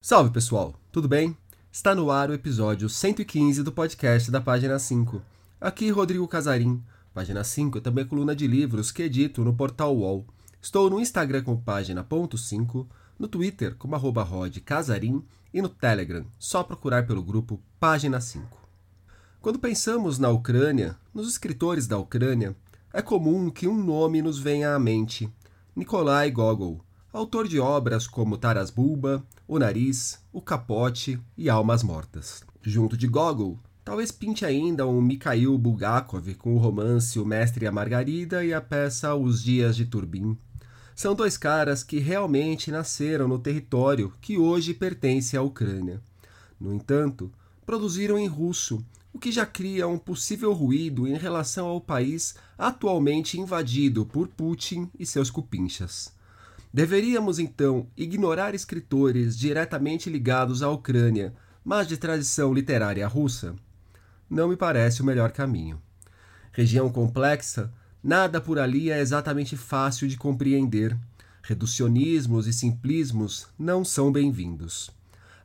[0.00, 1.36] Salve pessoal, tudo bem?
[1.72, 5.22] Está no ar o episódio 115 do podcast da Página 5.
[5.60, 6.82] Aqui Rodrigo Casarim.
[7.14, 10.26] Página 5 é também coluna de livros que edito no portal UOL.
[10.60, 12.86] Estou no Instagram com página.5,
[13.18, 18.46] no Twitter como arroba rodcasarim e no Telegram, só procurar pelo grupo Página 5.
[19.40, 22.56] Quando pensamos na Ucrânia, nos escritores da Ucrânia,
[22.92, 25.32] é comum que um nome nos venha à mente:
[25.76, 32.44] Nikolai Gogol, autor de obras como Taras Bulba, O Nariz, O Capote e Almas Mortas.
[32.62, 37.66] Junto de Gogol, talvez pinte ainda um Mikhail Bulgakov com o romance O Mestre e
[37.66, 40.38] a Margarida e a peça Os Dias de Turbin.
[40.94, 46.00] São dois caras que realmente nasceram no território que hoje pertence à Ucrânia.
[46.60, 47.32] No entanto,
[47.66, 48.80] produziram em russo
[49.14, 54.90] o que já cria um possível ruído em relação ao país atualmente invadido por Putin
[54.98, 56.12] e seus cupinchas.
[56.72, 61.32] Deveríamos então ignorar escritores diretamente ligados à Ucrânia,
[61.64, 63.54] mas de tradição literária russa?
[64.28, 65.80] Não me parece o melhor caminho.
[66.50, 70.98] Região complexa, nada por ali é exatamente fácil de compreender.
[71.40, 74.90] Reducionismos e simplismos não são bem-vindos.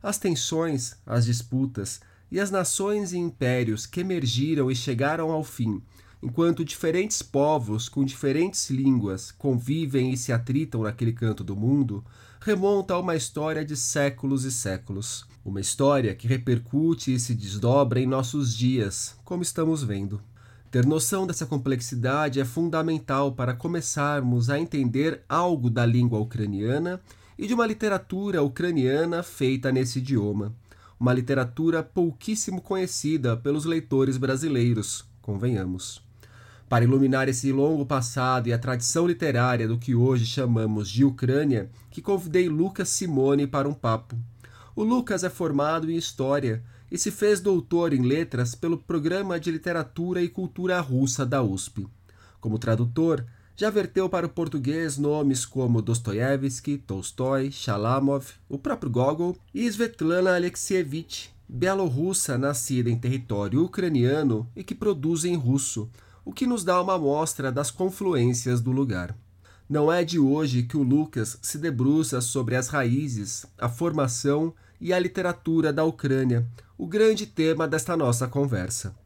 [0.02, 2.00] As tensões, as disputas,
[2.30, 5.82] e as nações e impérios que emergiram e chegaram ao fim,
[6.22, 12.04] enquanto diferentes povos com diferentes línguas convivem e se atritam naquele canto do mundo,
[12.40, 15.26] remonta a uma história de séculos e séculos.
[15.44, 20.20] Uma história que repercute e se desdobra em nossos dias, como estamos vendo.
[20.70, 27.00] Ter noção dessa complexidade é fundamental para começarmos a entender algo da língua ucraniana
[27.36, 30.54] e de uma literatura ucraniana feita nesse idioma
[31.00, 36.04] uma literatura pouquíssimo conhecida pelos leitores brasileiros, convenhamos.
[36.68, 41.70] Para iluminar esse longo passado e a tradição literária do que hoje chamamos de Ucrânia,
[41.90, 44.14] que convidei Lucas Simone para um papo.
[44.76, 46.62] O Lucas é formado em História
[46.92, 51.88] e se fez doutor em Letras pelo Programa de Literatura e Cultura Russa da USP.
[52.40, 53.24] Como tradutor,
[53.60, 60.34] já verteu para o português nomes como Dostoiévski, Tolstói, Shalamov, o próprio Gogol e Svetlana
[60.34, 65.90] Alexievich, bielorrussa nascida em território ucraniano e que produz em russo,
[66.24, 69.14] o que nos dá uma amostra das confluências do lugar.
[69.68, 74.90] Não é de hoje que o Lucas se debruça sobre as raízes, a formação e
[74.90, 76.48] a literatura da Ucrânia,
[76.78, 78.98] o grande tema desta nossa conversa.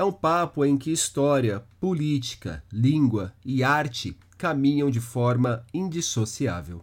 [0.00, 6.80] É um papo em que história, política, língua e arte caminham de forma indissociável.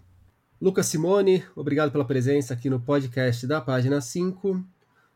[0.62, 4.64] Lucas Simone, obrigado pela presença aqui no podcast da página 5.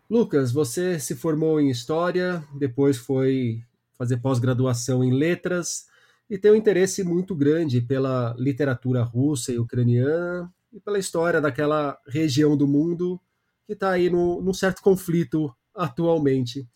[0.09, 3.61] Lucas, você se formou em História, depois foi
[3.95, 5.85] fazer pós-graduação em Letras
[6.27, 11.95] e tem um interesse muito grande pela literatura russa e ucraniana e pela história daquela
[12.07, 13.21] região do mundo
[13.67, 16.67] que está aí no, num certo conflito atualmente.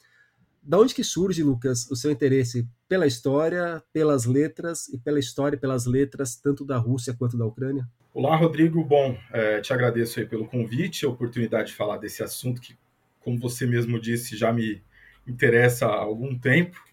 [0.67, 5.55] Da onde que surge, Lucas, o seu interesse pela história, pelas letras e pela história
[5.55, 7.87] e pelas letras, tanto da Rússia quanto da Ucrânia?
[8.11, 8.83] Olá, Rodrigo.
[8.83, 12.75] Bom, é, te agradeço aí pelo convite, a oportunidade de falar desse assunto que,
[13.19, 14.81] como você mesmo disse, já me
[15.27, 16.83] interessa há algum tempo,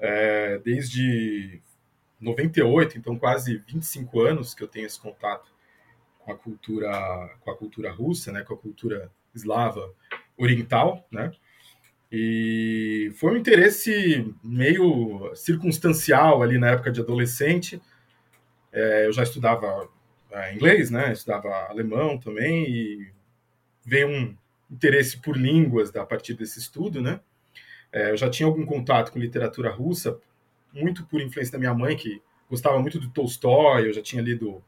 [0.00, 1.62] é, desde
[2.20, 5.48] 98, então quase 25 anos que eu tenho esse contato
[6.18, 9.94] com a cultura, com a cultura russa, né, com a cultura eslava
[10.36, 11.30] oriental, né?
[12.14, 17.80] E foi um interesse meio circunstancial ali na época de adolescente.
[18.70, 19.88] É, eu já estudava
[20.30, 21.10] é, inglês, né?
[21.10, 23.10] Estudava alemão também e
[23.82, 24.36] veio um
[24.70, 27.18] interesse por línguas a partir desse estudo, né?
[27.90, 30.18] É, eu já tinha algum contato com literatura russa,
[30.70, 34.62] muito por influência da minha mãe, que gostava muito do Tolstói, eu já tinha lido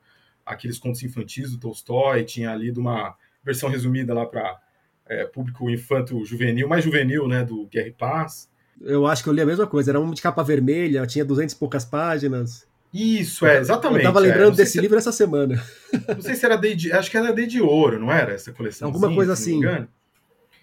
[0.44, 4.60] aqueles contos infantis do Tolstói, tinha lido uma versão resumida lá para
[5.08, 8.48] é, público infanto-juvenil, mais juvenil, né, do Guerra e Paz.
[8.80, 11.54] Eu acho que eu li a mesma coisa, era um de capa vermelha, tinha 200
[11.54, 12.66] e poucas páginas.
[12.92, 14.04] Isso, é, exatamente.
[14.04, 14.56] Eu tava lembrando é.
[14.56, 14.80] desse se...
[14.80, 15.60] livro essa semana.
[16.08, 18.88] Não sei se era de, acho que era D de Ouro, não era essa coleção?
[18.88, 19.60] Alguma coisa assim.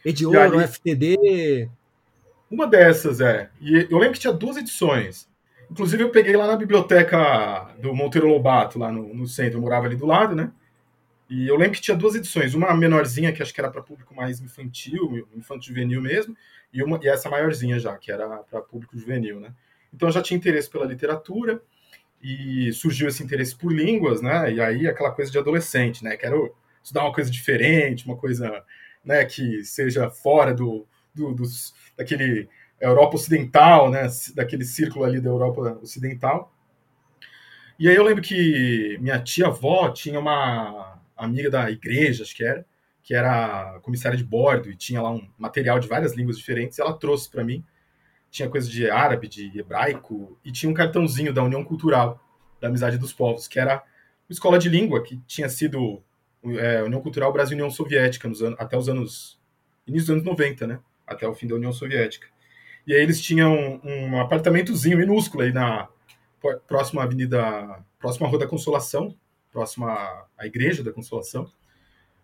[0.03, 0.67] E de Ouro, ali...
[0.67, 1.69] FTD.
[2.49, 3.49] Uma dessas, é.
[3.59, 5.27] E eu lembro que tinha duas edições.
[5.69, 9.85] Inclusive, eu peguei lá na biblioteca do Monteiro Lobato, lá no, no centro, eu morava
[9.85, 10.51] ali do lado, né?
[11.31, 14.13] E eu lembro que tinha duas edições, uma menorzinha, que acho que era para público
[14.13, 16.35] mais infantil, infanto juvenil mesmo,
[16.73, 19.53] e, uma, e essa maiorzinha já, que era para público juvenil, né?
[19.93, 21.61] Então eu já tinha interesse pela literatura,
[22.21, 24.51] e surgiu esse interesse por línguas, né?
[24.53, 26.15] E aí aquela coisa de adolescente, né?
[26.17, 28.63] Quero estudar uma coisa diferente, uma coisa
[29.03, 30.85] né, que seja fora do,
[31.15, 31.33] do
[31.97, 32.47] daquele
[32.79, 34.07] Europa Ocidental, né?
[34.35, 36.53] Daquele círculo ali da Europa Ocidental.
[37.79, 42.65] E aí eu lembro que minha tia-avó tinha uma amiga da igreja, acho que era,
[43.03, 46.79] que era comissária de bordo e tinha lá um material de várias línguas diferentes.
[46.79, 47.63] Ela trouxe para mim.
[48.29, 52.23] Tinha coisa de árabe, de hebraico, e tinha um cartãozinho da União Cultural
[52.61, 56.01] da Amizade dos Povos, que era uma escola de língua que tinha sido
[56.45, 59.39] é, União Cultural Brasil União Soviética nos anos, até os anos
[59.85, 60.79] início dos anos 90, né?
[61.05, 62.27] Até o fim da União Soviética.
[62.85, 65.87] E aí eles tinham um apartamentozinho minúsculo aí na
[66.67, 69.15] próxima avenida, próxima Rua da Consolação,
[69.51, 69.91] próxima
[70.37, 71.51] à Igreja da Consolação.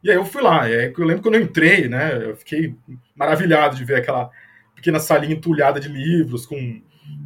[0.03, 2.75] E aí eu fui lá, eu lembro quando eu entrei, né, eu fiquei
[3.15, 4.29] maravilhado de ver aquela
[4.75, 6.81] pequena salinha entulhada de livros, com,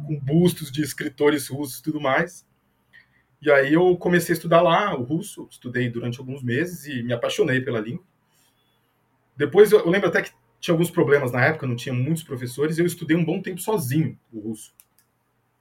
[0.06, 2.46] com bustos de escritores russos e tudo mais.
[3.40, 7.12] E aí eu comecei a estudar lá o russo, estudei durante alguns meses e me
[7.12, 8.04] apaixonei pela língua.
[9.36, 12.86] Depois eu lembro até que tinha alguns problemas na época, não tinha muitos professores, eu
[12.86, 14.74] estudei um bom tempo sozinho o russo.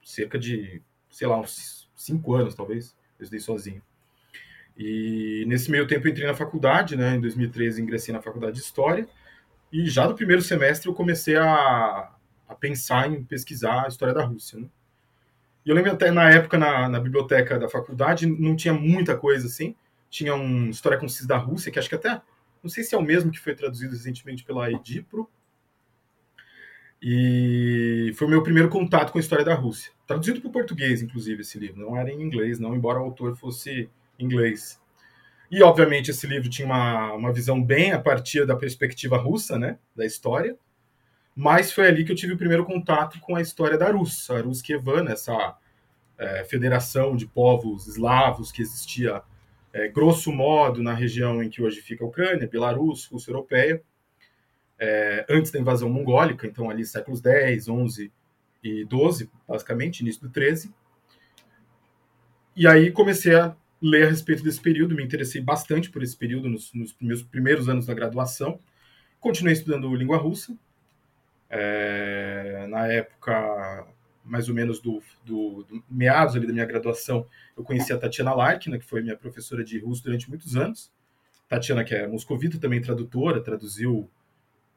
[0.04, 3.84] Cerca de sei lá, uns cinco anos, talvez, eu estudei sozinho.
[4.84, 7.16] E nesse meio tempo entrei na faculdade, né?
[7.16, 9.08] Em 2013 ingressei na faculdade de História.
[9.72, 12.12] E já no primeiro semestre eu comecei a,
[12.50, 14.68] a pensar em pesquisar a história da Rússia, né?
[15.64, 19.46] E eu lembro até na época, na, na biblioteca da faculdade, não tinha muita coisa
[19.46, 19.76] assim.
[20.10, 22.20] Tinha um História Concisa da Rússia, que acho que até,
[22.64, 25.30] não sei se é o mesmo que foi traduzido recentemente pela Edipro,
[27.00, 29.92] e foi o meu primeiro contato com a história da Rússia.
[30.08, 31.80] Traduzido para o português, inclusive, esse livro.
[31.80, 33.88] Não era em inglês, não, embora o autor fosse
[34.24, 34.80] inglês.
[35.50, 39.78] E, obviamente, esse livro tinha uma, uma visão bem a partir da perspectiva russa, né,
[39.96, 40.56] da história.
[41.36, 44.40] Mas foi ali que eu tive o primeiro contato com a história da Rus, a
[44.40, 45.58] Ruskevana, essa
[46.18, 49.22] é, federação de povos eslavos que existia,
[49.74, 53.82] é, grosso modo, na região em que hoje fica a Ucrânia, Belarus, Rússia Europeia
[54.82, 58.12] é, antes da invasão mongólica, então ali séculos 10, 11
[58.64, 60.74] e 12, basicamente, início do 13.
[62.56, 66.48] E aí comecei a ler a respeito desse período, me interessei bastante por esse período
[66.48, 68.60] nos, nos meus primeiros anos da graduação.
[69.20, 70.56] Continuei estudando língua russa.
[71.50, 73.88] É, na época,
[74.24, 78.34] mais ou menos do, do, do, meados ali da minha graduação, eu conheci a Tatiana
[78.34, 80.92] Larkina, que foi minha professora de russo durante muitos anos.
[81.50, 84.10] Tatiana, que é moscovita, também tradutora, traduziu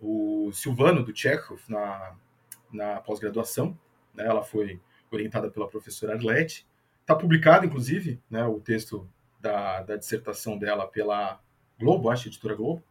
[0.01, 2.17] o Silvano, do Chekhov, na,
[2.73, 3.79] na pós-graduação.
[4.13, 4.27] Né?
[4.27, 4.81] Ela foi
[5.11, 6.67] orientada pela professora Arlete.
[7.05, 9.07] Está publicado, inclusive, né, o texto
[9.39, 11.39] da, da dissertação dela pela
[11.79, 12.83] Globo, acho, editora Globo.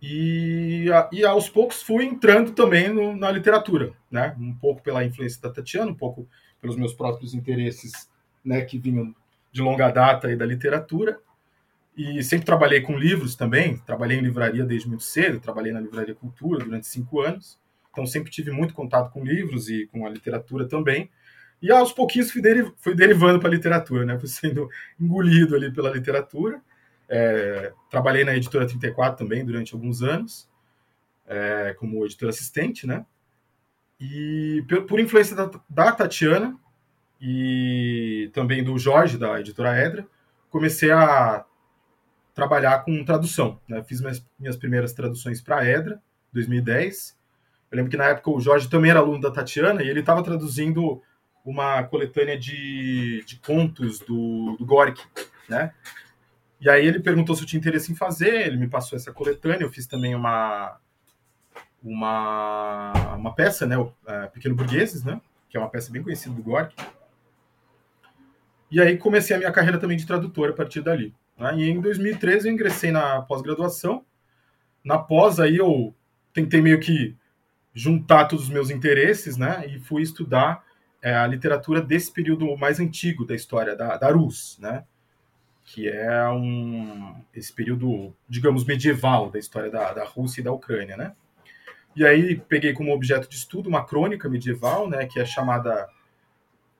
[0.00, 4.34] E, e aos poucos fui entrando também no, na literatura, né?
[4.40, 6.26] Um pouco pela influência da Tatiana, um pouco
[6.58, 8.08] pelos meus próprios interesses,
[8.42, 9.14] né, que vinham
[9.52, 11.20] de longa data aí da literatura.
[11.94, 16.14] E sempre trabalhei com livros também, trabalhei em livraria desde muito cedo, trabalhei na Livraria
[16.14, 17.58] Cultura durante cinco anos,
[17.90, 21.10] então sempre tive muito contato com livros e com a literatura também.
[21.60, 24.18] E aos pouquinhos fui, deri fui derivando para a literatura, né?
[24.18, 24.68] Fui sendo
[24.98, 26.60] engolido ali pela literatura.
[27.08, 30.48] É, trabalhei na editora 34 também durante alguns anos,
[31.26, 33.04] é, como editor assistente, né?
[34.00, 36.56] E por, por influência da, da, Tatiana
[37.20, 40.06] e também do Jorge, da editora Edra,
[40.50, 41.44] comecei a
[42.32, 43.60] trabalhar com tradução.
[43.66, 43.82] Né?
[43.82, 46.00] Fiz minhas, minhas primeiras traduções para a Edra,
[46.32, 47.18] 2010.
[47.70, 50.22] Eu lembro que na época o Jorge também era aluno da Tatiana e ele estava
[50.22, 51.02] traduzindo
[51.44, 55.02] uma coletânea de, de contos do, do Gorky,
[55.48, 55.72] né?
[56.60, 59.64] E aí ele perguntou se eu tinha interesse em fazer, ele me passou essa coletânea,
[59.64, 60.78] eu fiz também uma
[61.82, 66.34] uma, uma peça, né, o é, Pequeno Burgueses, né, que é uma peça bem conhecida
[66.34, 66.74] do Gorky.
[68.70, 71.14] E aí comecei a minha carreira também de tradutor a partir dali.
[71.38, 71.56] Né?
[71.56, 74.04] E em 2013 eu ingressei na pós-graduação.
[74.84, 75.94] Na pós aí eu
[76.34, 77.16] tentei meio que
[77.72, 79.64] juntar todos os meus interesses, né?
[79.66, 80.64] E fui estudar
[81.02, 84.84] é, a literatura desse período mais antigo da história da, da Rus, né?
[85.64, 90.96] Que é um esse período, digamos, medieval da história da, da Rússia e da Ucrânia,
[90.96, 91.14] né?
[91.94, 95.06] E aí peguei como objeto de estudo uma crônica medieval, né?
[95.06, 95.88] Que é chamada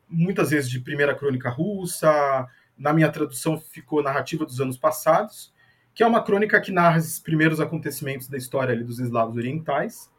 [0.09, 2.49] muitas vezes de Primeira Crônica Russa,
[2.79, 5.53] na minha tradução ficou Narrativa dos Anos Passados,
[5.95, 10.11] que é uma crônica que narra os primeiros acontecimentos da história ali dos eslavos orientais.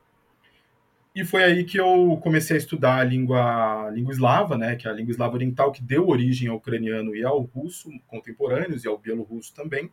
[1.16, 4.88] E foi aí que eu comecei a estudar a língua, a língua eslava, né, que
[4.88, 8.88] é a língua eslava oriental que deu origem ao ucraniano e ao russo contemporâneos e
[8.88, 9.92] ao bielorrusso também.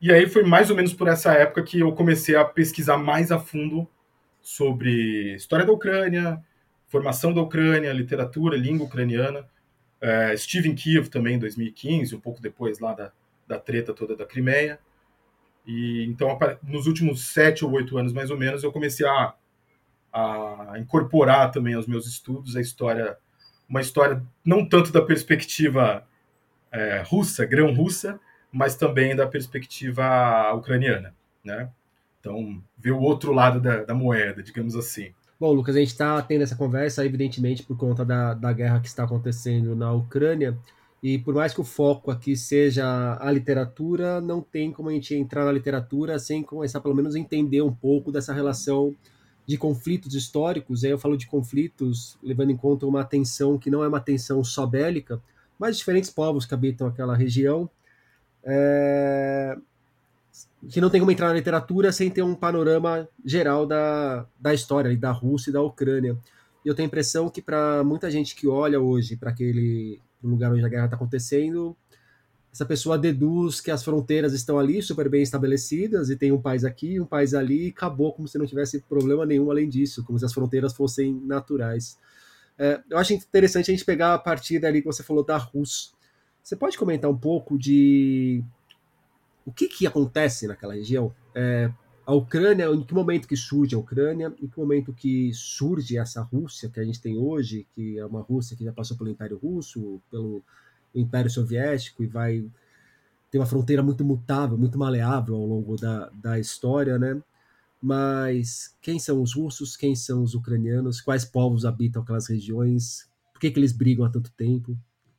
[0.00, 3.30] E aí foi mais ou menos por essa época que eu comecei a pesquisar mais
[3.30, 3.88] a fundo
[4.40, 6.42] sobre história da Ucrânia,
[6.86, 9.48] formação da Ucrânia, literatura, língua ucraniana,
[10.00, 13.12] é, estive em Kiev também em 2015, um pouco depois lá da,
[13.46, 14.80] da treta toda da Crimeia.
[15.66, 19.34] E então, nos últimos sete ou oito anos, mais ou menos, eu comecei a,
[20.12, 23.16] a incorporar também aos meus estudos a história
[23.68, 26.04] uma história não tanto da perspectiva
[26.72, 28.18] é, russa, grão-russa,
[28.52, 31.14] mas também da perspectiva ucraniana,
[31.44, 31.70] né?
[32.18, 35.12] Então, ver o outro lado da, da moeda, digamos assim.
[35.38, 38.88] Bom, Lucas, a gente está tendo essa conversa, evidentemente, por conta da, da guerra que
[38.88, 40.58] está acontecendo na Ucrânia.
[41.02, 45.14] E por mais que o foco aqui seja a literatura, não tem como a gente
[45.14, 48.94] entrar na literatura sem começar, pelo menos, a entender um pouco dessa relação
[49.50, 50.84] de conflitos históricos.
[50.84, 54.44] Aí eu falo de conflitos levando em conta uma tensão que não é uma tensão
[54.44, 55.20] só bélica,
[55.58, 57.68] mas diferentes povos que habitam aquela região.
[58.44, 59.58] É...
[60.68, 64.96] Que não tem como entrar na literatura sem ter um panorama geral da, da história
[64.96, 66.16] da Rússia e da Ucrânia.
[66.64, 70.52] E eu tenho a impressão que, para muita gente que olha hoje para aquele lugar
[70.52, 71.76] onde a guerra está acontecendo,
[72.52, 76.64] essa pessoa deduz que as fronteiras estão ali super bem estabelecidas e tem um país
[76.64, 80.18] aqui, um país ali, e acabou como se não tivesse problema nenhum além disso, como
[80.18, 81.96] se as fronteiras fossem naturais.
[82.58, 85.92] É, eu acho interessante a gente pegar a partir dali que você falou da Rússia.
[86.42, 88.42] Você pode comentar um pouco de
[89.46, 91.14] o que, que acontece naquela região?
[91.34, 91.70] É,
[92.04, 96.20] a Ucrânia, em que momento que surge a Ucrânia, em que momento que surge essa
[96.20, 99.38] Rússia que a gente tem hoje, que é uma Rússia que já passou pelo Império
[99.38, 100.42] Russo, pelo
[100.94, 102.44] Império Soviético e vai
[103.30, 107.20] ter uma fronteira muito mutável, muito maleável ao longo da, da história, né?
[107.80, 113.40] Mas quem são os russos, quem são os ucranianos, quais povos habitam aquelas regiões, por
[113.40, 114.76] que, que eles brigam há tanto tempo?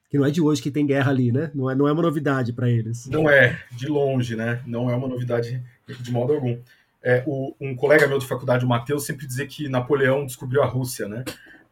[0.10, 1.50] Que não é de hoje que tem guerra ali, né?
[1.56, 3.08] Não é, não é uma novidade para eles.
[3.08, 4.62] Não é, de longe, né?
[4.68, 6.60] Não é uma novidade de modo algum.
[7.02, 10.68] É, o, um colega meu de faculdade, o Matheus, sempre dizia que Napoleão descobriu a
[10.68, 11.24] Rússia, né?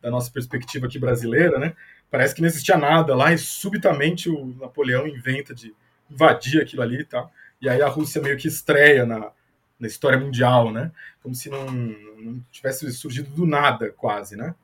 [0.01, 1.75] Da nossa perspectiva aqui brasileira, né?
[2.09, 5.73] Parece que não existia nada lá e subitamente o Napoleão inventa de
[6.09, 7.21] invadir aquilo ali e tá?
[7.21, 7.31] tal.
[7.61, 9.31] E aí a Rússia meio que estreia na,
[9.79, 10.91] na história mundial, né?
[11.21, 14.55] Como se não, não tivesse surgido do nada, quase, né?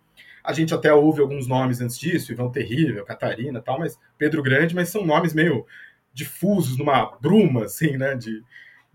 [0.43, 4.75] A gente até ouve alguns nomes antes disso, Ivan Terrível, Catarina tal, mas Pedro Grande,
[4.75, 5.65] mas são nomes meio
[6.13, 8.15] difusos, numa bruma, assim, né?
[8.15, 8.43] De,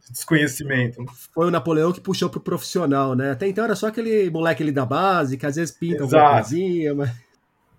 [0.08, 1.04] desconhecimento.
[1.32, 3.32] Foi o Napoleão que puxou pro profissional, né?
[3.32, 6.16] Até então era só aquele moleque ali da base, que às vezes pinta Exato.
[6.16, 7.10] alguma coisinha, mas...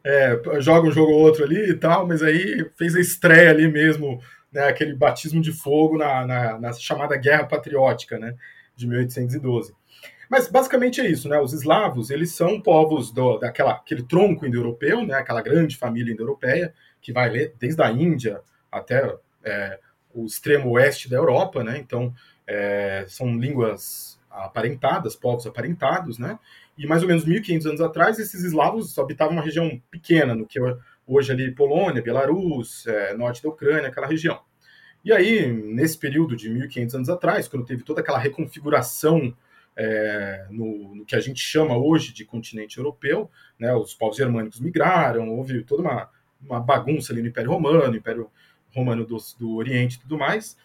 [0.04, 3.68] É, joga um jogo ou outro ali e tal, mas aí fez a estreia ali
[3.68, 4.20] mesmo,
[4.52, 8.36] né, aquele batismo de fogo na, na, na chamada Guerra Patriótica, né,
[8.76, 9.74] de 1812.
[10.32, 11.38] Mas basicamente é isso, né?
[11.42, 15.16] Os eslavos, eles são povos do, daquela aquele tronco indo-europeu, né?
[15.16, 17.30] Aquela grande família indo-europeia que vai
[17.60, 18.40] desde a Índia
[18.72, 19.78] até é,
[20.14, 21.78] o extremo oeste da Europa, né?
[21.78, 22.14] Então,
[22.48, 26.40] é, são línguas aparentadas, povos aparentados, né?
[26.78, 30.60] E mais ou menos 1.500 anos atrás, esses eslavos habitavam uma região pequena, no que
[31.06, 34.40] hoje ali Polônia, Belarus, é, norte da Ucrânia, aquela região.
[35.04, 39.36] E aí, nesse período de 1.500 anos atrás, quando teve toda aquela reconfiguração
[39.76, 44.60] é, no, no, que a gente chama hoje de continente europeu, né, os povos germânicos
[44.60, 46.10] migraram, houve toda uma,
[46.42, 48.30] uma bagunça ali no Império Romano, Império
[48.74, 50.58] romano do, do Oriente e tudo mais,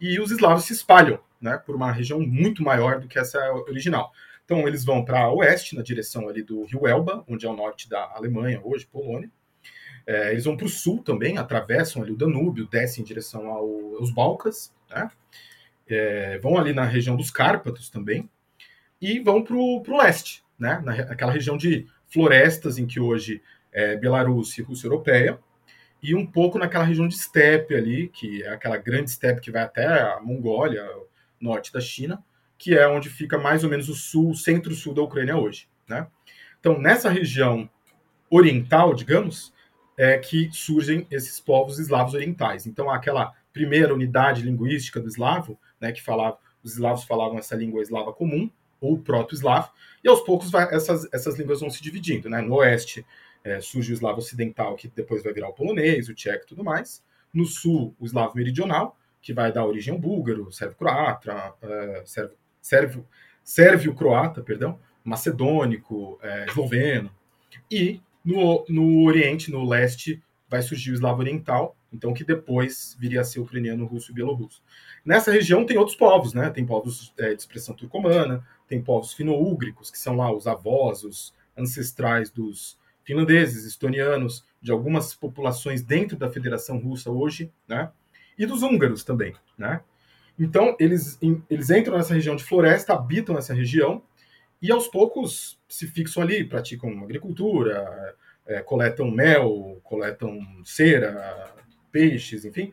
[0.00, 3.38] e os eslavos se espalham né, por uma região muito maior do que essa
[3.68, 4.12] original.
[4.50, 7.88] Então eles vão para oeste, na direção ali do rio Elba, onde é o norte
[7.88, 9.30] da Alemanha, hoje Polônia.
[10.04, 13.68] É, eles vão para o sul também, atravessam ali o Danúbio, descem em direção ao,
[13.94, 15.08] aos Balcãs, né?
[15.88, 18.28] é, vão ali na região dos Cárpatos também,
[19.00, 20.82] e vão para o leste, né?
[20.84, 23.40] naquela região de florestas em que hoje
[23.70, 25.38] é Belarus e Rússia Europeia,
[26.02, 29.62] e um pouco naquela região de steppe ali, que é aquela grande steppe que vai
[29.62, 30.84] até a Mongólia,
[31.40, 32.20] norte da China,
[32.60, 36.06] que é onde fica mais ou menos o sul, centro-sul da Ucrânia hoje, né?
[36.60, 37.68] Então, nessa região
[38.28, 39.50] oriental, digamos,
[39.96, 42.66] é que surgem esses povos eslavos orientais.
[42.66, 47.80] Então, aquela primeira unidade linguística do eslavo, né, que falava, os eslavos falavam essa língua
[47.80, 49.72] eslava comum, ou proto-eslavo,
[50.04, 52.42] e aos poucos vai, essas, essas línguas vão se dividindo, né?
[52.42, 53.06] No oeste
[53.42, 56.62] é, surge o eslavo ocidental, que depois vai virar o polonês, o tcheco e tudo
[56.62, 57.02] mais.
[57.32, 62.36] No sul, o eslavo meridional, que vai dar origem ao búlgaro, sérvio-croata, é, sérvio,
[63.42, 67.10] sérvio-croata, perdão, macedônico, é, esloveno.
[67.70, 73.20] E no, no Oriente, no leste, vai surgir o eslavo oriental, então que depois viria
[73.20, 74.62] a ser ucraniano, russo e bielorrusso.
[75.04, 76.50] Nessa região tem outros povos, né?
[76.50, 81.34] Tem povos é, de expressão turcomana, tem povos fino-úgricos, que são lá os avós, os
[81.56, 87.90] ancestrais dos finlandeses, estonianos, de algumas populações dentro da Federação Russa hoje, né?
[88.38, 89.80] E dos húngaros também, né?
[90.40, 91.18] Então, eles,
[91.50, 94.02] eles entram nessa região de floresta, habitam essa região,
[94.62, 98.16] e aos poucos se fixam ali, praticam agricultura,
[98.46, 101.54] é, coletam mel, coletam cera,
[101.92, 102.72] peixes, enfim.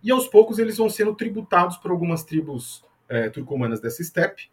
[0.00, 4.48] E aos poucos eles vão sendo tributados por algumas tribos é, turcomanas dessa estepe,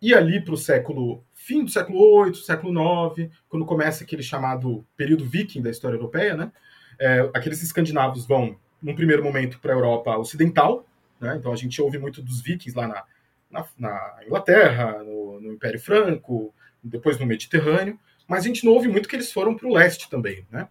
[0.00, 4.84] E ali para o século fim do século VIII, século IX, quando começa aquele chamado
[4.94, 6.52] período viking da história europeia, né?
[6.98, 10.86] É, aqueles escandinavos vão, num primeiro momento, para a Europa Ocidental,
[11.20, 11.36] né?
[11.36, 13.04] Então a gente ouve muito dos vikings lá na,
[13.50, 18.88] na, na Inglaterra, no, no, Império Franco, depois no Mediterrâneo, mas a gente não ouve
[18.88, 20.68] muito que eles foram para o leste também, né?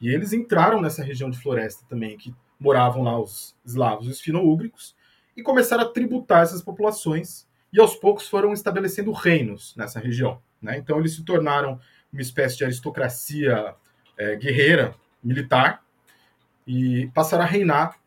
[0.00, 4.20] E eles entraram nessa região de floresta também, que moravam lá os eslavos e os
[4.20, 4.94] fino-úgricos,
[5.36, 10.40] e começaram a tributar essas populações, e aos poucos foram estabelecendo reinos nessa região.
[10.60, 10.78] Né?
[10.78, 11.80] Então eles se tornaram
[12.12, 13.74] uma espécie de aristocracia
[14.16, 15.82] é, guerreira, militar,
[16.66, 17.98] e passaram a reinar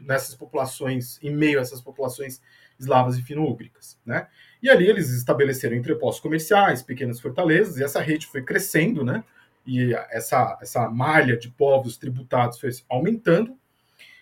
[0.00, 2.40] nessas populações, em meio a essas populações
[2.78, 3.98] eslavas e fino-úgricas.
[4.04, 4.26] Né?
[4.62, 9.22] E ali eles estabeleceram entrepostos comerciais, pequenas fortalezas, e essa rede foi crescendo, né?
[9.66, 13.56] e essa, essa malha de povos tributados foi aumentando.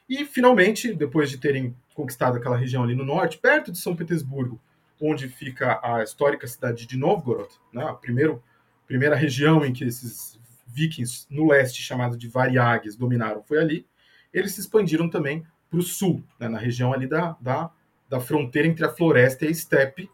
[0.09, 4.61] E, finalmente, depois de terem conquistado aquela região ali no norte, perto de São Petersburgo,
[5.01, 7.85] onde fica a histórica cidade de Novgorod, né?
[7.85, 8.43] a primeiro,
[8.87, 13.87] primeira região em que esses vikings no leste, chamado de Variags, dominaram, foi ali.
[14.33, 16.49] Eles se expandiram também para o sul, né?
[16.49, 17.71] na região ali da, da,
[18.09, 20.11] da fronteira entre a floresta e a estepe,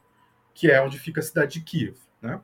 [0.52, 1.96] que é onde fica a cidade de Kiev.
[2.20, 2.40] Né?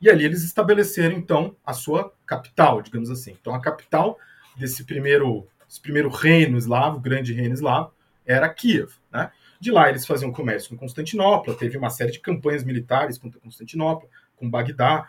[0.00, 3.36] E ali eles estabeleceram, então, a sua capital, digamos assim.
[3.40, 4.18] Então, a capital
[4.56, 7.92] desse primeiro, esse primeiro reino eslavo, grande reino eslavo,
[8.24, 8.92] era Kiev.
[9.12, 9.30] Né?
[9.60, 14.08] De lá eles faziam comércio com Constantinopla, teve uma série de campanhas militares contra Constantinopla,
[14.36, 15.06] com Bagdá.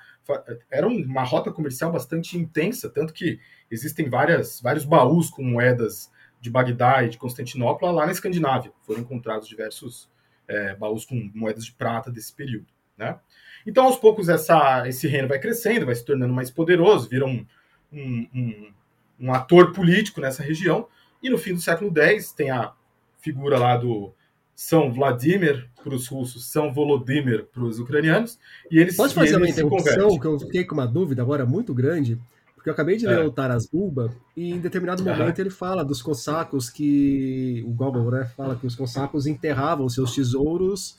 [0.69, 3.39] Era uma rota comercial bastante intensa, tanto que
[3.69, 8.73] existem várias, vários baús com moedas de Bagdá e de Constantinopla lá na Escandinávia.
[8.81, 10.09] Foram encontrados diversos
[10.47, 12.65] é, baús com moedas de prata desse período.
[12.97, 13.17] Né?
[13.65, 17.45] Então, aos poucos, essa, esse reino vai crescendo, vai se tornando mais poderoso, vira um,
[17.93, 18.73] um, um,
[19.19, 20.87] um ator político nessa região.
[21.21, 22.73] E no fim do século X tem a
[23.19, 24.11] figura lá do
[24.55, 28.39] São Vladimir para os russos, São Volodymyr para os ucranianos.
[28.69, 31.71] E eles Pode fazer eles uma interrupção, que eu fiquei com uma dúvida agora muito
[31.71, 32.19] grande,
[32.61, 33.23] porque eu acabei de ler é.
[33.25, 38.29] o Taras Bulba e em determinado momento ele fala dos cossacos que o Gogol né,
[38.37, 40.95] fala que os cossacos enterravam seus tesouros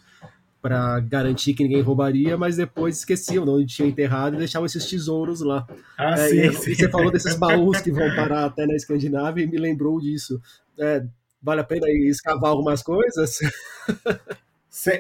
[0.60, 5.40] para garantir que ninguém roubaria, mas depois esqueciam onde tinha enterrado e deixavam esses tesouros
[5.40, 5.64] lá.
[5.96, 6.70] Ah, é, sim, e, sim.
[6.72, 10.40] e, você falou desses baús que vão parar até na Escandinávia e me lembrou disso.
[10.76, 11.04] É,
[11.40, 13.38] vale a pena escavar algumas coisas?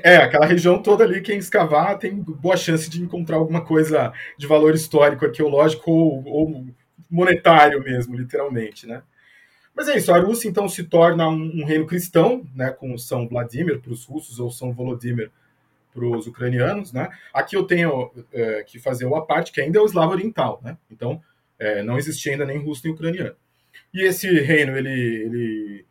[0.02, 4.46] É, aquela região toda ali, quem escavar tem boa chance de encontrar alguma coisa de
[4.46, 6.66] valor histórico, arqueológico ou, ou
[7.10, 9.02] monetário mesmo, literalmente, né?
[9.74, 13.26] Mas é isso, a Rússia então se torna um, um reino cristão, né, com São
[13.26, 15.30] Vladimir para os russos ou São Volodymyr
[15.94, 17.08] para os ucranianos, né?
[17.32, 20.76] Aqui eu tenho é, que fazer uma parte que ainda é o eslavo oriental, né?
[20.90, 21.22] Então
[21.58, 23.36] é, não existia ainda nem russo nem ucraniano.
[23.94, 25.86] E esse reino ele, ele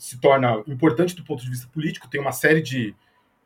[0.00, 2.94] se torna importante do ponto de vista político, tem uma série de,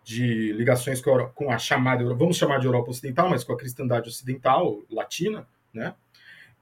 [0.05, 3.57] de ligações com a, com a chamada, vamos chamar de Europa Ocidental, mas com a
[3.57, 5.97] cristandade ocidental, latina, né?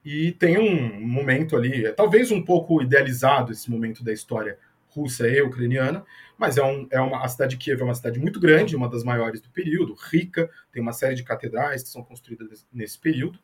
[0.03, 4.57] E tem um momento ali, é, talvez um pouco idealizado esse momento da história
[4.89, 6.03] russa e ucraniana,
[6.39, 8.89] mas é, um, é uma, a cidade de Kiev é uma cidade muito grande, uma
[8.89, 13.37] das maiores do período, rica, tem uma série de catedrais que são construídas nesse período.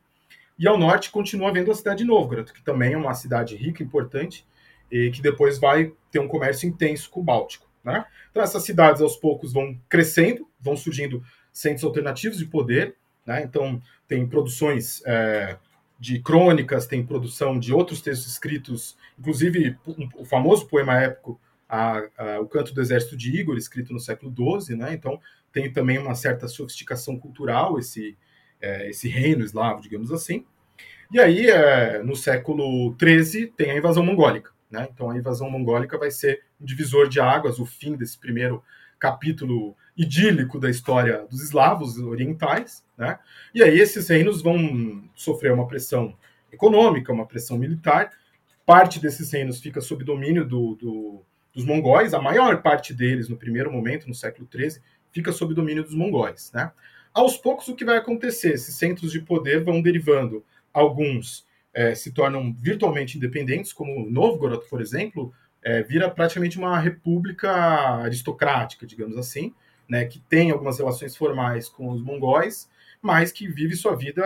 [0.58, 3.84] E ao norte continua havendo a cidade de Novgorod, que também é uma cidade rica,
[3.84, 4.44] importante,
[4.90, 7.68] e que depois vai ter um comércio intenso com o Báltico.
[7.84, 8.04] Né?
[8.30, 11.22] Então essas cidades aos poucos vão crescendo, vão surgindo
[11.52, 12.96] centros alternativos de poder.
[13.24, 13.42] Né?
[13.42, 15.56] Então tem produções é,
[15.98, 19.76] de crônicas, tem produção de outros textos escritos, inclusive
[20.16, 24.34] o famoso poema épico a, a, O Canto do Exército de Igor, escrito no século
[24.60, 24.92] XII, né?
[24.92, 25.20] então
[25.52, 28.16] tem também uma certa sofisticação cultural esse,
[28.60, 30.44] é, esse reino eslavo, digamos assim.
[31.12, 34.52] E aí, é, no século XIII, tem a invasão mongólica.
[34.70, 34.88] Né?
[34.92, 38.62] Então, a invasão mongólica vai ser um divisor de águas, o fim desse primeiro
[38.98, 43.18] capítulo idílico da história dos eslavos orientais, né?
[43.54, 46.16] E aí esses reinos vão sofrer uma pressão
[46.52, 48.12] econômica, uma pressão militar.
[48.64, 53.36] Parte desses reinos fica sob domínio do, do, dos mongóis, a maior parte deles, no
[53.36, 56.70] primeiro momento, no século XIII, fica sob domínio dos mongóis, né?
[57.12, 58.54] Aos poucos, o que vai acontecer?
[58.54, 60.44] Esses centros de poder vão derivando.
[60.72, 67.50] Alguns é, se tornam virtualmente independentes, como Novgorod, por exemplo, é, vira praticamente uma república
[68.02, 69.54] aristocrática, digamos assim,
[69.88, 72.68] né, que tem algumas relações formais com os mongóis,
[73.02, 74.22] mas que vive sua vida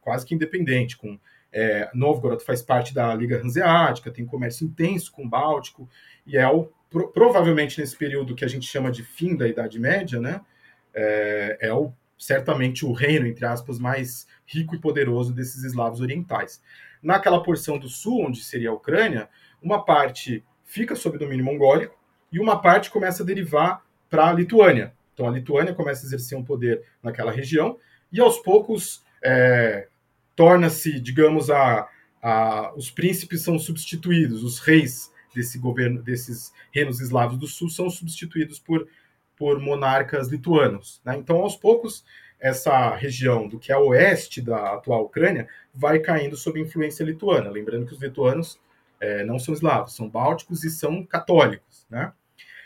[0.00, 0.96] quase que independente.
[0.96, 1.18] Com
[1.52, 5.88] é, Novgorod faz parte da Liga Hanseática, tem comércio intenso com o Báltico,
[6.26, 9.78] e é o, pro, provavelmente nesse período que a gente chama de fim da Idade
[9.78, 10.40] Média, né,
[10.94, 16.60] é, é o, certamente o reino, entre aspas, mais rico e poderoso desses eslavos orientais.
[17.02, 19.28] Naquela porção do sul, onde seria a Ucrânia,
[19.62, 21.98] uma parte fica sob domínio mongólico
[22.30, 26.36] e uma parte começa a derivar para a Lituânia, Então a Lituânia começa a exercer
[26.36, 27.78] um poder naquela região
[28.12, 29.88] e aos poucos é,
[30.34, 31.88] torna-se, digamos, a,
[32.22, 37.90] a, os príncipes são substituídos, os reis desse governo, desses reinos eslavos do sul são
[37.90, 38.88] substituídos por,
[39.36, 41.00] por monarcas lituanos.
[41.04, 41.16] Né?
[41.16, 42.04] Então, aos poucos,
[42.40, 47.50] essa região do que é oeste da atual Ucrânia vai caindo sob influência lituana.
[47.50, 48.60] Lembrando que os lituanos
[49.00, 51.86] é, não são eslavos, são bálticos e são católicos.
[51.90, 52.12] Né?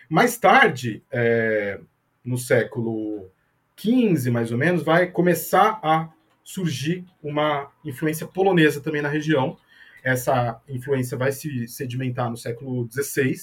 [0.09, 1.81] Mais tarde, é,
[2.25, 3.31] no século
[3.79, 6.11] XV, mais ou menos, vai começar a
[6.45, 9.57] surgir uma influência polonesa também na região.
[10.03, 13.35] Essa influência vai se sedimentar no século XVI,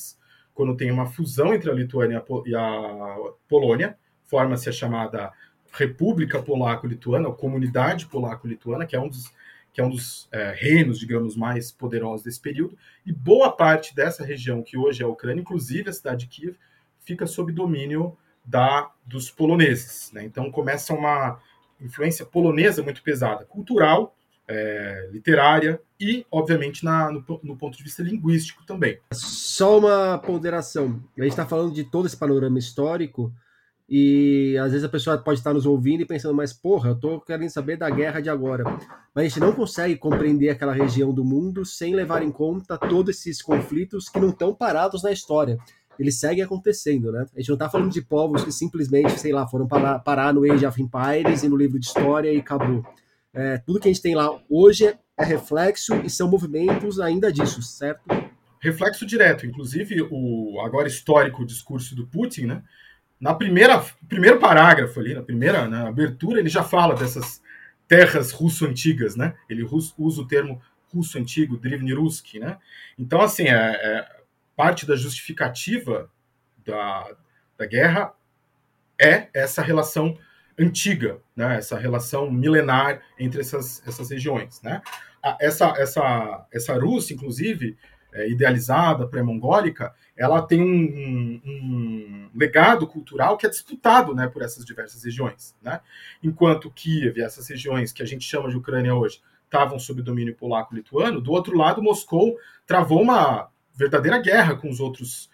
[0.53, 3.15] quando tem uma fusão entre a Lituânia e a
[3.47, 5.31] Polônia, forma-se a chamada
[5.71, 9.31] República Polaco-Lituana, Comunidade Polaco-Lituana, que é um dos,
[9.73, 14.23] que é um dos é, reinos, digamos, mais poderosos desse período, e boa parte dessa
[14.25, 16.57] região, que hoje é a Ucrânia, inclusive a cidade de Kiev,
[17.01, 20.11] fica sob domínio da dos poloneses.
[20.11, 20.23] Né?
[20.23, 21.39] Então começa uma
[21.79, 24.15] influência polonesa muito pesada, cultural,
[24.47, 28.99] é, literária e, obviamente, na, no, no, ponto de vista linguístico também.
[29.13, 31.01] Só uma ponderação.
[31.17, 33.31] A gente está falando de todo esse panorama histórico
[33.89, 37.19] e às vezes a pessoa pode estar nos ouvindo e pensando, mas porra, eu estou
[37.19, 38.63] querendo saber da guerra de agora.
[39.15, 43.17] Mas a gente não consegue compreender aquela região do mundo sem levar em conta todos
[43.17, 45.57] esses conflitos que não estão parados na história
[45.99, 47.25] ele segue acontecendo, né?
[47.35, 50.49] A gente não está falando de povos que simplesmente, sei lá, foram parar, parar no
[50.49, 52.83] Age of Empires e no livro de história e acabou.
[53.33, 57.61] É, tudo que a gente tem lá hoje é reflexo e são movimentos ainda disso,
[57.61, 58.01] certo?
[58.61, 62.63] Reflexo direto, inclusive o agora histórico discurso do Putin, né?
[63.19, 67.41] Na primeira primeiro parágrafo ali, na primeira na abertura, ele já fala dessas
[67.87, 69.35] terras russo-antigas, né?
[69.49, 70.61] Ele usa o termo
[70.93, 72.57] russo antigo, Drivny Ruski, né?
[72.97, 74.19] Então, assim, é, é
[74.55, 76.09] parte da justificativa
[76.65, 77.15] da,
[77.57, 78.13] da guerra
[79.01, 80.17] é essa relação
[80.59, 81.55] antiga, né?
[81.55, 84.61] essa relação milenar entre essas, essas regiões.
[84.61, 84.81] Né?
[85.39, 87.77] Essa, essa, essa Rússia, inclusive,
[88.13, 94.65] é, idealizada, pré-mongólica, ela tem um, um, legado cultural que é disputado né, por essas
[94.65, 95.55] diversas regiões.
[95.61, 95.79] Né?
[96.21, 101.21] Enquanto Kiev essas regiões que a gente chama de Ucrânia hoje estavam sob domínio polaco-lituano,
[101.21, 105.29] do outro lado, Moscou travou uma verdadeira guerra com os outros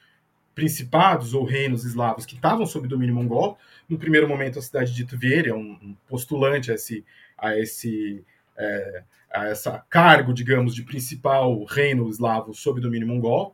[0.53, 3.57] principados ou reinos eslavos que estavam sob domínio mongol.
[3.89, 7.03] No primeiro momento, a cidade de Tver é um postulante a esse,
[7.35, 8.23] a esse
[8.55, 13.53] é, a essa cargo, digamos, de principal reino eslavo sob domínio mongol.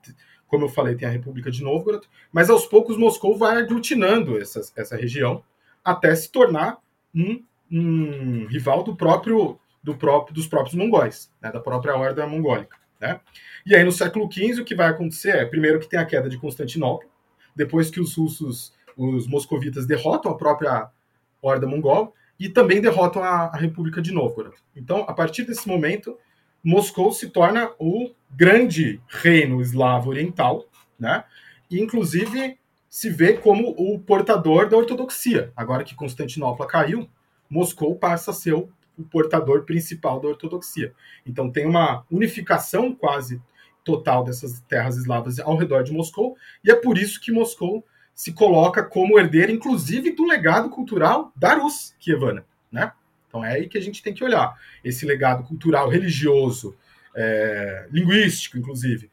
[0.51, 4.59] Como eu falei, tem a República de Novgorod, mas aos poucos Moscou vai aglutinando essa,
[4.75, 5.41] essa região
[5.81, 6.77] até se tornar
[7.15, 12.75] um, um rival do próprio, do próprio dos próprios mongóis, né, da própria horda mongólica.
[12.99, 13.21] Né?
[13.65, 16.29] E aí, no século XV, o que vai acontecer é, primeiro, que tem a queda
[16.29, 17.09] de Constantinopla,
[17.55, 20.89] depois que os russos, os moscovitas, derrotam a própria
[21.41, 24.57] horda mongol e também derrotam a, a República de Novgorod.
[24.75, 26.17] Então, a partir desse momento,
[26.63, 30.65] Moscou se torna o grande reino eslavo oriental,
[30.99, 31.23] né?
[31.69, 32.57] E, inclusive,
[32.89, 35.51] se vê como o portador da ortodoxia.
[35.55, 37.09] Agora que Constantinopla caiu,
[37.49, 40.93] Moscou passa a ser o o portador principal da ortodoxia.
[41.25, 43.41] Então tem uma unificação quase
[43.83, 48.31] total dessas terras eslavas ao redor de Moscou, e é por isso que Moscou se
[48.33, 52.91] coloca como herdeiro, inclusive, do legado cultural da Rus Kievana, né?
[53.31, 54.59] Então é aí que a gente tem que olhar.
[54.83, 56.75] Esse legado cultural, religioso,
[57.15, 59.09] é, linguístico, inclusive,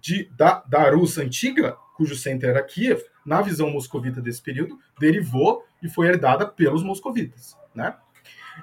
[0.00, 5.66] de, da, da Rus antiga, cujo centro era Kiev, na visão moscovita desse período, derivou
[5.82, 7.94] e foi herdada pelos moscovitas, né?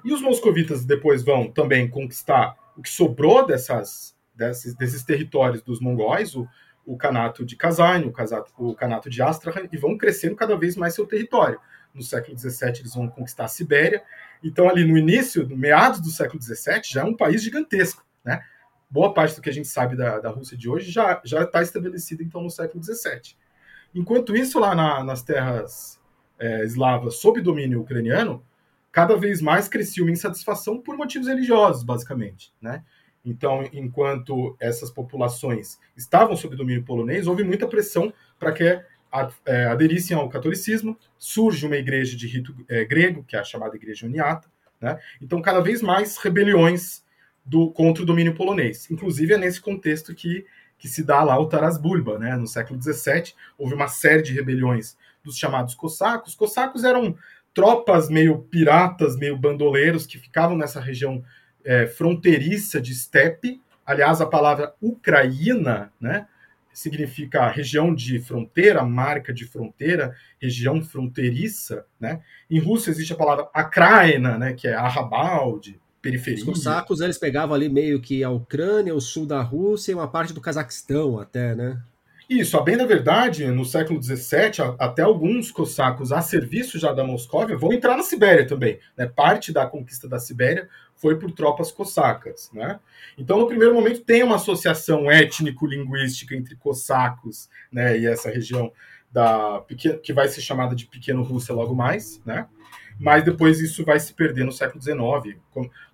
[0.03, 5.79] E os moscovitas depois vão também conquistar o que sobrou dessas, desses, desses territórios dos
[5.79, 6.47] mongóis, o,
[6.83, 8.11] o Kanato de Kazan,
[8.57, 11.59] o, o Kanato de Astrakhan, e vão crescendo cada vez mais seu território.
[11.95, 14.03] No século XVII, eles vão conquistar a Sibéria.
[14.43, 18.05] Então, ali no início, no meados do século XVII, já é um país gigantesco.
[18.23, 18.43] Né?
[18.89, 22.21] Boa parte do que a gente sabe da, da Rússia de hoje já está estabelecido,
[22.21, 23.35] então, no século XVII.
[23.95, 25.99] Enquanto isso, lá na, nas terras
[26.37, 28.43] é, eslavas sob domínio ucraniano,
[28.91, 32.83] cada vez mais crescia uma insatisfação por motivos religiosos, basicamente, né?
[33.25, 38.83] Então, enquanto essas populações estavam sob domínio polonês, houve muita pressão para que
[39.71, 40.97] aderissem ao catolicismo.
[41.17, 44.47] Surge uma igreja de rito é, grego, que é a chamada Igreja Uniata.
[44.79, 44.99] Né?
[45.21, 47.03] Então, cada vez mais rebeliões
[47.45, 48.89] do, contra o domínio polonês.
[48.89, 50.45] Inclusive, é nesse contexto que,
[50.77, 52.17] que se dá lá o Taras Bulba.
[52.17, 52.35] Né?
[52.35, 56.31] No século XVII, houve uma série de rebeliões dos chamados cossacos.
[56.31, 57.15] Os cossacos eram
[57.53, 61.23] tropas meio piratas, meio bandoleiros que ficavam nessa região
[61.63, 63.61] é, fronteiriça de steppe.
[63.85, 66.27] Aliás, a palavra Ucraína, né,
[66.75, 72.21] significa região de fronteira, marca de fronteira, região fronteiriça, né?
[72.49, 76.39] Em russo existe a palavra akraina, né, que é arrabalde, periferia.
[76.39, 80.07] Os cossacos, eles pegavam ali meio que a Ucrânia, o sul da Rússia e uma
[80.07, 81.81] parte do Cazaquistão até, né?
[82.29, 87.03] Isso, a bem da verdade, no século XVII, até alguns cossacos a serviço já da
[87.03, 88.79] Moscóvia vão entrar na Sibéria também.
[88.97, 89.05] Né?
[89.05, 92.49] Parte da conquista da Sibéria foi por tropas cossacas.
[92.53, 92.79] Né?
[93.17, 98.71] Então, no primeiro momento, tem uma associação étnico-linguística entre cossacos né, e essa região
[99.11, 99.63] da
[100.03, 102.21] que vai ser chamada de Pequeno Rússia logo mais.
[102.25, 102.47] Né?
[102.99, 105.37] Mas depois isso vai se perder no século XIX.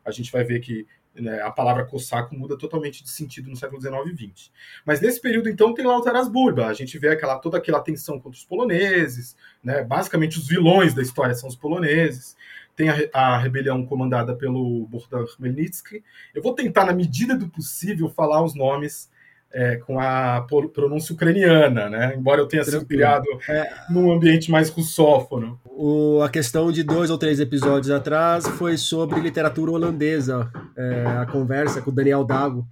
[0.03, 3.81] A gente vai ver que né, a palavra cossaco muda totalmente de sentido no século
[3.81, 4.51] XIX e XX.
[4.85, 6.67] Mas nesse período, então, tem lá o Taras Burba.
[6.67, 11.01] A gente vê aquela, toda aquela tensão contra os poloneses, né, basicamente os vilões da
[11.01, 12.35] história são os poloneses.
[12.75, 16.03] Tem a, a rebelião comandada pelo Bogdan Khmelnytsky.
[16.33, 19.10] Eu vou tentar, na medida do possível, falar os nomes
[19.53, 22.15] é, com a pronúncia ucraniana, né?
[22.15, 25.59] Embora eu tenha sido criado é, num ambiente mais russófono.
[25.65, 31.25] O, a questão de dois ou três episódios atrás foi sobre literatura holandesa, é, a
[31.25, 32.65] conversa com o Daniel Dago.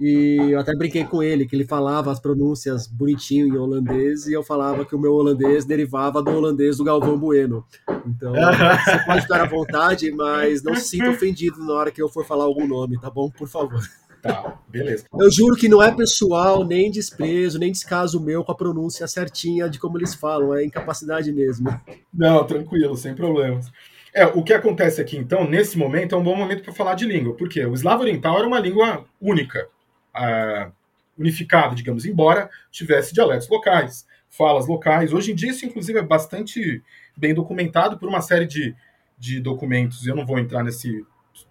[0.00, 4.32] E eu até brinquei com ele, que ele falava as pronúncias bonitinho em holandês, e
[4.32, 7.64] eu falava que o meu holandês derivava do holandês do Galvão Bueno.
[8.06, 8.32] Então,
[8.84, 12.24] você pode ficar à vontade, mas não se sinta ofendido na hora que eu for
[12.24, 13.28] falar algum nome, tá bom?
[13.30, 13.82] Por favor.
[14.24, 15.04] Tá, beleza.
[15.20, 19.68] Eu juro que não é pessoal, nem desprezo, nem descaso meu com a pronúncia certinha
[19.68, 21.68] de como eles falam, é incapacidade mesmo.
[22.10, 23.70] Não, tranquilo, sem problemas.
[24.14, 27.04] É, o que acontece aqui, então, nesse momento, é um bom momento para falar de
[27.04, 29.68] língua, porque o eslavo oriental era uma língua única,
[30.16, 30.72] uh,
[31.18, 35.12] unificada, digamos, embora tivesse dialetos locais, falas locais.
[35.12, 36.82] Hoje em dia, isso, inclusive, é bastante
[37.14, 38.74] bem documentado por uma série de,
[39.18, 40.06] de documentos.
[40.06, 41.04] Eu não vou entrar nesse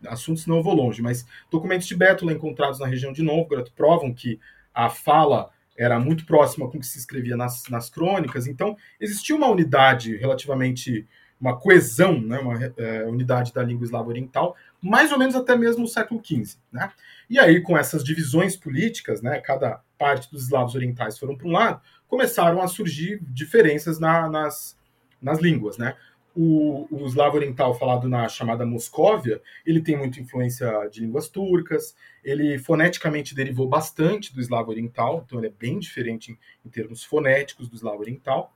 [0.07, 4.39] assuntos não vou longe, mas documentos de Bétula encontrados na região de Novgorod provam que
[4.73, 9.35] a fala era muito próxima com o que se escrevia nas, nas crônicas, então existia
[9.35, 11.07] uma unidade relativamente,
[11.39, 15.83] uma coesão, né, uma é, unidade da língua eslava oriental, mais ou menos até mesmo
[15.83, 16.57] o século XV.
[16.71, 16.91] Né?
[17.29, 21.51] E aí, com essas divisões políticas, né, cada parte dos eslavos orientais foram para um
[21.51, 24.77] lado, começaram a surgir diferenças na, nas,
[25.21, 25.77] nas línguas.
[25.77, 25.95] Né?
[26.35, 31.95] O, o eslavo oriental falado na chamada Moscóvia, ele tem muita influência de línguas turcas,
[32.23, 37.03] ele foneticamente derivou bastante do eslavo oriental, então ele é bem diferente em, em termos
[37.03, 38.53] fonéticos do eslavo oriental.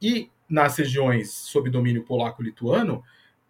[0.00, 3.02] E nas regiões sob domínio polaco-lituano,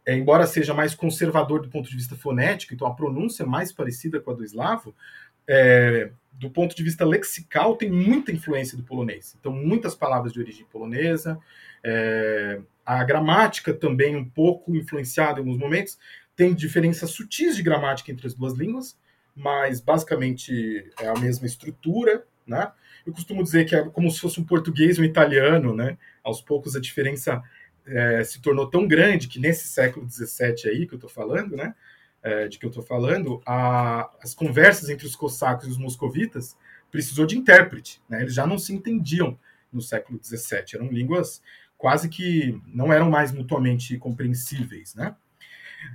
[0.06, 3.72] é, embora seja mais conservador do ponto de vista fonético, então a pronúncia é mais
[3.72, 4.94] parecida com a do eslavo,
[5.48, 9.36] é, do ponto de vista lexical, tem muita influência do polonês.
[9.38, 11.38] Então, muitas palavras de origem polonesa,
[11.82, 15.98] é, a gramática também um pouco influenciada em alguns momentos,
[16.34, 18.98] tem diferenças sutis de gramática entre as duas línguas,
[19.34, 22.70] mas basicamente é a mesma estrutura, né?
[23.06, 25.96] Eu costumo dizer que é como se fosse um português e um italiano, né?
[26.22, 27.42] Aos poucos a diferença
[27.86, 31.74] é, se tornou tão grande que nesse século XVII aí que eu estou falando, né?
[32.22, 36.56] É, de que eu estou falando, a, as conversas entre os cossacos e os moscovitas
[36.90, 38.20] precisou de intérprete, né?
[38.20, 39.38] Eles já não se entendiam
[39.72, 41.40] no século XVII, eram línguas
[41.76, 45.14] quase que não eram mais mutuamente compreensíveis, né?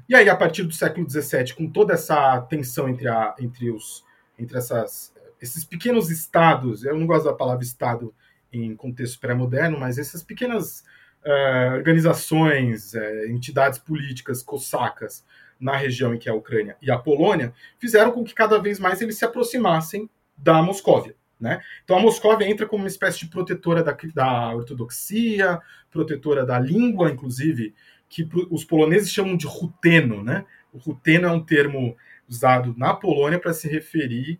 [0.07, 4.05] E aí, a partir do século XVII, com toda essa tensão entre, a, entre, os,
[4.37, 8.13] entre essas, esses pequenos estados, eu não gosto da palavra estado
[8.53, 10.83] em contexto pré-moderno, mas essas pequenas
[11.25, 15.25] uh, organizações, uh, entidades políticas cossacas
[15.61, 18.79] na região em que é a Ucrânia e a Polônia, fizeram com que cada vez
[18.79, 21.15] mais eles se aproximassem da Moscóvia.
[21.39, 21.61] Né?
[21.83, 27.09] Então a Moscóvia entra como uma espécie de protetora da, da ortodoxia, protetora da língua,
[27.09, 27.73] inclusive,
[28.09, 30.23] que os poloneses chamam de ruteno.
[30.23, 30.45] Né?
[30.73, 31.95] O ruteno é um termo
[32.27, 34.39] usado na Polônia para se referir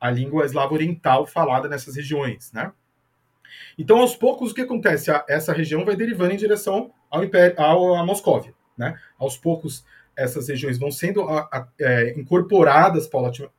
[0.00, 2.52] à língua eslava oriental falada nessas regiões.
[2.52, 2.72] Né?
[3.78, 5.10] Então, aos poucos, o que acontece?
[5.28, 8.54] Essa região vai derivando em direção ao Império, ao, à Moscóvia.
[8.76, 8.98] Né?
[9.18, 9.84] Aos poucos,
[10.16, 13.08] essas regiões vão sendo a, a, é, incorporadas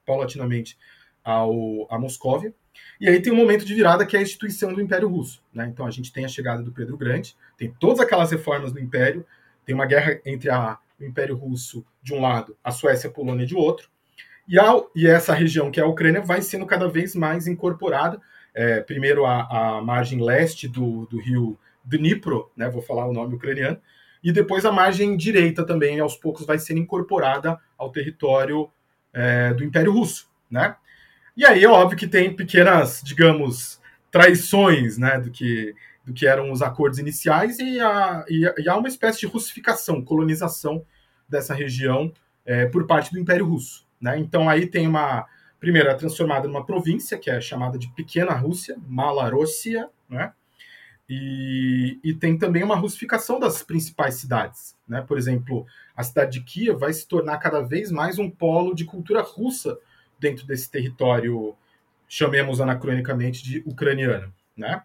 [0.06, 0.78] paulatinamente
[1.24, 2.54] ao, à Moscóvia.
[3.00, 5.44] E aí tem um momento de virada que é a instituição do Império Russo.
[5.54, 5.68] Né?
[5.68, 9.26] Então a gente tem a chegada do Pedro Grande, tem todas aquelas reformas do Império,
[9.66, 13.14] tem uma guerra entre a, o Império Russo de um lado, a Suécia e a
[13.14, 13.90] Polônia de outro,
[14.48, 18.20] e, a, e essa região que é a Ucrânia vai sendo cada vez mais incorporada.
[18.54, 23.36] É, primeiro a, a, margem leste do, do rio Dnipro, né, vou falar o nome
[23.36, 23.80] ucraniano,
[24.24, 28.70] e depois a margem direita também, aos poucos, vai sendo incorporada ao território
[29.12, 30.30] é, do Império Russo.
[30.50, 30.76] Né?
[31.36, 36.52] E aí é óbvio que tem pequenas, digamos, traições né, do, que, do que eram
[36.52, 40.86] os acordos iniciais e, a, e, e há uma espécie de russificação, colonização
[41.28, 42.14] dessa região
[42.46, 43.86] é, por parte do Império Russo.
[44.00, 44.18] Né?
[44.20, 45.26] Então aí tem uma
[45.64, 50.34] primeiro, é transformada numa província, que é chamada de Pequena Rússia, Malarossia, né?
[51.16, 54.76] E, e, tem também uma russificação das principais cidades.
[54.88, 55.00] Né?
[55.02, 55.64] Por exemplo,
[55.96, 59.78] a cidade de Kiev vai se tornar cada vez mais um polo de cultura russa
[60.20, 61.56] dentro desse território,
[62.08, 64.34] chamemos anacronicamente de ucraniano.
[64.58, 64.82] Né?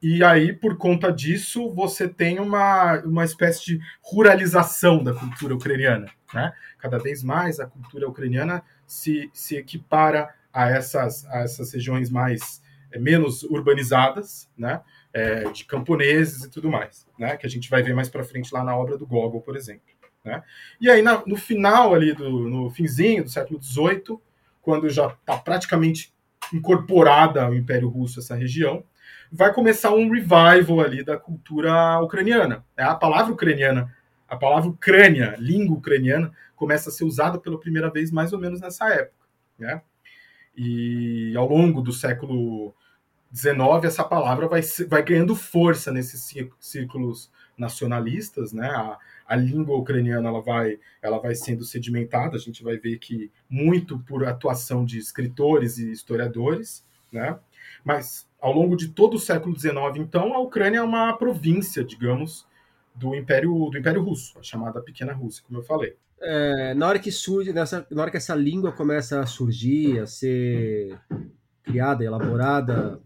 [0.00, 6.08] E aí, por conta disso, você tem uma, uma espécie de ruralização da cultura ucraniana.
[6.32, 6.52] Né?
[6.78, 12.62] Cada vez mais a cultura ucraniana se, se equipara a essas, a essas regiões mais
[12.92, 14.80] é, menos urbanizadas, né?
[15.16, 17.36] É, de camponeses e tudo mais, né?
[17.36, 19.94] Que a gente vai ver mais para frente lá na obra do Gogol, por exemplo.
[20.24, 20.42] Né?
[20.80, 24.18] E aí, na, no final ali, do, no finzinho do século XVIII,
[24.60, 26.12] quando já está praticamente
[26.52, 28.82] incorporada ao Império Russo essa região,
[29.30, 32.64] vai começar um revival ali da cultura ucraniana.
[32.76, 33.94] É a palavra ucraniana,
[34.28, 38.60] a palavra Ucrânia, língua ucraniana, começa a ser usada pela primeira vez mais ou menos
[38.60, 39.26] nessa época.
[39.58, 39.82] Né?
[40.56, 42.74] E ao longo do século
[43.34, 48.68] XIX, essa palavra vai, vai ganhando força nesses círculos nacionalistas, né?
[48.68, 52.36] A, a língua ucraniana ela vai, ela vai sendo sedimentada.
[52.36, 57.38] A gente vai ver que muito por atuação de escritores e historiadores, né?
[57.84, 62.46] Mas ao longo de todo o século XIX, então, a Ucrânia é uma província, digamos,
[62.94, 65.96] do Império do Império Russo, a chamada Pequena Rússia, como eu falei.
[66.20, 70.06] É, na hora que surge, nessa, na hora que essa língua começa a surgir, a
[70.06, 70.98] ser
[71.62, 73.00] criada, elaborada,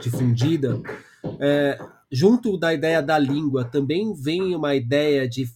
[0.00, 0.80] difundida,
[1.40, 1.78] é,
[2.10, 5.48] junto da ideia da língua também vem uma ideia de,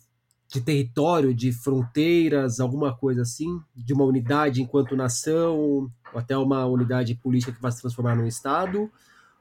[0.49, 6.65] de território, de fronteiras, alguma coisa assim, de uma unidade enquanto nação, ou até uma
[6.67, 8.91] unidade política que vai se transformar num Estado?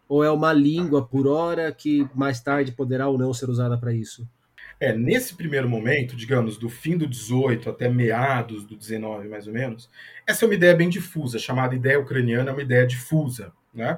[0.08, 3.94] Ou é uma língua por hora que mais tarde poderá ou não ser usada para
[3.94, 4.28] isso?
[4.80, 9.54] É, nesse primeiro momento, digamos, do fim do 18 até meados do 19, mais ou
[9.54, 9.90] menos,
[10.28, 13.98] essa é uma ideia bem difusa, chamada ideia ucraniana, é uma ideia difusa, né?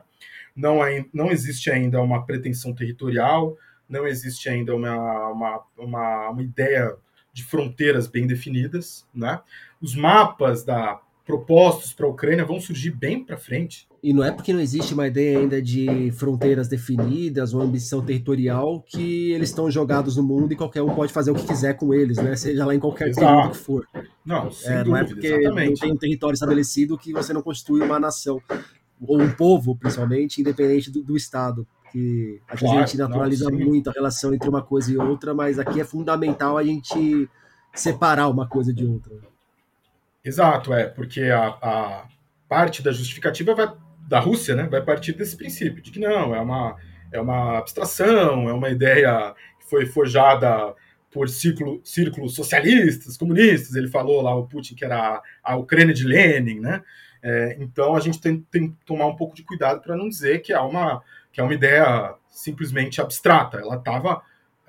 [0.56, 0.80] Não,
[1.14, 3.58] não existe ainda uma pretensão territorial,
[3.90, 6.96] não existe ainda uma, uma, uma, uma ideia
[7.34, 9.42] de fronteiras bem definidas, né?
[9.82, 13.88] Os mapas da propostos para a Ucrânia vão surgir bem para frente.
[14.02, 18.80] E não é porque não existe uma ideia ainda de fronteiras definidas ou ambição territorial
[18.86, 21.92] que eles estão jogados no mundo e qualquer um pode fazer o que quiser com
[21.92, 22.36] eles, né?
[22.36, 23.88] Seja lá em qualquer período que for.
[24.24, 25.70] Não, é, dúvida, não é porque exatamente.
[25.70, 28.40] não tem um território estabelecido que você não constitui uma nação
[29.02, 31.68] ou um povo, principalmente, independente do, do Estado.
[31.92, 35.60] Que a claro, gente naturaliza não, muito a relação entre uma coisa e outra, mas
[35.60, 37.30] aqui é fundamental a gente
[37.74, 39.14] separar uma coisa de outra.
[40.24, 42.08] Exato, é, porque a, a
[42.50, 43.72] parte da justificativa vai,
[44.08, 46.76] da Rússia né, vai partir desse princípio, de que não, é uma,
[47.12, 50.74] é uma abstração, é uma ideia que foi forjada
[51.12, 55.94] por círculo, círculos socialistas, comunistas, ele falou lá, o Putin, que era a, a Ucrânia
[55.94, 56.84] de Lenin, né?
[57.28, 60.44] É, então a gente tem, tem, que tomar um pouco de cuidado para não dizer
[60.44, 61.02] que é uma,
[61.34, 64.22] que é uma ideia simplesmente abstrata, ela estava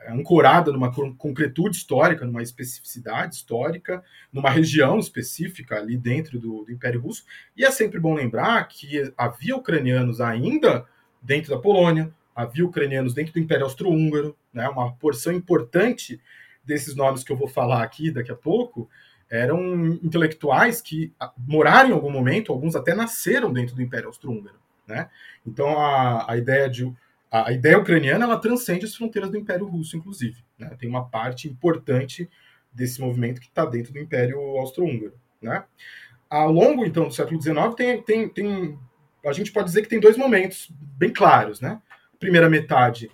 [0.08, 7.02] ancorada numa concretude histórica, numa especificidade histórica, numa região específica ali dentro do, do, Império
[7.02, 7.24] Russo.
[7.54, 10.86] E é sempre bom lembrar que havia ucranianos ainda
[11.20, 16.18] dentro da Polônia, havia ucranianos dentro do Império Austro-Húngaro, né, uma porção importante
[16.64, 18.88] desses nomes que eu vou falar aqui daqui a pouco
[19.30, 24.56] eram intelectuais que moraram em algum momento, alguns até nasceram dentro do Império Austro-Húngaro.
[24.86, 25.08] Né?
[25.44, 26.92] Então a, a ideia de
[27.30, 30.44] a, ideia ucraniana ela transcende as fronteiras do Império Russo, inclusive.
[30.58, 30.74] Né?
[30.78, 32.30] Tem uma parte importante
[32.72, 35.14] desse movimento que está dentro do Império Austro-Húngaro.
[35.40, 35.64] Né?
[36.28, 38.78] Ao longo, então, do século XIX, tem, tem, tem,
[39.24, 41.60] a gente pode dizer que tem dois momentos bem claros.
[41.60, 41.80] Né?
[42.18, 43.10] Primeira metade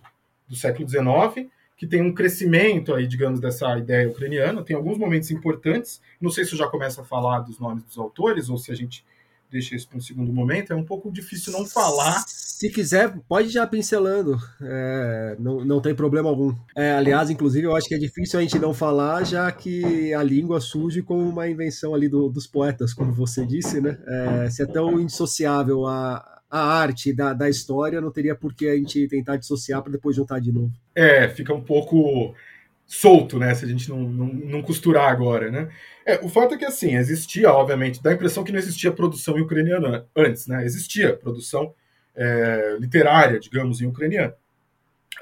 [0.48, 5.30] do século XIX, que tem um crescimento, aí, digamos, dessa ideia ucraniana, tem alguns momentos
[5.30, 6.00] importantes.
[6.20, 8.74] Não sei se eu já começo a falar dos nomes dos autores, ou se a
[8.74, 9.04] gente
[9.52, 12.24] deixa isso para um segundo momento, é um pouco difícil não falar.
[12.26, 16.54] Se quiser, pode já pincelando, é, não, não tem problema algum.
[16.76, 20.22] É, aliás, inclusive, eu acho que é difícil a gente não falar, já que a
[20.22, 23.98] língua surge como uma invenção ali do, dos poetas, como você disse, né?
[24.06, 28.68] É, se é tão indissociável a, a arte da, da história, não teria por que
[28.68, 30.70] a gente tentar dissociar para depois juntar de novo.
[30.94, 32.34] É, fica um pouco
[32.86, 33.54] solto, né?
[33.54, 35.70] Se a gente não, não, não costurar agora, né?
[36.04, 39.38] É, o fato é que, assim, existia, obviamente, dá a impressão que não existia produção
[39.38, 40.62] em ucraniano antes, né?
[40.62, 41.72] Existia produção
[42.14, 44.34] é, literária, digamos, em ucraniano,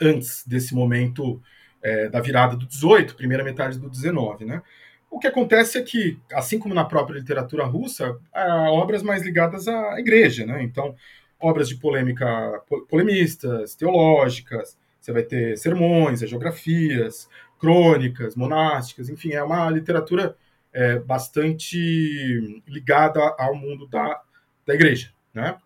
[0.03, 1.41] antes desse momento
[1.81, 4.63] é, da virada do 18, primeira metade do 19, né?
[5.09, 9.67] O que acontece é que, assim como na própria literatura russa, há obras mais ligadas
[9.67, 10.63] à igreja, né?
[10.63, 10.95] Então,
[11.41, 17.29] obras de polêmica, polemistas, teológicas, você vai ter sermões, geografias,
[17.59, 20.37] crônicas, monásticas, enfim, é uma literatura
[20.73, 24.21] é, bastante ligada ao mundo da,
[24.67, 25.59] da igreja, né?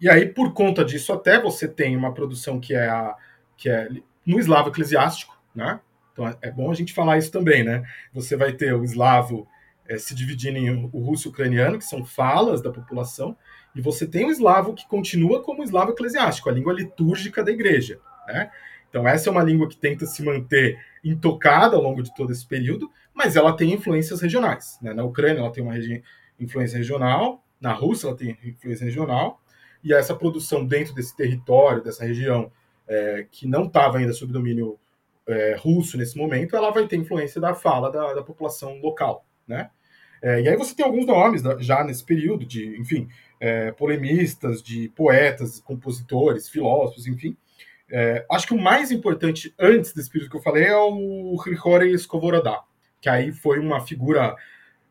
[0.00, 3.16] E aí, por conta disso, até você tem uma produção que é, a,
[3.56, 3.88] que é
[4.26, 5.80] no eslavo eclesiástico, né?
[6.12, 7.82] Então é bom a gente falar isso também, né?
[8.12, 9.48] Você vai ter o eslavo
[9.88, 13.36] é, se dividindo em o russo ucraniano, que são falas da população,
[13.74, 17.50] e você tem o eslavo que continua como o eslavo eclesiástico, a língua litúrgica da
[17.50, 18.50] igreja, né?
[18.88, 22.46] Então essa é uma língua que tenta se manter intocada ao longo de todo esse
[22.46, 24.78] período, mas ela tem influências regionais.
[24.80, 24.94] Né?
[24.94, 25.74] Na Ucrânia ela tem uma
[26.38, 29.40] influência regional, na Rússia ela tem influência regional,
[29.82, 32.52] e essa produção dentro desse território, dessa região,
[32.86, 34.78] é, que não estava ainda sob domínio
[35.26, 39.70] é, russo nesse momento, ela vai ter influência da fala da, da população local, né?
[40.24, 43.06] É, e aí você tem alguns nomes já nesse período de, enfim,
[43.38, 47.36] é, polemistas, de poetas, compositores, filósofos, enfim.
[47.90, 51.92] É, acho que o mais importante antes desse período que eu falei é o Hrigori
[51.92, 52.58] Skovoroda,
[53.02, 54.34] que aí foi uma figura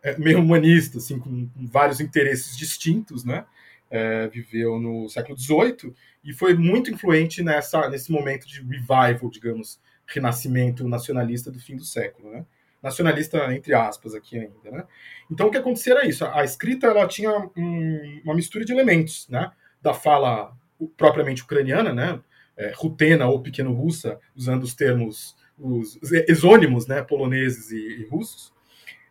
[0.03, 3.43] é, meio humanista, assim, com vários interesses distintos, né?
[3.89, 9.79] É, viveu no século XVIII e foi muito influente nessa, nesse momento de revival, digamos,
[10.05, 12.45] renascimento nacionalista do fim do século, né?
[12.84, 14.84] Nacionalista entre aspas aqui ainda, né?
[15.31, 19.27] Então o que acontecia era isso, a escrita ela tinha um, uma mistura de elementos,
[19.29, 19.51] né?
[19.81, 20.53] Da fala
[20.97, 22.19] propriamente ucraniana, né?
[22.55, 27.01] É, rutena ou pequeno russa, usando os termos os exônimos, né?
[27.01, 28.53] Poloneses e, e russos,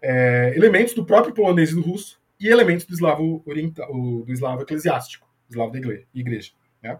[0.02, 4.62] é, elementos do próprio polonês e do russo e elementos do eslavo oriental, do eslavo
[4.62, 5.78] eclesiástico, eslavo da
[6.12, 6.50] igreja.
[6.82, 6.98] Né?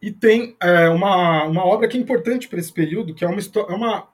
[0.00, 3.40] E tem é, uma, uma obra que é importante para esse período, que é uma,
[3.40, 4.08] é uma,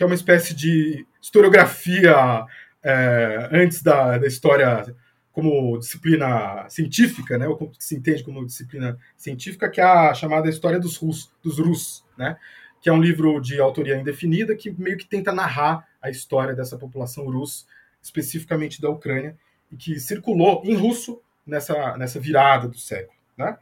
[0.00, 2.46] que é uma espécie de historiografia
[2.82, 4.96] é, antes da, da história
[5.30, 10.48] como disciplina científica, né, ou como se entende como disciplina científica, que é a chamada
[10.48, 12.38] História dos Rus, dos Rus, né,
[12.80, 16.78] que é um livro de autoria indefinida que meio que tenta narrar a história dessa
[16.78, 17.66] população russa,
[18.00, 19.36] especificamente da Ucrânia,
[19.70, 23.18] e que circulou em russo nessa, nessa virada do século.
[23.36, 23.54] Né?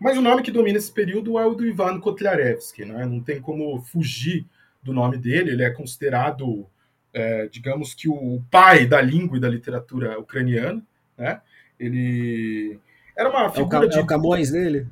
[0.00, 3.06] Mas o nome que domina esse período é o do Ivan Kotlярevsky, né?
[3.06, 4.44] não tem como fugir
[4.84, 6.66] do nome dele, ele é considerado,
[7.12, 10.82] é, digamos que o pai da língua e da literatura ucraniana,
[11.16, 11.40] né?
[11.80, 12.78] Ele
[13.16, 13.98] era uma figura é o, de...
[13.98, 14.86] É o Camões dele?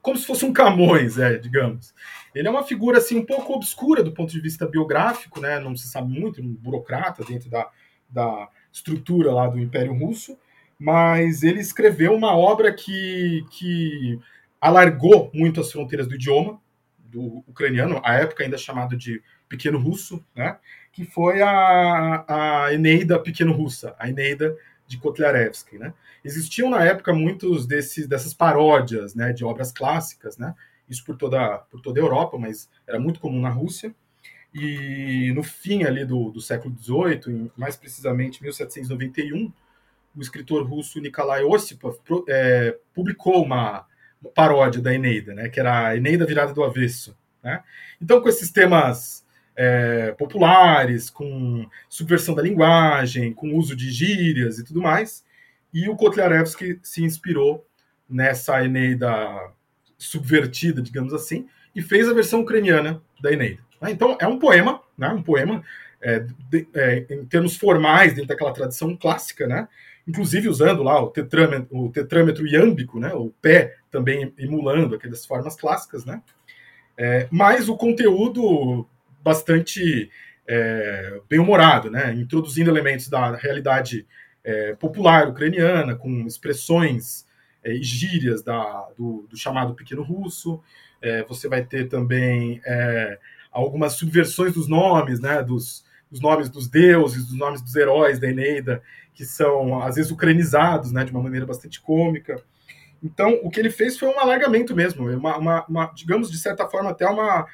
[0.00, 1.92] Como se fosse um Camões, é, digamos.
[2.34, 5.58] Ele é uma figura assim um pouco obscura do ponto de vista biográfico, né?
[5.58, 7.68] Não se sabe muito, um burocrata dentro da,
[8.08, 10.38] da estrutura lá do Império Russo,
[10.78, 14.18] mas ele escreveu uma obra que, que
[14.60, 16.61] alargou muito as fronteiras do idioma
[17.12, 20.58] do ucraniano, à época ainda chamado de Pequeno Russo, né?
[20.92, 24.56] Que foi a, a Eneida Pequeno Russa, a Eneida
[24.86, 25.92] de Kotlярevsky, né?
[26.24, 30.54] Existiam na época muitos desses dessas paródias, né, de obras clássicas, né?
[30.92, 33.94] isso por toda, por toda a Europa, mas era muito comum na Rússia.
[34.54, 39.50] E no fim ali do, do século XVIII, mais precisamente 1791,
[40.14, 41.96] o escritor russo Nikolai Ossipov
[42.28, 43.86] é, publicou uma,
[44.34, 47.16] paródia da Eneida, né, que era a Eneida virada do avesso.
[47.42, 47.62] Né?
[48.00, 49.24] Então, com esses temas
[49.56, 55.24] é, populares, com subversão da linguagem, com uso de gírias e tudo mais,
[55.72, 57.66] e o Kotlярevsky se inspirou
[58.08, 59.10] nessa Eneida
[59.96, 63.62] subvertida, digamos assim, e fez a versão ucraniana da Eneida.
[63.80, 63.90] Né?
[63.90, 65.08] Então, é um poema, né?
[65.08, 65.62] um poema
[66.00, 69.68] é, de, é, em termos formais, dentro daquela tradição clássica, né?
[70.06, 73.12] Inclusive usando lá o tetrâmetro, o tetrâmetro iâmbico, né?
[73.14, 76.22] o pé também emulando aquelas formas clássicas, né?
[76.96, 78.86] É, mas o conteúdo
[79.22, 80.10] bastante
[80.46, 82.12] é, bem-humorado, né?
[82.14, 84.06] introduzindo elementos da realidade
[84.44, 87.26] é, popular ucraniana, com expressões
[87.62, 90.60] é, gírias da, do, do, chamado pequeno russo.
[91.00, 93.18] É, você vai ter também é,
[93.50, 98.28] algumas subversões dos nomes, né, dos, dos, nomes dos deuses, dos nomes dos heróis da
[98.28, 98.82] Eneida,
[99.14, 102.42] que são às vezes ucranizados, né, de uma maneira bastante cômica.
[103.02, 106.68] Então, o que ele fez foi um alargamento mesmo, uma, uma, uma digamos de certa
[106.68, 107.46] forma até uma,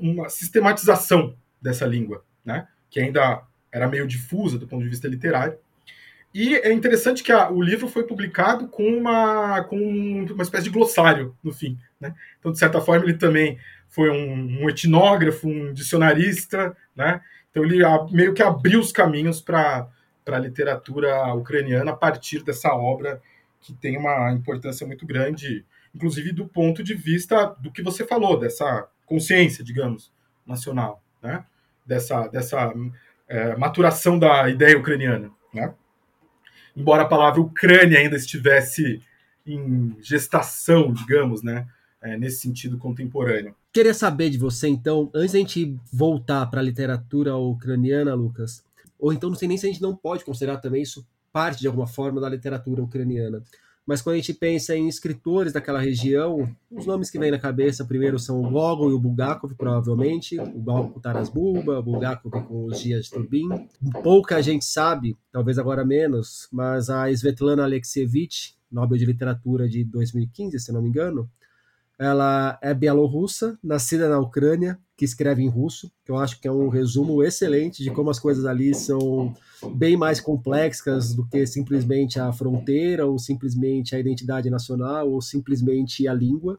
[0.00, 5.58] uma sistematização dessa língua, né, que ainda era meio difusa do ponto de vista literário
[6.32, 9.76] e é interessante que a, o livro foi publicado com uma, com
[10.30, 11.78] uma espécie de glossário no fim.
[12.00, 12.14] Né?
[12.38, 13.58] Então, de certa forma, ele também
[13.88, 16.76] foi um, um etnógrafo, um dicionarista.
[16.94, 17.20] Né?
[17.50, 19.88] Então, ele a, meio que abriu os caminhos para
[20.36, 23.20] a literatura ucraniana a partir dessa obra
[23.60, 25.64] que tem uma importância muito grande,
[25.94, 30.12] inclusive do ponto de vista do que você falou, dessa consciência, digamos,
[30.46, 31.44] nacional, né?
[31.84, 32.72] dessa, dessa
[33.26, 35.30] é, maturação da ideia ucraniana.
[35.52, 35.74] Né?
[36.78, 39.02] embora a palavra Ucrânia ainda estivesse
[39.44, 41.66] em gestação, digamos, né?
[42.00, 43.56] É, nesse sentido contemporâneo.
[43.72, 48.64] Queria saber de você, então, antes da gente voltar para a literatura ucraniana, Lucas,
[48.98, 51.66] ou então não sei nem se a gente não pode considerar também isso parte de
[51.66, 53.42] alguma forma da literatura ucraniana.
[53.88, 57.86] Mas quando a gente pensa em escritores daquela região, os nomes que vêm na cabeça
[57.86, 60.38] primeiro são o Gogol e o Bulgakov, provavelmente.
[60.38, 63.48] O Gogol com Taras Bulba, o Bulgakov com os Dias Turbin.
[64.02, 70.58] Pouca gente sabe, talvez agora menos, mas a Svetlana Alexievich, Nobel de Literatura de 2015,
[70.58, 71.26] se não me engano,
[71.98, 76.50] ela é bielorrussa, nascida na Ucrânia, que escreve em russo, que eu acho que é
[76.50, 79.32] um resumo excelente de como as coisas ali são
[79.76, 86.08] bem mais complexas do que simplesmente a fronteira, ou simplesmente a identidade nacional, ou simplesmente
[86.08, 86.58] a língua.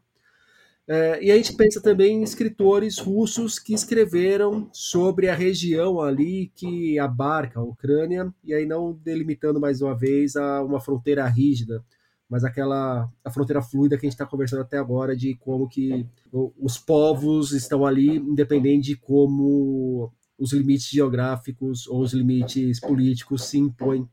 [0.87, 6.49] É, e a gente pensa também em escritores russos que escreveram sobre a região ali
[6.55, 11.83] que abarca a Ucrânia, e aí não delimitando mais uma vez a uma fronteira rígida,
[12.29, 16.05] mas aquela a fronteira fluida que a gente está conversando até agora de como que
[16.31, 23.57] os povos estão ali, independente de como os limites geográficos ou os limites políticos se
[23.57, 24.07] impõem.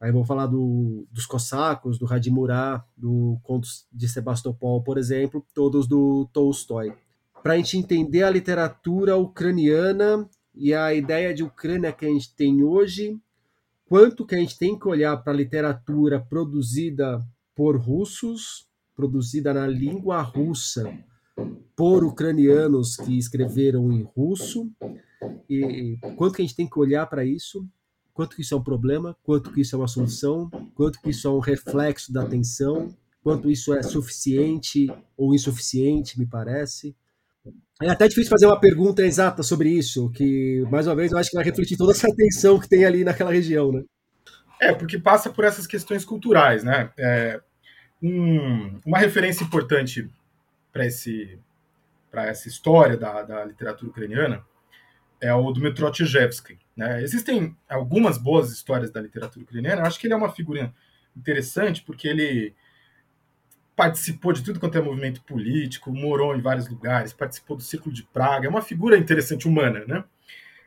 [0.00, 5.86] Aí vou falar do, dos cossacos, do Radimurá, do Contos de Sebastopol, por exemplo, todos
[5.86, 6.94] do Tolstói.
[7.42, 12.34] Para a gente entender a literatura ucraniana e a ideia de Ucrânia que a gente
[12.34, 13.20] tem hoje,
[13.86, 17.24] quanto que a gente tem que olhar para a literatura produzida
[17.58, 20.96] por russos, produzida na língua russa,
[21.74, 24.70] por ucranianos que escreveram em russo.
[25.50, 27.66] E quanto que a gente tem que olhar para isso?
[28.14, 29.16] Quanto que isso é um problema?
[29.24, 30.48] Quanto que isso é uma solução?
[30.72, 32.94] Quanto que isso é um reflexo da atenção?
[33.24, 34.86] Quanto isso é suficiente
[35.16, 36.94] ou insuficiente, me parece?
[37.82, 41.30] É até difícil fazer uma pergunta exata sobre isso, que, mais uma vez, eu acho
[41.30, 43.82] que vai refletir toda essa tensão que tem ali naquela região, né?
[44.60, 46.92] É, porque passa por essas questões culturais, né?
[46.96, 47.40] É,
[48.02, 50.08] um, uma referência importante
[50.72, 51.38] para esse
[52.10, 54.42] para essa história da, da literatura ucraniana
[55.20, 56.58] é o Dmitro Tchezhevsky.
[56.76, 57.02] Né?
[57.02, 59.82] Existem algumas boas histórias da literatura ucraniana.
[59.82, 60.72] Eu acho que ele é uma figura
[61.16, 62.54] interessante porque ele
[63.76, 68.02] participou de tudo quanto é movimento político, morou em vários lugares, participou do Círculo de
[68.02, 68.46] Praga.
[68.46, 70.02] É uma figura interessante, humana, né?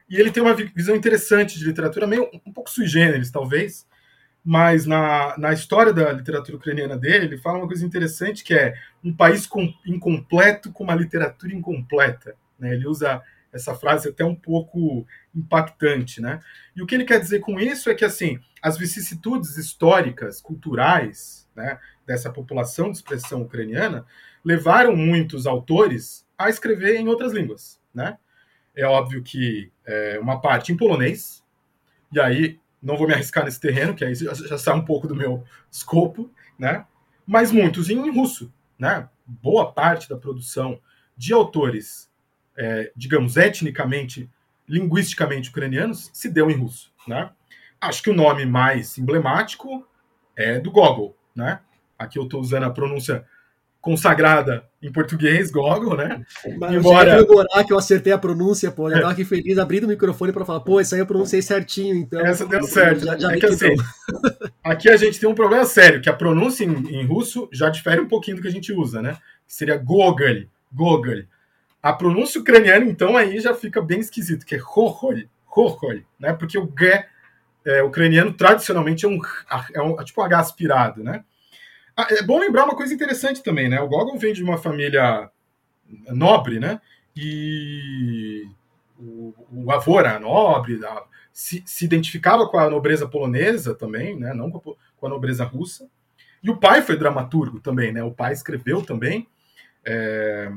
[0.10, 3.88] E ele tem uma visão interessante de literatura, meio um pouco sui generis, talvez,
[4.44, 8.74] mas na, na história da literatura ucraniana dele, ele fala uma coisa interessante que é
[9.04, 12.36] um país com, incompleto com uma literatura incompleta.
[12.58, 12.74] Né?
[12.74, 13.22] Ele usa
[13.54, 16.42] essa frase até um pouco impactante, né?
[16.76, 21.50] E o que ele quer dizer com isso é que assim as vicissitudes históricas, culturais,
[21.56, 24.06] né, dessa população de expressão ucraniana
[24.46, 28.18] levaram muitos autores a escrever em outras línguas, né?
[28.76, 31.44] É óbvio que é, uma parte em polonês,
[32.12, 35.08] e aí não vou me arriscar nesse terreno, que aí já, já sai um pouco
[35.08, 36.86] do meu escopo, né?
[37.26, 39.08] Mas muitos em russo, né?
[39.26, 40.80] Boa parte da produção
[41.16, 42.10] de autores,
[42.58, 44.30] é, digamos, etnicamente,
[44.68, 47.30] linguisticamente ucranianos, se deu em russo, né?
[47.80, 49.88] Acho que o nome mais emblemático
[50.36, 51.62] é do Gogol, né?
[51.98, 53.26] Aqui eu estou usando a pronúncia
[53.82, 56.24] consagrada em português, Gogol, né?
[56.60, 57.18] Mas Embora...
[57.18, 57.26] eu
[57.66, 60.60] que eu acertei a pronúncia, pô, eu tava aqui feliz, abrindo o microfone para falar,
[60.60, 62.24] pô, isso aí eu pronunciei certinho, então...
[62.24, 63.06] Essa deu certo.
[63.06, 63.76] Já, já é que, assim,
[64.64, 68.00] aqui a gente tem um problema sério, que a pronúncia em, em, russo já difere
[68.00, 69.18] um pouquinho do que a gente usa, né?
[69.48, 71.24] Seria Gogol, Gogol.
[71.82, 75.24] A pronúncia ucraniana, então, aí já fica bem esquisito, que é Hohol,
[75.56, 76.34] Hohol, né?
[76.34, 77.04] Porque o G
[77.66, 79.20] é, ucraniano, tradicionalmente, é um,
[79.74, 81.24] é um é tipo um H aspirado, né?
[81.96, 83.80] Ah, é bom lembrar uma coisa interessante também, né?
[83.82, 85.30] O Gogol vem de uma família
[86.10, 86.80] nobre, né?
[87.16, 88.48] E
[88.98, 90.80] o, o avô era nobre,
[91.34, 94.34] se, se, identificava com a nobreza polonesa também, né?
[94.34, 95.90] Não com a, com a, nobreza russa.
[96.44, 98.04] E o pai foi dramaturgo também, né?
[98.04, 99.28] O pai escreveu também.
[99.86, 100.52] É...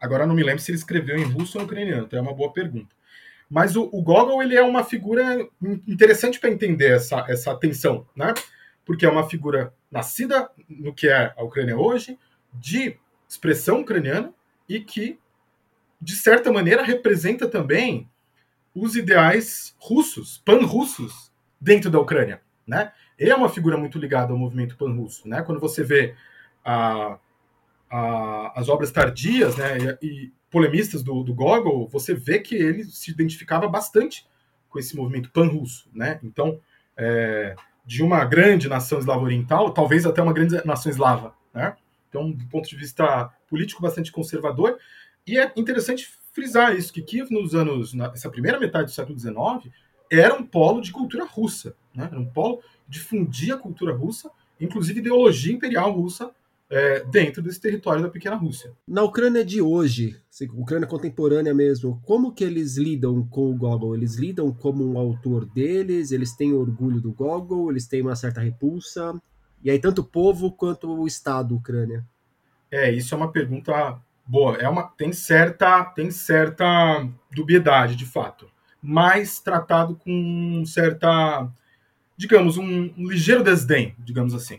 [0.00, 2.52] Agora não me lembro se ele escreveu em russo ou ucraniano, então é uma boa
[2.52, 2.94] pergunta.
[3.48, 5.46] Mas o, o Gogol ele é uma figura
[5.86, 8.32] interessante para entender essa, essa tensão, né?
[8.84, 12.18] Porque é uma figura nascida no que é a Ucrânia hoje,
[12.52, 12.96] de
[13.28, 14.32] expressão ucraniana
[14.68, 15.18] e que,
[16.00, 18.08] de certa maneira, representa também
[18.74, 21.30] os ideais russos, pan-russos,
[21.60, 22.42] dentro da Ucrânia.
[22.66, 22.92] Né?
[23.18, 25.28] Ele é uma figura muito ligada ao movimento pan-russo.
[25.28, 25.42] Né?
[25.42, 26.14] Quando você vê
[26.64, 27.18] a,
[27.88, 32.84] a, as obras tardias né, e, e polemistas do, do Gogol, você vê que ele
[32.84, 34.26] se identificava bastante
[34.68, 35.88] com esse movimento pan-russo.
[35.94, 36.18] Né?
[36.22, 36.60] Então,
[36.96, 37.54] é,
[37.84, 41.76] de uma grande nação eslava oriental, talvez até uma grande nação eslava, né?
[42.08, 44.78] Então, do ponto de vista político, bastante conservador.
[45.26, 49.72] E é interessante frisar isso, que Kiev, nos anos, nessa primeira metade do século XIX,
[50.10, 52.08] era um polo de cultura russa, né?
[52.10, 54.30] Era um polo de fundir a cultura russa,
[54.60, 56.30] inclusive ideologia imperial russa
[56.72, 58.72] é, dentro desse território da pequena Rússia.
[58.88, 60.18] Na Ucrânia de hoje,
[60.54, 63.94] Ucrânia contemporânea mesmo, como que eles lidam com o Gogol?
[63.94, 66.12] Eles lidam como um autor deles?
[66.12, 67.70] Eles têm orgulho do Gogol?
[67.70, 69.12] Eles têm uma certa repulsa?
[69.62, 72.06] E aí tanto o povo quanto o Estado Ucrânia?
[72.70, 74.56] É, isso é uma pergunta boa.
[74.56, 78.48] É uma, tem certa tem certa dubiedade, de fato,
[78.80, 81.52] mas tratado com certa,
[82.16, 84.58] digamos, um, um ligeiro desdém, digamos assim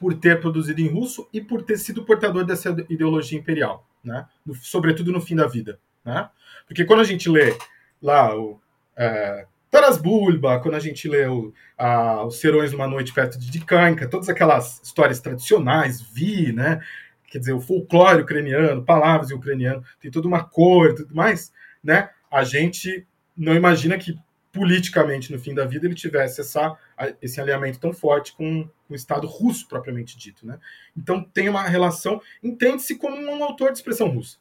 [0.00, 4.26] por ter produzido em russo e por ter sido portador dessa ideologia imperial, né?
[4.44, 6.30] No, sobretudo no fim da vida, né?
[6.66, 7.54] Porque quando a gente lê
[8.02, 8.58] lá o
[8.96, 13.50] é, Taras Bulba, quando a gente lê o, a, Os Serões numa Noite Perto de
[13.50, 16.80] Dikanka, todas aquelas histórias tradicionais, Vi, né?
[17.28, 21.52] Quer dizer, o folclore ucraniano, palavras em ucraniano, tem toda uma cor e tudo mais,
[21.84, 22.08] né?
[22.30, 24.18] A gente não imagina que
[24.52, 26.76] politicamente, no fim da vida, ele tivesse essa,
[27.22, 30.44] esse alinhamento tão forte com, o Estado russo, propriamente dito.
[30.44, 30.58] Né?
[30.96, 34.38] Então, tem uma relação, entende-se como um autor de expressão russa.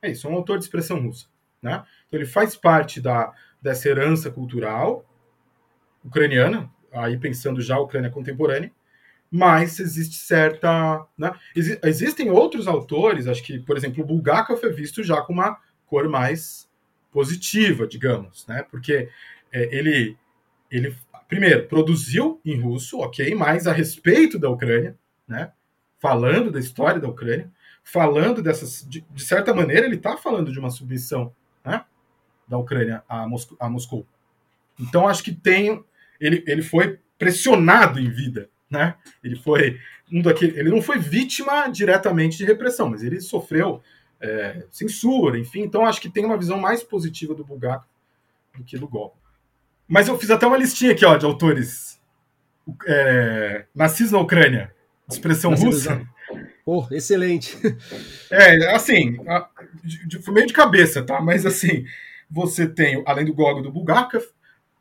[0.00, 1.26] É isso, um autor de expressão russa.
[1.60, 1.82] Né?
[2.06, 5.04] Então, ele faz parte da, dessa herança cultural
[6.04, 8.70] ucraniana, aí pensando já a Ucrânia contemporânea,
[9.30, 11.04] mas existe certa.
[11.18, 11.32] Né?
[11.54, 15.58] Ex existem outros autores, acho que, por exemplo, o Bulgakov é visto já com uma
[15.86, 16.68] cor mais
[17.12, 18.64] positiva, digamos, né?
[18.70, 19.08] porque
[19.52, 20.16] é, ele,
[20.70, 20.96] ele,
[21.28, 24.96] primeiro, produziu em russo, ok, mas a respeito da Ucrânia,
[25.26, 25.52] né?
[25.98, 27.50] Falando da história da Ucrânia,
[27.82, 28.86] falando dessas.
[28.88, 31.34] De, de certa maneira, ele está falando de uma submissão
[31.64, 31.84] né,
[32.48, 34.06] da Ucrânia a, Moscou, a Moscou.
[34.78, 35.84] Então, acho que tem.
[36.18, 38.94] Ele, ele foi pressionado em vida, né?
[39.22, 39.78] Ele foi
[40.10, 43.82] um daquele, ele não foi vítima diretamente de repressão, mas ele sofreu
[44.20, 45.60] é, censura, enfim.
[45.60, 47.84] Então, acho que tem uma visão mais positiva do Bulgakov
[48.56, 49.16] do que do golpe.
[49.90, 52.00] Mas eu fiz até uma listinha aqui, ó, de autores
[52.86, 54.72] é, nascidos na Ucrânia,
[55.08, 56.00] de expressão russa.
[56.64, 57.58] Oh, excelente.
[58.30, 59.16] É, assim,
[59.82, 61.20] de, de, meio de cabeça, tá?
[61.20, 61.84] Mas assim,
[62.30, 64.22] você tem, além do Gog do Bulgakov,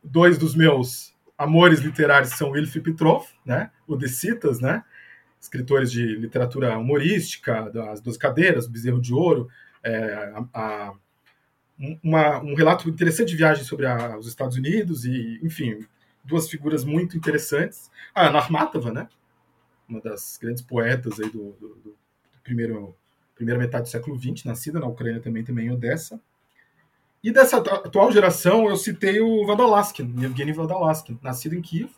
[0.04, 3.72] dois dos meus amores literários são Ilf Petrov, né?
[3.88, 4.84] Odessitas, né?
[5.42, 9.48] Escritores de literatura humorística, das duas cadeiras, Bezerro de Ouro,
[9.82, 10.94] é, a, a
[12.04, 15.86] uma, um relato interessante de viagem sobre a, os Estados Unidos e, enfim,
[16.24, 17.90] duas figuras muito interessantes.
[18.14, 19.08] A Ana Akhmatova, né?
[19.88, 21.96] Uma das grandes poetas aí do, do, do
[22.44, 22.96] primeiro
[23.40, 26.20] primeira metade do século XX, nascida na Ucrânia também, também em Odessa.
[27.24, 31.90] E dessa atual geração, eu citei o Vodolaskin, Evgeny Vodolaskin, nascido em Kiev,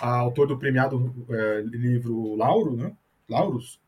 [0.00, 2.92] autor do premiado é, livro Lauro, né?
[3.28, 3.80] Laurus,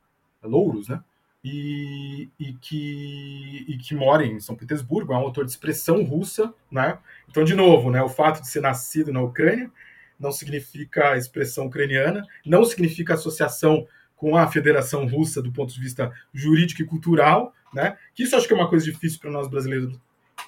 [0.43, 1.03] Louros, né?
[1.45, 6.55] E, e, que, e que mora em São Petersburgo, é um autor de expressão russa,
[6.71, 6.99] né?
[7.29, 9.71] Então, de novo, né, o fato de ser nascido na Ucrânia
[10.19, 16.13] não significa expressão ucraniana, não significa associação com a Federação Russa do ponto de vista
[16.33, 17.97] jurídico e cultural, né?
[18.15, 19.99] Que isso acho que é uma coisa difícil para nós brasileiros,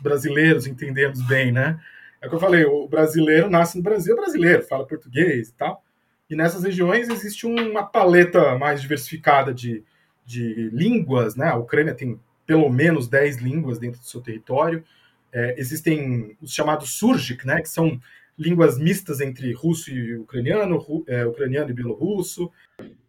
[0.00, 1.80] brasileiros entendermos bem, né?
[2.22, 5.54] É o que eu falei, o brasileiro nasce no Brasil, é brasileiro, fala português e
[5.54, 5.82] tal.
[6.30, 9.84] E nessas regiões existe uma paleta mais diversificada de,
[10.24, 11.48] de línguas, né?
[11.48, 14.84] A Ucrânia tem pelo menos 10 línguas dentro do seu território.
[15.32, 17.60] É, existem os chamados Surjik, né?
[17.60, 18.00] Que são
[18.38, 22.50] línguas mistas entre russo e ucraniano, ru, é, ucraniano e bielorrusso.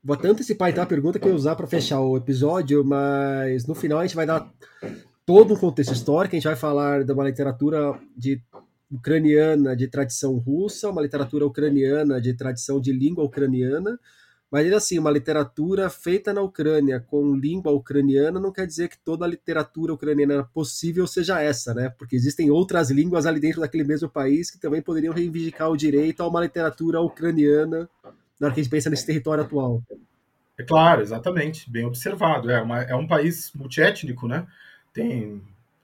[0.03, 3.65] Vou até antecipar então a pergunta que eu ia usar para fechar o episódio, mas
[3.65, 4.47] no final a gente vai dar
[5.25, 8.39] todo um contexto histórico, a gente vai falar de uma literatura de
[8.91, 13.99] ucraniana de tradição russa, uma literatura ucraniana de tradição de língua ucraniana,
[14.51, 18.97] mas ainda assim, uma literatura feita na Ucrânia com língua ucraniana não quer dizer que
[18.97, 21.89] toda a literatura ucraniana possível seja essa, né?
[21.97, 26.21] Porque existem outras línguas ali dentro daquele mesmo país que também poderiam reivindicar o direito
[26.21, 27.89] a uma literatura ucraniana
[28.39, 29.81] na hora que a gente pensa nesse território atual.
[30.57, 32.49] É claro, exatamente, bem observado.
[32.49, 34.47] É, uma, é um país multiétnico, né?
[34.93, 35.41] Tem,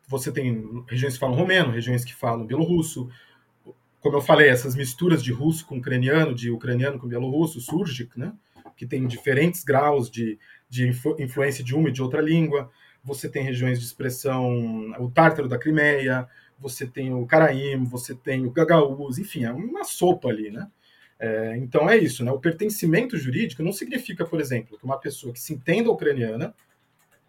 [0.07, 3.09] você tem regiões que falam romeno, regiões que falam bielorrusso,
[4.01, 8.34] como eu falei, essas misturas de russo com ucraniano, de ucraniano com bielorrusso, surge, né?
[8.76, 10.38] Que tem diferentes graus de,
[10.70, 12.70] de influ, influência de uma e de outra língua.
[13.04, 16.28] Você tem regiões de expressão, o tártaro da Crimeia,
[16.60, 20.68] você tem o Caraímo, você tem o Gagauz, enfim, é uma sopa ali, né?
[21.20, 22.32] É, então é isso, né?
[22.32, 26.54] O pertencimento jurídico não significa, por exemplo, que uma pessoa que se entenda ucraniana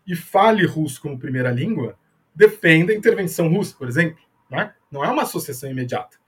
[0.06, 1.98] e fale russo como primeira língua
[2.34, 4.22] defenda a intervenção russa, por exemplo.
[4.50, 4.72] Né?
[4.90, 6.18] Não é uma associação imediata.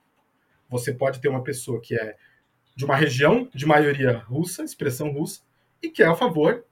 [0.69, 2.15] Você pode ter uma pessoa que é
[2.75, 5.41] de uma região de maioria russa, expressão russa,
[5.81, 6.63] e que é a favor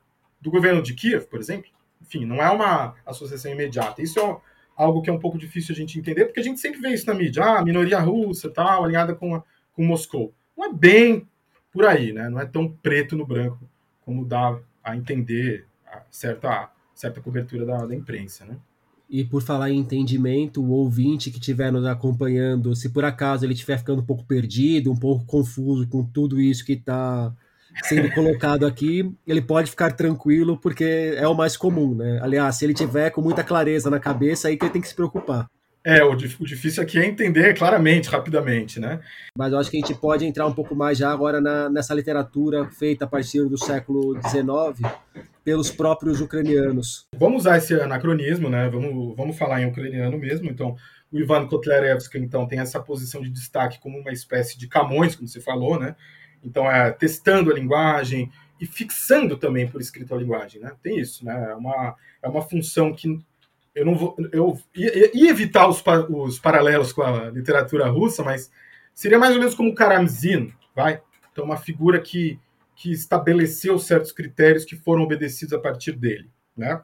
[0.42, 1.72] do governo de Kiev, por exemplo.
[2.02, 4.02] Enfim, não é uma associação imediata.
[4.02, 4.38] Isso é
[4.76, 7.08] algo que é um pouco difícil a gente entender, porque a gente sempre vê isso
[7.08, 10.34] na mídia, ah, minoria russa, tal, alinhada com, a, com Moscou.
[10.58, 11.28] Não é bem
[11.72, 12.30] por aí, né?
[12.30, 13.60] Não é tão preto no branco
[14.02, 18.58] como dá a entender a certa, certa cobertura da, da imprensa, né?
[19.14, 23.54] E por falar em entendimento, o ouvinte que estiver nos acompanhando, se por acaso ele
[23.54, 27.32] estiver ficando um pouco perdido, um pouco confuso com tudo isso que está
[27.84, 32.20] sendo colocado aqui, ele pode ficar tranquilo, porque é o mais comum, né?
[32.24, 34.96] Aliás, se ele tiver com muita clareza na cabeça, aí que ele tem que se
[34.96, 35.48] preocupar.
[35.86, 39.02] É, o, difícil aqui é entender claramente, rapidamente, né?
[39.38, 41.94] Mas eu acho que a gente pode entrar um pouco mais já agora na, nessa
[41.94, 44.90] literatura feita a partir do século XIX
[45.44, 47.06] pelos próprios ucranianos.
[47.18, 48.70] Vamos usar esse anacronismo, né?
[48.70, 50.50] Vamos, vamos falar em ucraniano mesmo.
[50.50, 50.78] Então,
[51.12, 55.28] o Ivan Kotlerevsky, então, tem essa posição de destaque como uma espécie de Camões, como
[55.28, 55.98] você falou, né?
[56.42, 60.72] Então, é testando a linguagem e fixando também por escrito a linguagem, né?
[60.82, 61.52] Tem isso, né?
[61.52, 63.20] É uma, é uma função que
[63.76, 64.16] eu não vou.
[64.32, 68.52] Eu ia evitar os, os paralelos com a literatura russa, mas
[68.94, 71.02] seria mais ou menos como Karamzin, vai?
[71.32, 72.40] Então, uma figura que,
[72.76, 76.82] que estabeleceu certos critérios que foram obedecidos a partir dele, né?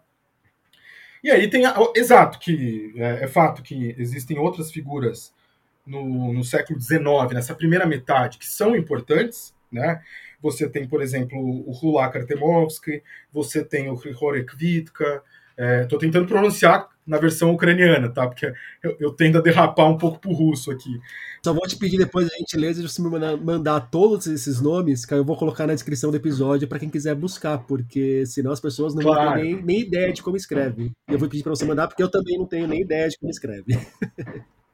[1.24, 1.66] E aí tem.
[1.66, 5.34] A, exato, que é, é, fato que existem outras figuras
[5.86, 10.02] no, no século XIX, nessa primeira metade, que são importantes, né?
[10.42, 15.22] Você tem, por exemplo, o Rula Artemovsky, você tem o Hrihore Kvitka,
[15.60, 18.26] Estou é, tentando pronunciar na versão ucraniana, tá?
[18.28, 21.00] Porque eu, eu, tendo a derrapar um pouco pro russo aqui.
[21.44, 25.14] Só vou te pedir depois a gentileza de você me mandar todos esses nomes, que
[25.14, 28.94] eu vou colocar na descrição do episódio para quem quiser buscar, porque senão as pessoas
[28.94, 29.40] não claro.
[29.40, 30.92] ter nem, nem ideia de como escreve.
[31.10, 33.18] E eu vou pedir para você mandar, porque eu também não tenho nem ideia de
[33.18, 33.78] como escreve.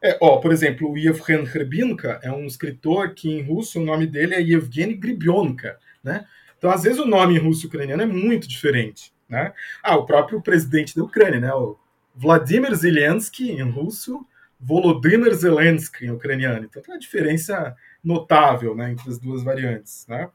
[0.04, 4.06] É, ó, por exemplo, o Yevgen Hrebinka é um escritor que em russo o nome
[4.06, 6.26] dele é Yevgeny Gribionka, né?
[6.60, 9.15] Então, às vezes, o nome em russo e ucraniano é muito diferente.
[9.28, 9.54] Né?
[9.82, 11.54] Ah, o próprio presidente da Ucrânia, né?
[11.54, 11.78] o
[12.16, 14.26] Vladimir Zelensky em russo,
[14.60, 16.66] Volodymyr Zelensky em ucraniano.
[16.66, 20.06] Então tem uma diferença notável né, entre as duas variantes.
[20.08, 20.30] Né?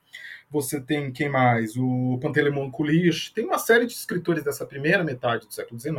[0.51, 1.77] Você tem quem mais?
[1.77, 3.33] O Pantelemon Kulish.
[3.33, 5.97] Tem uma série de escritores dessa primeira metade do século XIX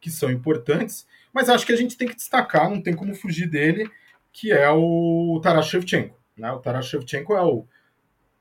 [0.00, 3.46] que são importantes, mas acho que a gente tem que destacar, não tem como fugir
[3.46, 3.86] dele,
[4.32, 6.18] que é o Taras Shevchenko.
[6.34, 6.50] Né?
[6.52, 7.66] O Taras Shevchenko é o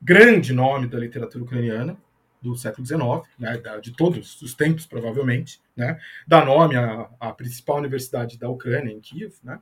[0.02, 1.98] grande nome da literatura ucraniana,
[2.42, 3.02] do século XIX,
[3.38, 8.92] né, de todos os tempos, provavelmente, né, dá nome à, à principal universidade da Ucrânia,
[8.92, 9.60] em Kiev, né,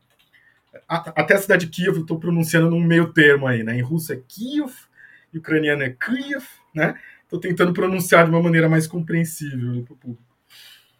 [0.88, 4.20] até a cidade de Kiev estou pronunciando num meio termo aí, né, em russo é
[4.28, 4.72] Kiev,
[5.34, 9.98] em ucraniano é Kiev, né, estou tentando pronunciar de uma maneira mais compreensível para o
[9.98, 10.28] público.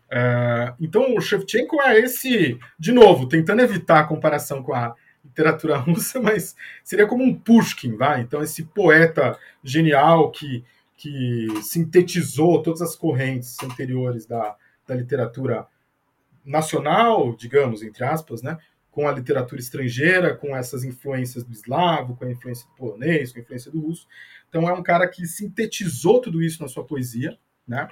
[0.08, 5.78] Uh, então, o Shevchenko é esse, de novo, tentando evitar a comparação com a literatura
[5.78, 8.22] russa, mas seria como um Pushkin, vai?
[8.22, 10.64] Então, esse poeta genial que
[10.98, 15.68] que sintetizou todas as correntes anteriores da, da literatura
[16.44, 18.58] nacional, digamos, entre aspas, né,
[18.90, 23.38] com a literatura estrangeira, com essas influências do eslavo, com a influência do polonês, com
[23.38, 24.08] a influência do russo.
[24.50, 27.38] Então é um cara que sintetizou tudo isso na sua poesia,
[27.68, 27.88] né?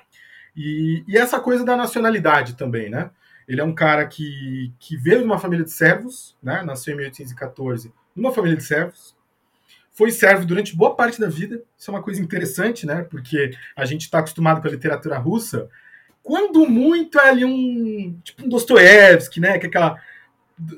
[0.55, 3.11] E, e essa coisa da nacionalidade também, né?
[3.47, 6.63] Ele é um cara que, que veio de uma família de servos, né?
[6.63, 9.14] Nasceu em 1814 numa família de servos,
[9.95, 11.63] foi servo durante boa parte da vida.
[11.77, 13.03] Isso é uma coisa interessante, né?
[13.09, 15.69] Porque a gente está acostumado com a literatura russa.
[16.21, 19.57] Quando muito é ali um tipo um Dostoiévski, né?
[19.57, 19.97] Que é aquela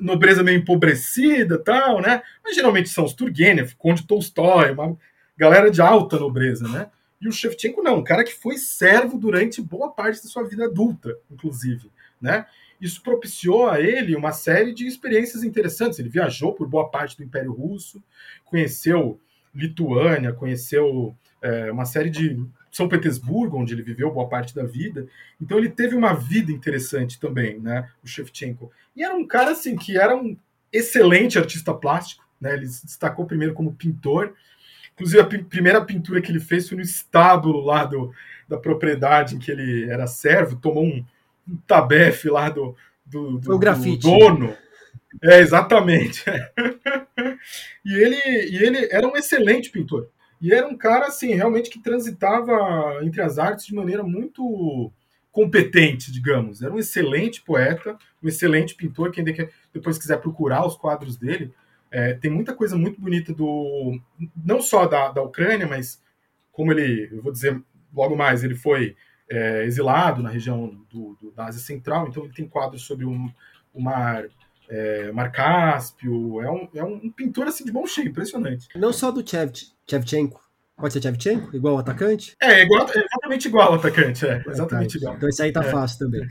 [0.00, 2.22] nobreza meio empobrecida, tal, né?
[2.44, 4.96] Mas geralmente são os Turgenev, Conde Tolstói, uma
[5.36, 6.88] galera de alta nobreza, né?
[7.20, 10.66] E o Shevchenko não, um cara que foi servo durante boa parte da sua vida
[10.66, 11.90] adulta, inclusive,
[12.20, 12.46] né?
[12.80, 15.98] Isso propiciou a ele uma série de experiências interessantes.
[15.98, 18.02] Ele viajou por boa parte do Império Russo,
[18.44, 19.20] conheceu
[19.54, 22.38] Lituânia, conheceu é, uma série de
[22.70, 25.06] São Petersburgo, onde ele viveu boa parte da vida.
[25.40, 28.70] Então ele teve uma vida interessante também, né, o Shevchenko.
[28.94, 30.36] E era um cara assim que era um
[30.72, 32.54] excelente artista plástico, né?
[32.54, 34.34] Ele se destacou primeiro como pintor.
[34.94, 38.12] Inclusive a primeira pintura que ele fez foi no estábulo lá do,
[38.48, 41.04] da propriedade em que ele era servo, tomou um,
[41.48, 44.54] um tabefe lá do, do, do, do dono.
[45.22, 46.24] É, exatamente.
[47.84, 48.16] e, ele,
[48.50, 50.08] e ele era um excelente pintor.
[50.40, 54.92] E era um cara, assim, realmente que transitava entre as artes de maneira muito
[55.32, 56.62] competente, digamos.
[56.62, 59.10] Era um excelente poeta, um excelente pintor.
[59.10, 59.24] Quem
[59.72, 61.52] depois quiser procurar os quadros dele,
[61.90, 63.98] é, tem muita coisa muito bonita do.
[64.36, 66.00] não só da, da Ucrânia, mas
[66.52, 67.60] como ele, eu vou dizer
[67.94, 68.96] logo mais, ele foi
[69.30, 73.30] é, exilado na região do, do, da Ásia Central, então ele tem quadros sobre o,
[73.72, 74.24] o mar
[74.68, 78.68] é, Mar Cáspio, é um, é um pintor assim de bom cheio, impressionante.
[78.76, 80.48] Não só do Chevchenko,
[80.78, 82.36] Pode ser Chevchenko, igual o atacante?
[82.40, 85.16] É, igual, é exatamente igual o atacante, é, exatamente igual.
[85.16, 85.70] Então esse aí tá é.
[85.72, 86.24] fácil também.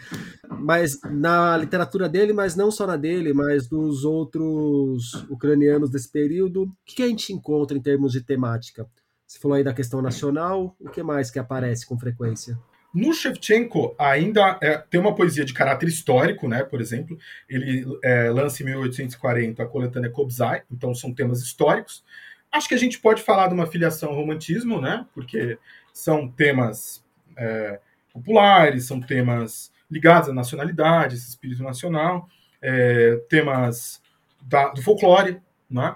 [0.50, 6.64] Mas na literatura dele, mas não só na dele, mas dos outros ucranianos desse período,
[6.64, 8.88] o que a gente encontra em termos de temática?
[9.28, 12.58] Você falou aí da questão nacional, o que mais que aparece com frequência?
[12.98, 16.64] No Shevchenko ainda é, tem uma poesia de caráter histórico, né?
[16.64, 17.16] Por exemplo,
[17.48, 22.04] ele é, lança em 1840 a coletânea Kobzai, então são temas históricos.
[22.52, 25.06] Acho que a gente pode falar de uma filiação ao romantismo, né?
[25.14, 25.60] Porque
[25.94, 27.06] são temas
[27.38, 27.80] é,
[28.12, 32.28] populares, são temas ligados à nacionalidade, esse espírito nacional,
[32.60, 34.02] é, temas
[34.42, 35.40] da, do folclore,
[35.70, 35.96] né?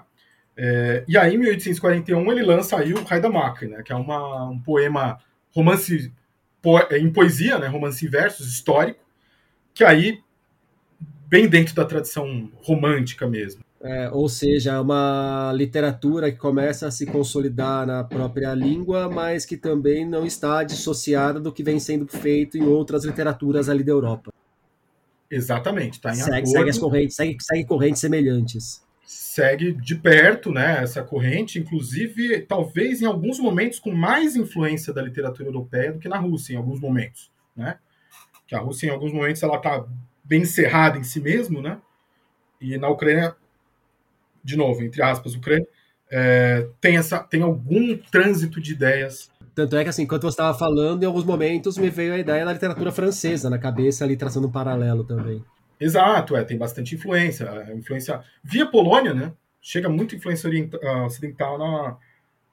[0.56, 3.82] É, e aí, em 1841, ele lança aí o Haidamaki, né?
[3.82, 5.18] Que é uma, um poema,
[5.52, 6.12] romance
[6.92, 7.66] em poesia, né?
[7.66, 9.00] Romance em versos, histórico,
[9.74, 10.20] que aí,
[11.26, 13.62] bem dentro da tradição romântica mesmo.
[13.84, 19.56] É, ou seja, uma literatura que começa a se consolidar na própria língua, mas que
[19.56, 24.32] também não está dissociada do que vem sendo feito em outras literaturas ali da Europa.
[25.28, 26.50] Exatamente, está em segue, acordo.
[26.50, 28.82] Segue as correntes, segue, segue correntes semelhantes.
[29.14, 35.02] Segue de perto, né, essa corrente, inclusive, talvez em alguns momentos com mais influência da
[35.02, 37.78] literatura europeia do que na Rússia, em alguns momentos, né?
[38.46, 39.86] Que a Rússia, em alguns momentos, ela está
[40.24, 41.78] bem encerrada em si mesmo, né?
[42.60, 43.34] E na Ucrânia
[44.42, 45.66] de novo, entre aspas, Ucrânia,
[46.10, 49.30] é, tem, essa, tem algum trânsito de ideias.
[49.54, 52.44] Tanto é que, assim, enquanto você estava falando, em alguns momentos me veio a ideia
[52.44, 55.44] da literatura francesa na cabeça, ali traçando um paralelo também.
[55.82, 57.50] Exato, é, tem bastante influência.
[57.50, 59.32] A influência via Polônia, né?
[59.60, 60.48] Chega muita influência
[60.82, 61.98] ah, ocidental na,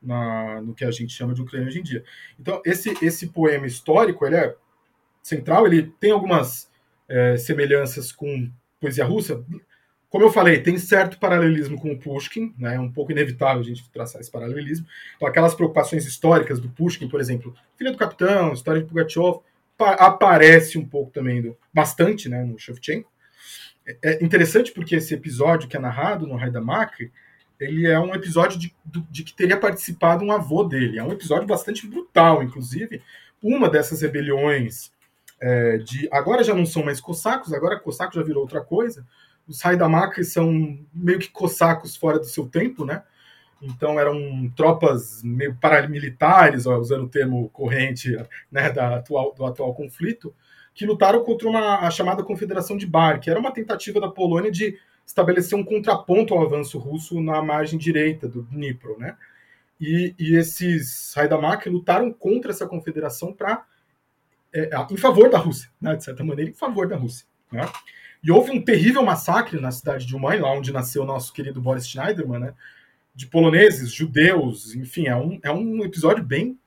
[0.02, 2.04] na, no que a gente chama de Ucrânia hoje em dia.
[2.40, 4.56] Então, esse, esse poema histórico, ele é
[5.22, 6.72] central, ele tem algumas
[7.08, 8.50] é, semelhanças com
[8.80, 9.46] poesia russa,
[10.10, 12.76] como eu falei, tem certo paralelismo com o Pushkin, né?
[12.76, 14.88] é um pouco inevitável a gente traçar esse paralelismo.
[15.16, 19.42] Então, aquelas preocupações históricas do Pushkin, por exemplo, Filha do Capitão, História de Pugachev,
[19.78, 23.10] aparece um pouco também, do, bastante né, no Shevchenko.
[24.02, 27.12] É, é interessante porque esse episódio que é narrado no Haidamak,
[27.60, 28.76] ele é um episódio de,
[29.10, 31.00] de, que teria participado um avô dele.
[31.00, 33.02] É um episódio bastante brutal, inclusive.
[33.42, 34.92] Uma dessas rebeliões
[35.42, 36.08] é, de.
[36.12, 39.06] Agora já não são mais cossacos, agora cosaco já virou outra coisa
[39.50, 43.02] os Haidamaki são meio que cossacos fora do seu tempo, né?
[43.60, 48.16] Então eram tropas meio paramilitares, ó, usando o termo corrente
[48.50, 50.34] né, da atual, do atual conflito,
[50.74, 54.52] que lutaram contra uma, a chamada Confederação de Bar, que era uma tentativa da Polônia
[54.52, 59.18] de estabelecer um contraponto ao avanço russo na margem direita do Dnipro, né?
[59.82, 63.64] E, e esses Haidamaki lutaram contra essa confederação para
[64.54, 65.96] é, em favor da Rússia, né?
[65.96, 67.26] de certa maneira, em favor da Rússia.
[67.52, 67.68] Né?
[68.22, 71.62] E houve um terrível massacre na cidade de Uman, lá onde nasceu o nosso querido
[71.62, 72.54] Boris Schneiderman, né?
[73.16, 76.58] De poloneses, judeus, enfim, é um, é um episódio bem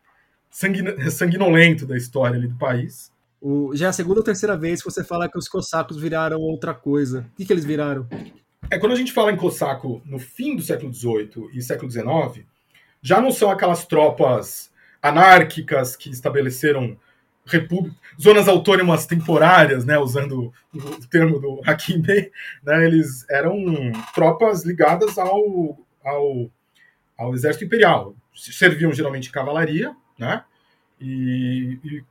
[0.50, 3.11] sanguinolento da história ali do país.
[3.42, 6.38] O, já é a segunda ou terceira vez que você fala que os cossacos viraram
[6.38, 7.26] outra coisa.
[7.32, 8.08] O que, que eles viraram?
[8.70, 12.46] É quando a gente fala em cossaco no fim do século XVIII e século XIX,
[13.02, 14.70] já não são aquelas tropas
[15.02, 16.96] anárquicas que estabeleceram
[17.44, 22.00] república, zonas autônomas temporárias, né, usando o termo do Hakim
[22.62, 23.56] né, eles eram
[24.14, 26.48] tropas ligadas ao, ao,
[27.18, 28.14] ao exército imperial.
[28.32, 30.44] Serviam geralmente cavalaria, né,
[31.00, 32.04] e, e,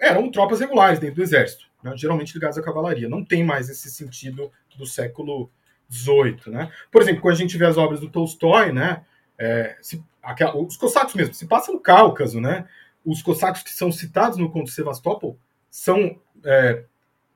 [0.00, 3.08] eram tropas regulares dentro do exército, né, geralmente ligadas à cavalaria.
[3.08, 5.50] Não tem mais esse sentido do século
[5.90, 6.72] XVIII, né.
[6.90, 9.04] Por exemplo, quando a gente vê as obras do Tolstói, né,
[9.38, 12.66] é, se, aquela, os cossacos mesmo, se passa no Cáucaso, né,
[13.04, 15.38] os cossacos que são citados no conto de Sevastopol
[15.70, 16.84] são, é,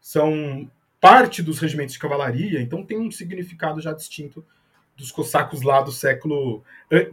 [0.00, 4.44] são parte dos regimentos de cavalaria, então tem um significado já distinto
[4.96, 6.62] dos cossacos lá do século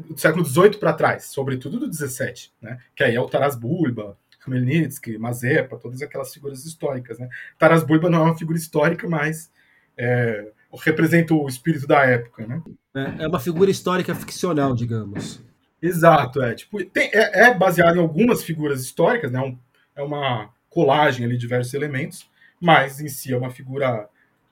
[0.08, 2.80] do século XVIII para trás, sobretudo do XVII, né?
[2.95, 7.30] Que aí é o Taras Bulba, Khmelnytsky, Mazepa, todas aquelas figuras históricas, né?
[7.58, 9.52] Taras Bulba não é uma figura histórica, mas
[9.98, 10.52] é,
[10.84, 12.62] representa o espírito da época, né?
[12.96, 15.42] É, é uma figura histórica ficcional, digamos.
[15.82, 16.54] Exato, é.
[16.54, 19.39] Tipo, tem, é, é, baseado em algumas figuras históricas, né?
[19.39, 19.58] Um,
[19.96, 22.30] é uma colagem ali de diversos elementos,
[22.60, 24.08] mas em si é uma figura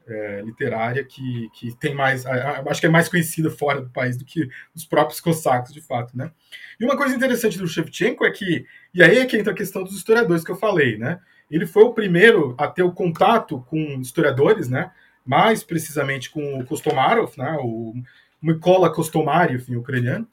[0.09, 2.25] é, literária que, que tem mais.
[2.25, 6.17] Acho que é mais conhecida fora do país do que os próprios cossacos, de fato,
[6.17, 6.31] né?
[6.79, 8.65] E uma coisa interessante do Shevchenko é que.
[8.93, 11.19] E aí é que entra a questão dos historiadores que eu falei, né?
[11.49, 14.91] Ele foi o primeiro a ter o contato com historiadores, né?
[15.25, 17.57] Mais precisamente com o Kostomarov, né?
[17.61, 17.93] O
[18.41, 20.27] Mykola Kostomari, enfim, ucraniano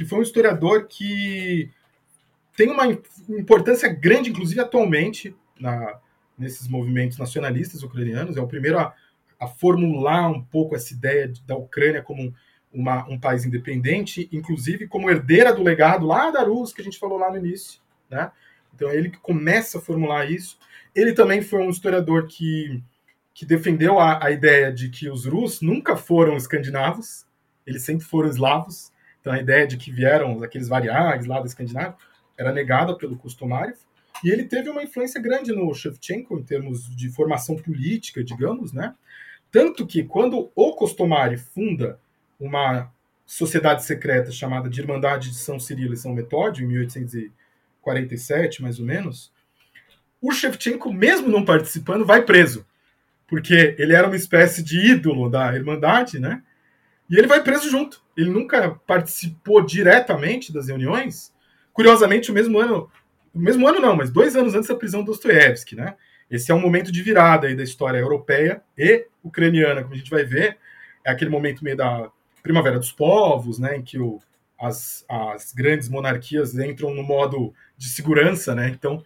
[0.00, 1.70] que foi um historiador que
[2.56, 2.86] tem uma
[3.28, 5.98] importância grande, inclusive atualmente, na,
[6.38, 8.36] nesses movimentos nacionalistas ucranianos.
[8.36, 8.94] É o primeiro a,
[9.40, 12.34] a formular um pouco essa ideia de, da Ucrânia como
[12.72, 16.98] uma, um país independente, inclusive como herdeira do legado lá da Rússia, que a gente
[16.98, 17.80] falou lá no início.
[18.08, 18.30] Né?
[18.74, 20.58] Então é ele que começa a formular isso.
[20.94, 22.82] Ele também foi um historiador que,
[23.32, 27.26] que defendeu a, a ideia de que os russos nunca foram escandinavos,
[27.66, 31.96] eles sempre foram eslavos, Então a ideia de que vieram aqueles variags lá da Escandinávia
[32.36, 33.76] era negada pelo Kostomarev.
[34.24, 38.94] E ele teve uma influência grande no Shevchenko em termos de formação política, digamos, né?
[39.50, 41.98] Tanto que quando o Costomari funda
[42.38, 42.92] uma
[43.26, 48.86] sociedade secreta chamada de Irmandade de São Cirilo e São Metódio, em 1847, mais ou
[48.86, 49.32] menos,
[50.20, 52.66] o Shevchenko, mesmo não participando, vai preso.
[53.26, 56.42] Porque ele era uma espécie de ídolo da Irmandade, né?
[57.08, 58.02] E ele vai preso junto.
[58.16, 61.32] Ele nunca participou diretamente das reuniões.
[61.72, 62.90] Curiosamente, o mesmo ano,
[63.32, 65.96] o mesmo ano não, mas dois anos antes da prisão do Dostoiévski, né?
[66.30, 70.10] Esse é um momento de virada aí da história europeia e ucraniana, como a gente
[70.10, 70.58] vai ver.
[71.04, 72.10] É aquele momento meio da
[72.42, 74.20] Primavera dos Povos, né, em que o,
[74.58, 78.68] as, as grandes monarquias entram no modo de segurança, né?
[78.68, 79.02] Então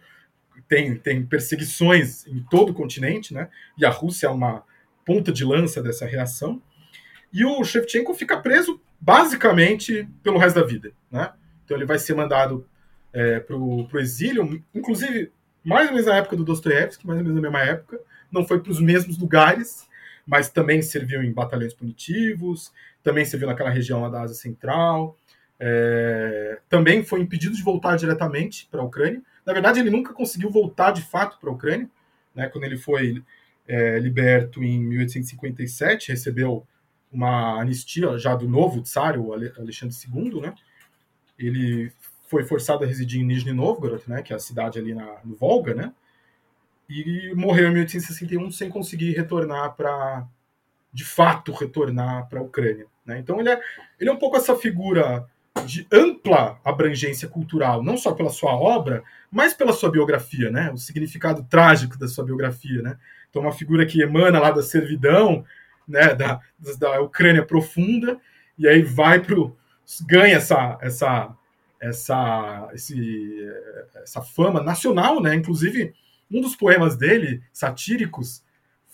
[0.67, 3.49] tem, tem perseguições em todo o continente, né?
[3.77, 4.63] E a Rússia é uma
[5.05, 6.61] ponta de lança dessa reação.
[7.31, 11.31] E o Shevchenko fica preso basicamente pelo resto da vida, né?
[11.63, 12.67] Então ele vai ser mandado
[13.13, 15.31] é, para o exílio, inclusive
[15.65, 17.99] mais ou menos na época do Dostoiévski, mais ou menos na mesma época,
[18.31, 19.87] não foi para os mesmos lugares,
[20.25, 22.71] mas também serviu em batalhões punitivos,
[23.03, 25.17] também serviu naquela região lá da Ásia Central,
[25.59, 29.21] é, também foi impedido de voltar diretamente para a Ucrânia.
[29.45, 31.89] Na verdade, ele nunca conseguiu voltar de fato para a Ucrânia,
[32.33, 33.23] né, quando ele foi
[33.67, 36.65] é, liberto em 1857, recebeu
[37.11, 40.53] uma anistia já do novo tsar, o Alexandre II, né?
[41.39, 41.91] Ele
[42.27, 45.35] foi forçado a residir em Nizhny Novgorod, né, que é a cidade ali na, no
[45.35, 45.93] Volga, né,
[46.89, 50.27] e morreu em 1861 sem conseguir retornar para,
[50.93, 52.87] de fato, retornar para a Ucrânia.
[53.05, 53.19] Né?
[53.19, 53.59] Então ele é,
[53.99, 55.27] ele é um pouco essa figura
[55.65, 60.69] de ampla abrangência cultural, não só pela sua obra, mas pela sua biografia, né?
[60.71, 62.97] O significado trágico da sua biografia, né?
[63.29, 65.45] Então uma figura que emana lá da servidão,
[65.87, 66.41] né, da,
[66.77, 68.19] da Ucrânia profunda,
[68.57, 69.55] e aí vai pro
[70.07, 71.35] ganha essa essa
[71.85, 73.37] essa, esse,
[74.01, 75.35] essa fama nacional, né?
[75.35, 75.93] Inclusive,
[76.31, 78.43] um dos poemas dele, satíricos,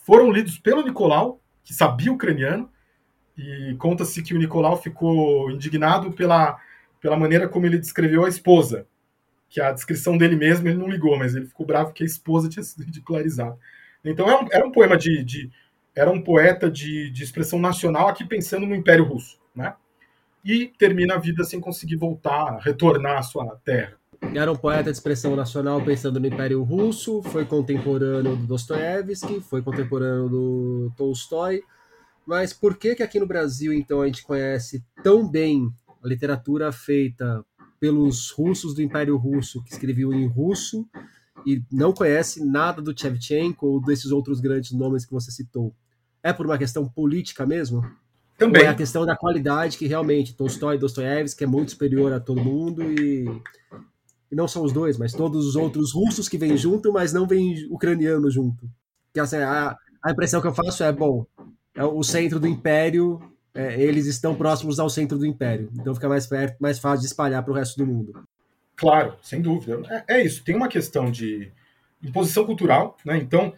[0.05, 2.69] foram lidos pelo Nicolau, que sabia ucraniano,
[3.37, 6.59] e conta-se que o Nicolau ficou indignado pela,
[6.99, 8.85] pela maneira como ele descreveu a esposa,
[9.49, 12.49] que a descrição dele mesmo ele não ligou, mas ele ficou bravo que a esposa
[12.49, 13.57] tinha sido ridicularizada.
[14.03, 15.51] Então era um, era um poema de, de,
[15.95, 19.75] era um poeta de, de expressão nacional aqui pensando no Império Russo, né?
[20.43, 23.93] E termina a vida sem conseguir voltar, retornar à sua terra.
[24.33, 29.61] Era um poeta de expressão nacional pensando no Império Russo, foi contemporâneo do Dostoiévski, foi
[29.61, 31.63] contemporâneo do Tolstói.
[32.25, 35.73] Mas por que que aqui no Brasil, então, a gente conhece tão bem
[36.03, 37.43] a literatura feita
[37.79, 40.87] pelos russos do Império Russo, que escreviam em russo,
[41.45, 45.75] e não conhece nada do Shevchenko ou desses outros grandes nomes que você citou?
[46.21, 47.83] É por uma questão política mesmo?
[48.41, 48.63] Também.
[48.63, 52.19] Ou é a questão da qualidade que realmente Tolstói e Dostoiévski é muito superior a
[52.19, 53.25] todo mundo e,
[54.31, 57.27] e não são os dois, mas todos os outros russos que vêm junto, mas não
[57.27, 58.67] vêm ucraniano junto.
[59.13, 61.23] Que assim, a, a impressão que eu faço é, bom,
[61.75, 63.21] é o centro do império,
[63.53, 67.05] é, eles estão próximos ao centro do império, então fica mais perto, mais fácil de
[67.05, 68.23] espalhar para o resto do mundo.
[68.75, 70.03] Claro, sem dúvida.
[70.07, 70.43] É, é isso.
[70.43, 71.51] Tem uma questão de
[72.03, 73.17] imposição cultural, né?
[73.17, 73.53] Então,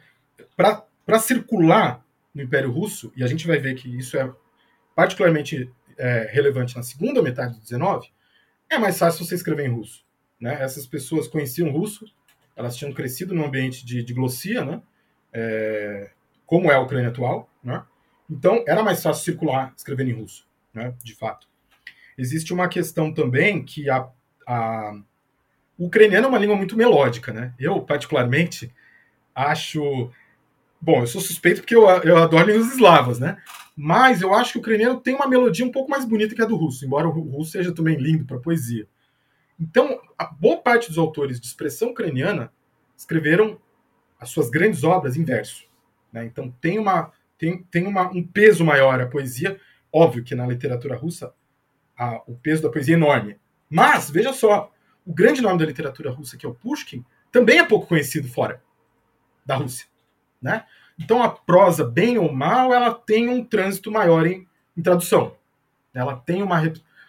[0.58, 2.04] para circular
[2.36, 4.30] no Império Russo, e a gente vai ver que isso é
[4.96, 8.10] particularmente é, relevante na segunda metade do 19,
[8.70, 10.04] é mais fácil você escrever em russo.
[10.40, 10.62] Né?
[10.62, 12.06] Essas pessoas conheciam russo,
[12.56, 14.82] elas tinham crescido num ambiente de, de glossia, né?
[15.32, 16.12] É,
[16.46, 17.50] como é a Ucrânia atual.
[17.64, 17.84] Né?
[18.30, 20.94] Então, era mais fácil circular escrevendo em russo, né?
[21.04, 21.48] de fato.
[22.18, 24.08] Existe uma questão também que a,
[24.46, 25.00] a
[25.78, 27.34] o ucraniano é uma língua muito melódica.
[27.34, 27.54] Né?
[27.60, 28.72] Eu, particularmente,
[29.34, 30.12] acho
[30.86, 33.42] Bom, eu sou suspeito porque eu, eu adoro línguas eslavas, né?
[33.74, 36.46] Mas eu acho que o ucraniano tem uma melodia um pouco mais bonita que a
[36.46, 38.86] do russo, embora o russo seja também lindo para poesia.
[39.58, 42.52] Então, a boa parte dos autores de expressão ucraniana
[42.98, 43.58] escreveram
[44.20, 45.66] as suas grandes obras em verso.
[46.12, 46.26] Né?
[46.26, 49.58] Então, tem, uma, tem, tem uma, um peso maior a poesia.
[49.90, 51.34] Óbvio que na literatura russa
[51.98, 53.40] a, o peso da poesia é enorme.
[53.70, 54.70] Mas, veja só,
[55.06, 58.62] o grande nome da literatura russa, que é o Pushkin, também é pouco conhecido fora
[59.46, 59.93] da Rússia.
[60.44, 60.66] Né?
[61.00, 64.46] Então a prosa, bem ou mal, ela tem um trânsito maior em,
[64.78, 65.36] em tradução.
[65.94, 66.62] Ela tem uma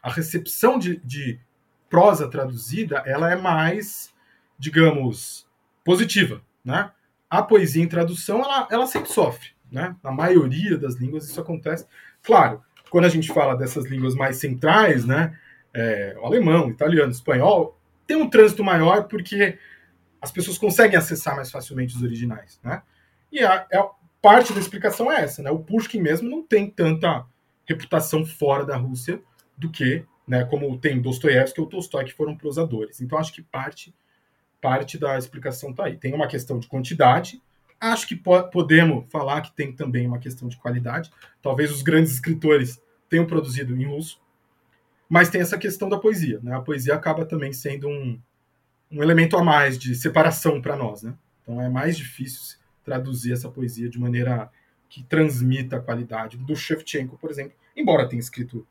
[0.02, 1.40] a recepção de, de,
[1.88, 4.12] prosa traduzida, ela é mais,
[4.58, 5.46] digamos,
[5.84, 6.90] positiva, né?
[7.30, 9.94] A poesia em tradução, ela, ela sempre sofre, né?
[10.02, 11.86] Na maioria das línguas isso acontece.
[12.22, 15.38] Claro, quando a gente fala dessas línguas mais centrais, né?
[15.72, 19.58] É, o alemão, o italiano, o espanhol, tem um trânsito maior porque
[20.20, 22.82] as pessoas conseguem acessar mais facilmente os originais, né?
[23.34, 23.90] E a, a,
[24.22, 25.50] parte da explicação é essa, né?
[25.50, 27.26] O Pushkin mesmo não tem tanta
[27.66, 29.20] reputação fora da Rússia
[29.58, 33.00] do que né, como tem Dostoiévski ou Tolstói, que foram prosadores.
[33.00, 33.92] Então, acho que parte,
[34.62, 35.96] parte da explicação está aí.
[35.96, 37.42] Tem uma questão de quantidade,
[37.80, 41.10] acho que po podemos falar que tem também uma questão de qualidade.
[41.42, 42.80] Talvez os grandes escritores
[43.10, 44.20] tenham produzido em russo,
[45.08, 46.38] mas tem essa questão da poesia.
[46.40, 46.54] Né?
[46.54, 48.18] A poesia acaba também sendo um,
[48.92, 51.02] um elemento a mais de separação para nós.
[51.02, 51.14] Né?
[51.42, 54.50] Então, é mais difícil traduzir essa poesia de maneira
[54.88, 56.36] que transmita a qualidade.
[56.36, 58.66] Do Shevchenko, por exemplo, embora tenha escrito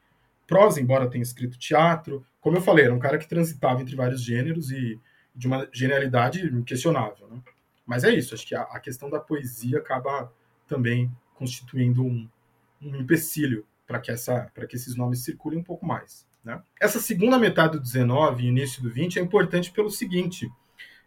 [0.47, 4.22] prosa, embora tenha escrito teatro, como eu falei, era um cara que transitava entre vários
[4.22, 4.99] gêneros e
[5.36, 7.28] de uma genialidade inquestionável.
[7.28, 7.41] Né?
[7.86, 10.32] Mas é isso, acho que a, a, questão da poesia acaba
[10.68, 12.30] também constituindo um,
[12.82, 16.28] um empecilho para que, essa, que esses nomes circulem um pouco mais.
[16.43, 16.61] Né?
[16.80, 20.51] Essa segunda metade do 19 e início do 20 é importante pelo seguinte: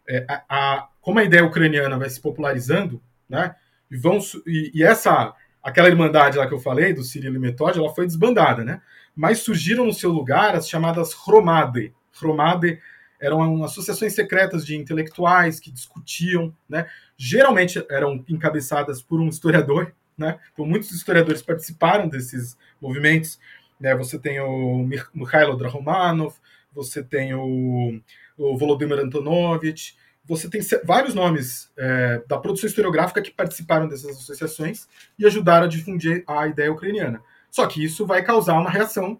[0.07, 3.55] é, a, a, como a ideia ucraniana vai se popularizando, né,
[3.89, 5.33] e, vão, e, e, essa
[5.63, 8.81] aquela irmandade lá que eu falei, do Cirilo e Metódio, ela foi desbandada, né?
[9.15, 11.93] Mas surgiram no seu lugar as chamadas Hromade.
[12.11, 12.77] Hromade
[13.21, 16.87] eram associações secretas de intelectuais que discutiam, né?
[17.15, 20.37] Geralmente eram encabeçadas por um historiador, né?
[20.51, 23.39] Então, muitos historiadores participaram desses movimentos.
[23.79, 23.95] Né?
[23.95, 26.35] Você tem o Mikhailo Drahomanov,
[26.73, 27.97] você tem o,
[28.37, 29.95] o Volodymyr Antonovich,
[30.27, 35.69] você tem vários nomes é, da produção historiográfica que participaram dessas associações e ajudaram a
[35.69, 37.21] difundir a ideia ucraniana.
[37.49, 39.19] Só que isso vai causar uma reação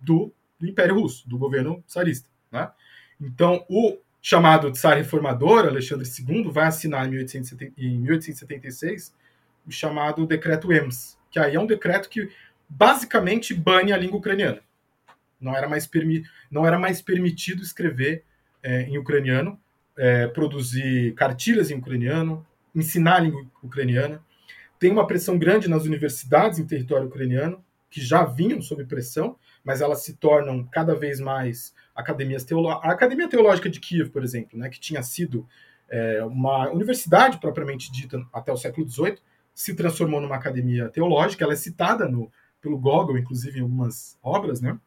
[0.00, 2.28] do, do Império Russo, do governo tsarista.
[2.50, 2.70] Né?
[3.20, 9.14] Então, o chamado tsar reformador, Alexandre II, vai assinar em, 1870, em 1876
[9.66, 12.30] o chamado Decreto EMS, que aí é um decreto que
[12.68, 14.60] basicamente bane a língua ucraniana.
[15.40, 18.24] Não era mais, permi não era mais permitido escrever
[18.62, 19.60] é, em ucraniano,
[19.98, 24.22] é, produzir cartilhas em ucraniano, ensinar a língua ucraniana.
[24.78, 29.80] Tem uma pressão grande nas universidades em território ucraniano, que já vinham sob pressão, mas
[29.80, 32.88] elas se tornam cada vez mais academias teológicas.
[32.88, 35.46] A Academia Teológica de Kiev, por exemplo, né, que tinha sido
[35.88, 39.18] é, uma universidade propriamente dita até o século XVIII,
[39.54, 41.44] se transformou numa academia teológica.
[41.44, 42.30] Ela é citada no,
[42.60, 44.60] pelo Gogol, inclusive, em algumas obras.
[44.60, 44.78] Né?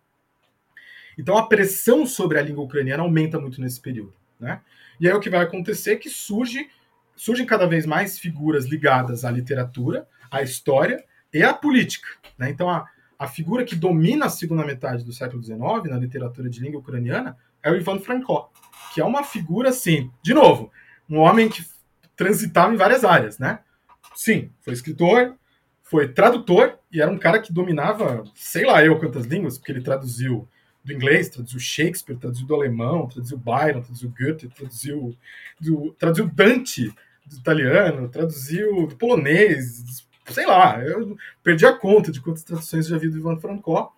[1.17, 4.20] Então, a pressão sobre a língua ucraniana aumenta muito nesse período.
[4.41, 4.59] Né?
[4.99, 6.67] E aí o que vai acontecer é que surge,
[7.15, 12.07] surgem cada vez mais figuras ligadas à literatura, à história e à política.
[12.37, 12.49] Né?
[12.49, 16.59] Então, a, a figura que domina a segunda metade do século XIX na literatura de
[16.59, 18.51] língua ucraniana é o Ivan Franko,
[18.93, 20.71] que é uma figura, assim, de novo,
[21.07, 21.63] um homem que
[22.15, 23.59] transitava em várias áreas, né?
[24.15, 25.35] Sim, foi escritor,
[25.83, 29.81] foi tradutor e era um cara que dominava, sei lá eu quantas línguas, porque ele
[29.81, 30.47] traduziu
[30.83, 35.15] do inglês, traduziu Shakespeare, traduziu do alemão, traduziu Byron, traduziu Goethe, traduziu,
[35.59, 36.93] do, traduziu Dante
[37.25, 42.97] do italiano, traduziu do polonês, sei lá, eu perdi a conta de quantas traduções já
[42.97, 43.93] vi do Ivan Franco.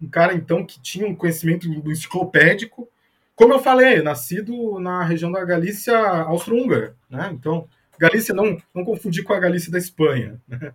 [0.00, 2.88] Um cara, então, que tinha um conhecimento enciclopédico.
[3.34, 7.30] Como eu falei, nascido na região da Galícia austro-húngara, né?
[7.32, 7.68] Então,
[7.98, 10.40] Galícia não, não confundir com a Galícia da Espanha.
[10.46, 10.72] Né?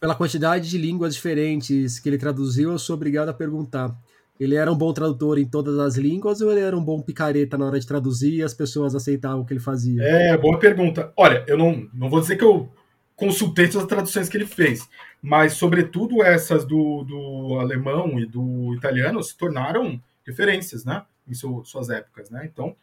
[0.00, 3.94] Pela quantidade de línguas diferentes que ele traduziu, eu sou obrigado a perguntar.
[4.42, 7.56] Ele era um bom tradutor em todas as línguas ou ele era um bom picareta
[7.56, 10.02] na hora de traduzir e as pessoas aceitavam o que ele fazia?
[10.02, 11.12] É, boa pergunta.
[11.16, 12.68] Olha, eu não, não vou dizer que eu
[13.14, 14.88] consultei todas as traduções que ele fez,
[15.22, 21.04] mas, sobretudo, essas do, do alemão e do italiano se tornaram referências, né?
[21.28, 22.48] Em seu, suas épocas, né?
[22.52, 22.74] Então,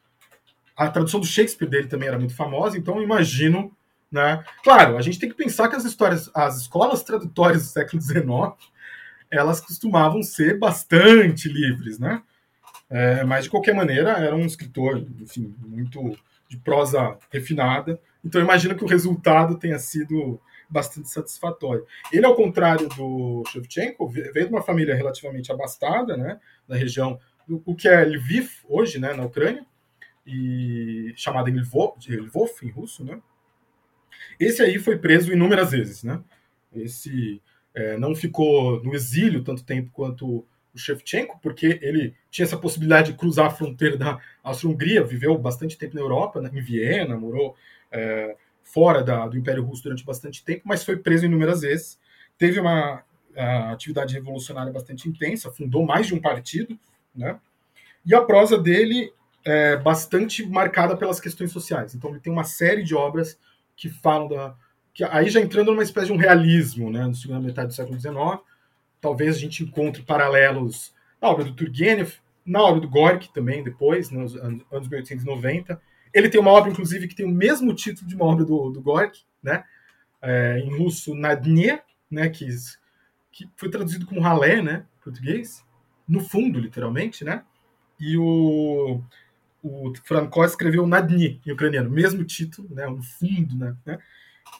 [0.78, 3.70] a tradução do Shakespeare dele também era muito famosa, então imagino,
[4.10, 4.42] né?
[4.64, 8.30] Claro, a gente tem que pensar que as histórias, as escolas tradutórias do século XIX
[9.32, 12.22] elas costumavam ser bastante livres, né?
[12.90, 16.18] É, mas de qualquer maneira era um escritor, enfim, muito
[16.48, 18.00] de prosa refinada.
[18.26, 21.86] Então imagino que o resultado tenha sido bastante satisfatório.
[22.12, 27.76] Ele, ao contrário do Shevchenko, veio de uma família relativamente abastada, né, da região, o
[27.76, 29.66] que é Lviv hoje, né, na Ucrânia,
[30.26, 33.20] e chamada Lvov, Lvov em russo, né?
[34.40, 36.22] Esse aí foi preso inúmeras vezes, né?
[36.76, 37.42] Esse
[37.74, 43.12] é, não ficou no exílio tanto tempo quanto o Shevchenko, porque ele tinha essa possibilidade
[43.12, 47.56] de cruzar a fronteira da Áustria-Hungria, viveu bastante tempo na Europa, né, em Viena, morou
[47.92, 52.00] é, fora da, do Império Russo durante bastante tempo, mas foi preso inúmeras vezes.
[52.38, 53.04] Teve uma
[53.72, 56.78] atividade revolucionária bastante intensa, fundou mais de um partido,
[57.16, 57.40] né?
[58.06, 59.14] E a prosa dele
[59.46, 61.96] é bastante marcada pelas questões sociais.
[61.96, 63.40] Então ele tem uma série de obras
[63.76, 64.56] que falam da,
[64.94, 68.00] que aí já entrando numa espécie de um realismo, né, na segunda metade do século
[68.00, 68.16] XIX,
[69.00, 72.14] talvez a gente encontre paralelos na obra do Turgenev,
[72.46, 75.80] na obra do Gorky também, depois, nos anos 1890.
[76.14, 78.82] Ele tem uma obra, inclusive, que tem o mesmo título de uma obra do, do
[78.82, 79.64] Gorky, né,
[80.22, 81.80] é, em russo, Na Dnie,
[82.10, 82.48] né, que,
[83.32, 85.64] que foi traduzido como ralé, né, português,
[86.08, 87.44] no fundo, literalmente, né?
[88.00, 89.02] E o,
[89.62, 92.88] o Franco escreveu Na Dni, em ucraniano, mesmo título, né?
[92.88, 94.00] No fundo, né?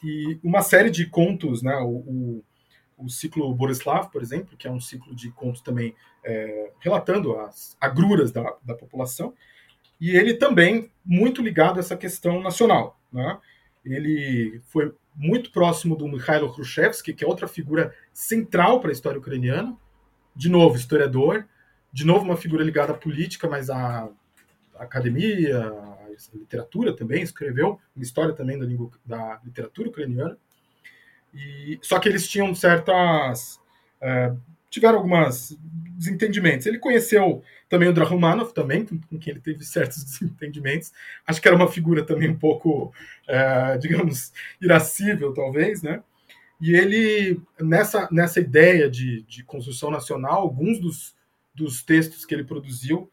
[0.02, 1.76] E uma série de contos, né?
[1.76, 2.44] O, o,
[2.98, 5.94] o ciclo Borislav, por exemplo, que é um ciclo de contos também
[6.24, 9.34] é, relatando as agruras da, da população,
[10.00, 12.98] e ele também muito ligado a essa questão nacional.
[13.12, 13.38] Né?
[13.84, 19.18] Ele foi muito próximo do Mikhailo Khrushchevsky, que é outra figura central para a história
[19.18, 19.76] ucraniana.
[20.34, 21.46] De novo, historiador.
[21.92, 24.08] De novo, uma figura ligada à política, mas à
[24.84, 25.72] academia,
[26.34, 27.22] literatura também.
[27.22, 30.36] Escreveu uma história também da, língua, da literatura ucraniana.
[31.32, 33.60] E, só que eles tinham certas.
[34.00, 34.32] É,
[34.68, 35.56] tiveram algumas
[35.96, 36.66] desentendimentos.
[36.66, 40.92] Ele conheceu também o Drahumanov, também, com, com quem ele teve certos desentendimentos.
[41.26, 42.92] Acho que era uma figura também um pouco,
[43.28, 46.02] é, digamos, irascível, talvez, né?
[46.60, 51.16] E ele, nessa, nessa ideia de, de construção nacional, alguns dos,
[51.54, 53.10] dos textos que ele produziu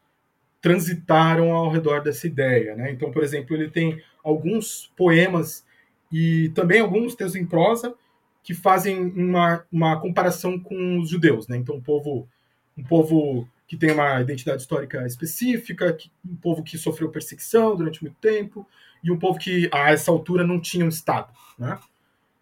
[0.60, 2.74] transitaram ao redor dessa ideia.
[2.74, 2.90] Né?
[2.90, 5.64] Então, por exemplo, ele tem alguns poemas
[6.12, 7.94] e também alguns textos em prosa
[8.42, 11.56] que fazem uma, uma comparação com os judeus, né?
[11.58, 12.26] Então, um povo,
[12.76, 18.02] um povo que tem uma identidade histórica específica, que, um povo que sofreu perseguição durante
[18.02, 18.66] muito tempo,
[19.04, 21.78] e um povo que, a essa altura, não tinha um Estado, né?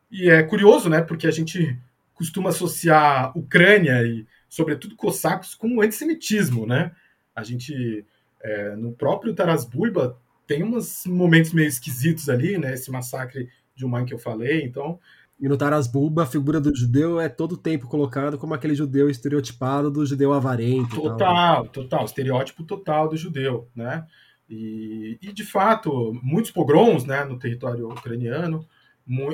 [0.09, 1.03] E é curioso, né?
[1.03, 1.77] Porque a gente
[2.15, 6.93] costuma associar Ucrânia e, sobretudo, cossacos com o antissemitismo, né?
[7.37, 8.05] A gente,
[8.43, 12.75] é, no próprio Taras Bulba, tem uns momentos meio esquisitos ali, né?
[12.75, 14.99] Esse massacre de Uman que eu falei, então
[15.39, 19.11] e no Taras Bulba, a figura do judeu é todo tempo colocado como aquele judeu
[19.11, 20.97] estereotipado do judeu avarento.
[20.97, 21.71] Total, tal, né?
[21.71, 24.07] total, estereótipo total do judeu, né?
[24.49, 28.67] E, e, de fato, muitos pogroms né, no território ucraniano,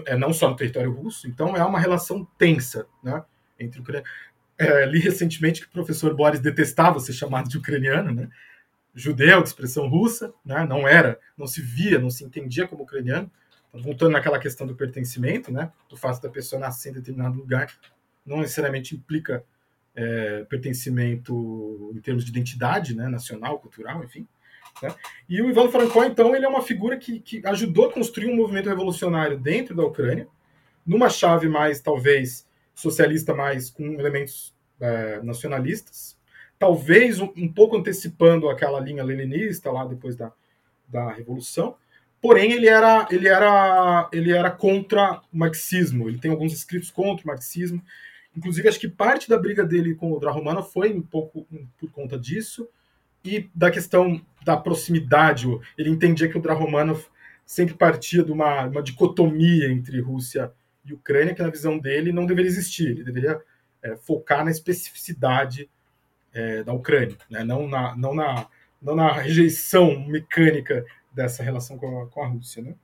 [0.06, 3.22] é, não só no território russo, então é uma relação tensa né,
[3.60, 4.08] entre ucraniano.
[4.58, 8.28] É, li recentemente que o professor Boris detestava ser chamado de ucraniano, né?
[8.94, 10.66] Judeu, de expressão russa, né?
[10.66, 13.30] não era, não se via, não se entendia como ucraniano
[13.80, 15.70] voltando naquela questão do pertencimento, né?
[15.90, 17.72] O fato da pessoa nascer em determinado lugar
[18.24, 19.44] não necessariamente implica
[19.94, 23.08] é, pertencimento em termos de identidade, né?
[23.08, 24.26] Nacional, cultural, enfim.
[24.82, 24.94] Né?
[25.28, 28.36] E o Ivan Franco, então, ele é uma figura que, que ajudou a construir um
[28.36, 30.28] movimento revolucionário dentro da Ucrânia,
[30.84, 36.18] numa chave mais, talvez, socialista, mais com elementos é, nacionalistas,
[36.58, 40.32] talvez um, um, pouco antecipando aquela linha leninista lá depois da,
[40.88, 41.76] da Revolução,
[42.22, 46.08] Porém, ele era, ele era, ele era contra o marxismo.
[46.08, 47.82] Ele tem alguns escritos contra o marxismo.
[48.36, 51.44] Inclusive, acho que parte da briga dele com o Drahomana foi um pouco
[51.76, 52.68] por conta disso
[53.24, 55.48] e da questão da proximidade.
[55.76, 57.04] Ele entendia que o Drahomanov
[57.44, 60.52] sempre partia de uma, uma dicotomia entre Rússia
[60.84, 62.88] e Ucrânia, que na visão dele não deveria existir.
[62.88, 63.40] Ele deveria
[63.82, 65.68] é, focar na especificidade
[66.32, 67.44] é, da Ucrânia, né?
[67.44, 68.46] não, na, não, na,
[68.80, 72.62] não na rejeição mecânica dessa relação com a, com a Rússia.
[72.62, 72.74] Né?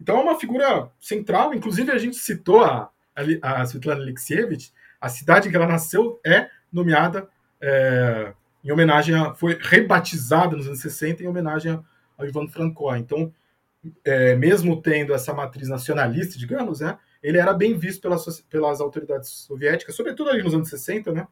[0.00, 5.08] Então é uma figura central, inclusive a gente citou a, a, a Svetlana Alexievich, a
[5.08, 7.28] cidade em que ela nasceu é nomeada
[7.60, 8.32] é,
[8.64, 9.34] em homenagem a.
[9.34, 11.82] foi rebatizada nos anos 60 em homenagem
[12.18, 12.94] ao Ivan Franco.
[12.96, 13.32] Então,
[14.04, 19.28] é, mesmo tendo essa matriz nacionalista, digamos, né, ele era bem visto pelas, pelas autoridades
[19.28, 21.28] soviéticas, sobretudo ali nos anos 60, né,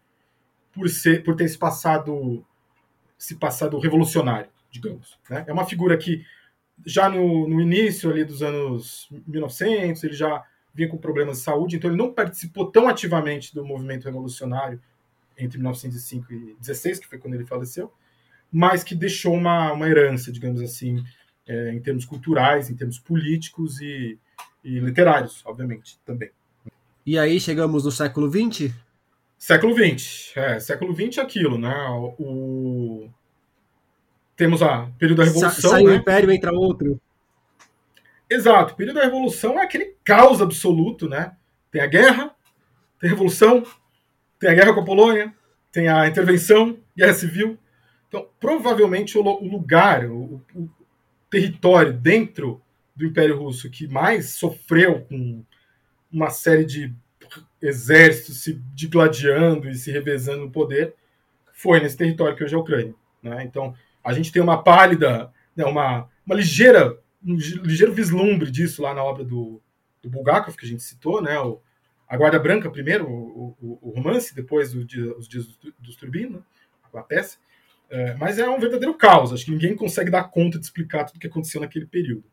[0.73, 2.45] por, ser, por ter se passado,
[3.17, 5.19] se passado revolucionário digamos.
[5.29, 5.45] Né?
[5.47, 6.25] É uma figura que
[6.85, 11.77] já no, no início ali dos anos 1900 ele já vinha com problemas de saúde,
[11.77, 14.81] então ele não participou tão ativamente do movimento revolucionário
[15.37, 17.93] entre 1905 e 16, que foi quando ele faleceu,
[18.51, 21.03] mas que deixou uma, uma herança, digamos assim,
[21.47, 24.19] é, em termos culturais, em termos políticos e,
[24.65, 26.31] e literários, obviamente, também.
[27.07, 28.73] E aí chegamos no século XX?
[29.39, 31.75] Século XX, é, século XX é aquilo, né?
[32.19, 33.09] O,
[34.37, 35.71] temos a período da Revolução.
[35.71, 35.91] Sai né?
[35.91, 37.01] um império, entra outro.
[38.29, 38.75] Exato.
[38.75, 41.33] O período da Revolução é aquele caos absoluto, né?
[41.71, 42.35] Tem a guerra,
[43.01, 43.65] tem a Revolução,
[44.39, 45.35] tem a guerra com a Polônia,
[45.73, 47.59] tem a intervenção, guerra civil.
[48.07, 50.69] Então, provavelmente, o lugar, o, o
[51.31, 52.61] território dentro
[52.99, 55.45] do Império Russo que mais sofreu com
[56.11, 56.93] uma série de
[57.63, 60.95] exércitos se digladiando e se revezando no poder
[61.53, 62.95] foi nesse território que hoje é a Ucrânia.
[63.23, 63.45] Né?
[63.45, 68.93] Então, a gente tem uma pálida, né, uma, uma ligeira, um ligeiro vislumbre disso lá
[68.93, 69.63] na obra do,
[70.03, 71.61] do Bulgakov, que a gente citou, né, o,
[72.09, 74.81] A Guarda Branca primeiro, o, o, o romance, depois o,
[75.17, 75.47] Os Dias
[75.79, 76.41] dos Turbin, né,
[76.93, 77.39] a peça.
[77.91, 81.17] É, mas é um verdadeiro caos, acho que ninguém consegue dar conta de explicar tudo
[81.17, 82.25] o que aconteceu naquele período.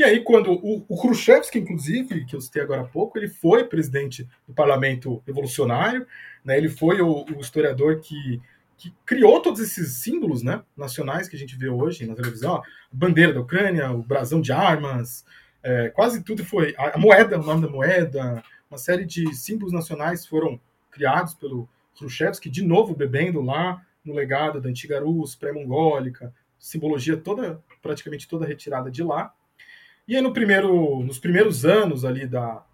[0.00, 3.64] E aí, quando o, o Khrushchevsky, inclusive, que eu citei agora há pouco, ele foi
[3.64, 6.06] presidente do parlamento revolucionário,
[6.42, 8.40] né, ele foi o, o historiador que
[8.78, 12.62] que criou todos esses símbolos né, nacionais que a gente vê hoje na televisão, a
[12.90, 15.22] bandeira da Ucrânia, o brasão de armas,
[15.62, 16.74] é, quase tudo foi.
[16.78, 20.58] A, a, moeda, o nome da moeda, uma série de símbolos nacionais foram
[20.90, 21.68] criados pelo
[21.98, 28.46] Khrushchevsky, de novo bebendo lá no legado da antiga Rússia, pré-mongólica, simbologia toda, praticamente toda
[28.46, 29.34] retirada de lá.
[30.10, 32.64] E aí no primeiro, nos primeiros anos ali da,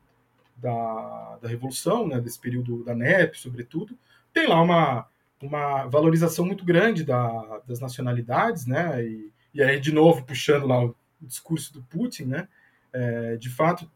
[0.56, 3.94] da, da Revolução, né, desse período da NEP, sobretudo,
[4.32, 5.06] tem lá uma,
[5.42, 10.82] uma valorização muito grande da, das nacionalidades, né, e, e aí de novo puxando lá
[10.82, 12.48] o, discurso do Putin, né,
[12.90, 13.86] é, de fato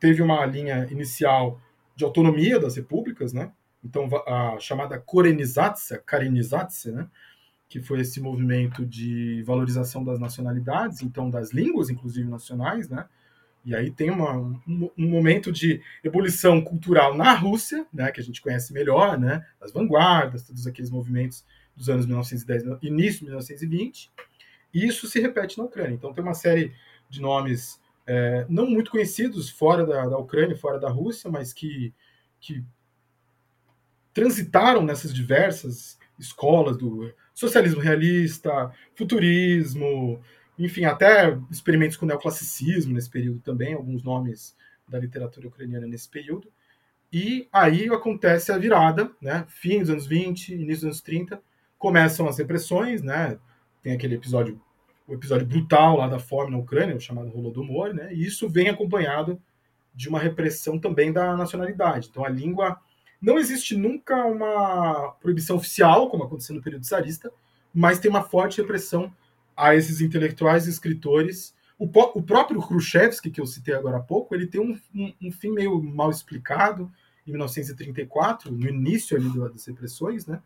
[0.00, 1.60] teve uma linha inicial
[1.94, 3.52] de autonomia das repúblicas, né,
[3.84, 7.06] então a chamada Korenizácia, Karenizácia, né,
[7.68, 13.06] que foi esse movimento de valorização das nacionalidades, então das línguas, inclusive nacionais, né?
[13.64, 18.24] E aí tem uma, um, um, momento de ebulição cultural na Rússia, né, que a
[18.24, 21.44] gente conhece melhor, né, as vanguardas, todos aqueles movimentos
[21.76, 24.10] dos anos 1910, início de 1920,
[24.72, 25.94] e isso se repete na Ucrânia.
[25.94, 26.72] Então tem uma série
[27.10, 31.92] de nomes é, não muito conhecidos fora da, da Ucrânia, fora da Rússia, mas que,
[32.40, 32.64] que
[34.14, 40.20] transitaram nessas diversas escolas do socialismo realista, futurismo,
[40.58, 44.56] enfim, até experimentos com neoclassicismo nesse período também, alguns nomes
[44.88, 46.50] da literatura ucraniana nesse período.
[47.12, 49.44] E aí acontece a virada, né?
[49.46, 51.40] Fim dos anos 20, início dos anos 30,
[51.78, 53.38] começam as repressões, né?
[53.84, 54.60] Tem aquele episódio,
[55.06, 58.12] o episódio brutal lá da fome na Ucrânia, o chamado Holodomor, né?
[58.12, 59.40] E isso vem acompanhado
[59.94, 62.08] de uma repressão também da nacionalidade.
[62.10, 62.80] Então a língua
[63.20, 67.32] não existe nunca uma proibição oficial, como aconteceu no período tsarista,
[67.74, 69.12] mas tem uma forte repressão
[69.56, 71.54] a esses intelectuais e escritores.
[71.78, 75.32] O, o próprio Khrushchevsky, que eu citei agora há pouco, ele tem um, um, um
[75.32, 76.90] fim meio mal explicado
[77.26, 80.40] em 1934, no início ali das repressões, né?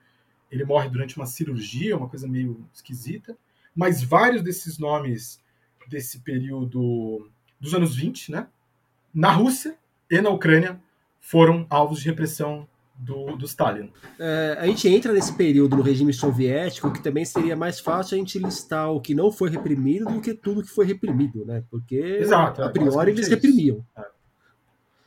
[0.51, 3.37] Ele morre durante uma cirurgia, uma coisa meio esquisita.
[3.75, 5.41] Mas vários desses nomes
[5.89, 8.49] desse período dos anos 20, né?
[9.15, 9.79] Na Rússia
[10.11, 10.81] e na Ucrânia
[11.23, 12.69] foram alvos de repressão
[12.99, 13.91] do, do Stalin.
[14.19, 18.19] É, a gente entra nesse período no regime soviético que também seria mais fácil a
[18.19, 21.63] gente listar o que não foi reprimido do que tudo que foi reprimido, né?
[21.71, 23.85] Porque Exato, a é, priori eles é reprimiam.
[23.97, 24.05] É.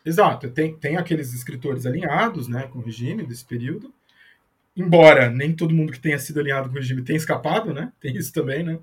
[0.06, 3.92] Exato, tem, tem aqueles escritores alinhados né, com o regime desse período,
[4.76, 7.92] embora nem todo mundo que tenha sido alinhado com o regime tenha escapado, né?
[8.00, 8.80] Tem isso também, né?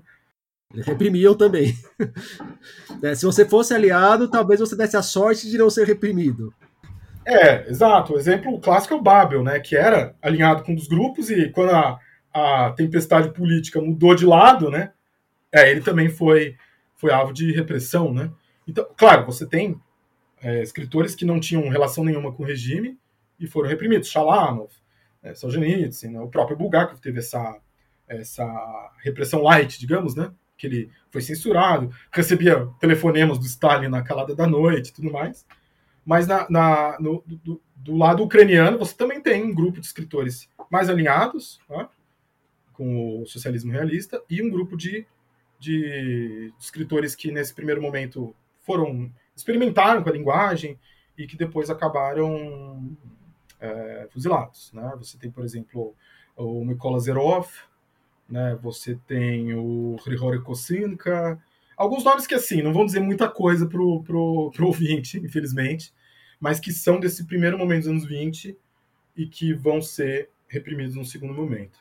[0.73, 1.77] Eles reprimiam também.
[3.01, 6.53] é, se você fosse aliado, talvez você desse a sorte de não ser reprimido.
[7.25, 8.13] É, exato.
[8.13, 9.59] O exemplo clássico é o Babel, né?
[9.59, 11.99] Que era alinhado com um dos grupos e quando a,
[12.33, 14.91] a tempestade política mudou de lado, né?
[15.51, 16.57] É, ele também foi,
[16.95, 18.31] foi alvo de repressão, né?
[18.67, 19.79] Então, claro, você tem
[20.41, 22.97] é, escritores que não tinham relação nenhuma com o regime
[23.39, 24.09] e foram reprimidos.
[24.09, 24.71] Shalamov,
[25.21, 26.19] é, Solzhenitsyn, né?
[26.19, 27.59] o próprio Bulgakov teve essa,
[28.07, 30.31] essa repressão light, digamos, né?
[30.57, 35.45] Que ele foi censurado, recebia telefonemas do Stalin na calada da noite e tudo mais.
[36.05, 40.49] Mas na, na no, do, do, lado ucraniano, você também tem um grupo de escritores
[40.69, 41.87] mais alinhados né,
[42.73, 45.05] com o socialismo realista e um grupo de,
[45.59, 50.79] de escritores que, nesse primeiro momento, foram experimentaram com a linguagem
[51.17, 52.95] e que depois acabaram
[53.59, 54.71] é, fuzilados.
[54.73, 54.93] Né?
[54.97, 55.95] Você tem, por exemplo,
[56.35, 57.47] o Mykola Zerov,
[58.29, 58.57] né?
[58.61, 61.41] você tem o Hrihory Kosinka,
[61.77, 65.93] Alguns nomes que, assim, não vão dizer muita coisa pro, pro, pro ouvinte, infelizmente,
[66.39, 68.57] mas que são desse primeiro momento dos anos 20
[69.15, 71.79] e que vão ser reprimidos no segundo momento.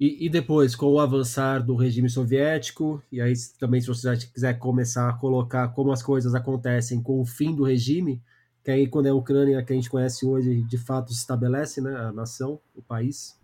[0.00, 4.58] E, e, depois, com o avançar do regime soviético, e aí também se você quiser
[4.58, 8.22] começar a colocar como as coisas acontecem com o fim do regime,
[8.64, 11.82] que aí quando é a Ucrânia que a gente conhece hoje, de fato se estabelece
[11.82, 13.38] né, a nação, o país.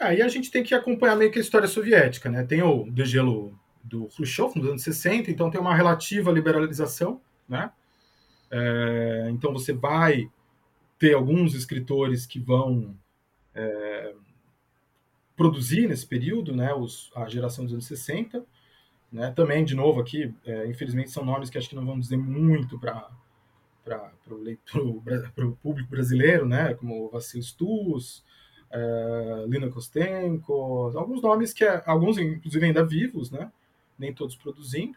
[0.00, 2.42] Aí a gente tem que acompanhar meio que a história soviética, né?
[2.42, 7.70] Tem o degelo do Khrushchev nos anos 60, então tem uma relativa liberalização, né?
[8.50, 10.30] É, então você vai
[10.98, 12.94] ter alguns escritores que vão
[13.54, 14.14] é,
[15.36, 16.72] produzir nesse período, né?
[16.74, 18.44] Os, a geração dos anos 60,
[19.10, 19.32] né?
[19.32, 22.78] Também, de novo, aqui, é, infelizmente, são nomes que acho que não vão dizer muito
[22.78, 23.10] para
[23.84, 26.74] para o público brasileiro, né?
[26.74, 28.22] Como Vassil Stus,
[28.70, 33.50] é, Lina Kostenko, alguns nomes que é, alguns inclusive ainda vivos, né?
[33.98, 34.96] Nem todos produzindo.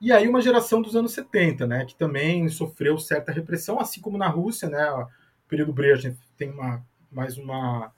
[0.00, 4.18] E aí uma geração dos anos 70, né, que também sofreu certa repressão, assim como
[4.18, 5.08] na Rússia, né, o
[5.48, 7.92] período Brezhnev tem uma, mais uma,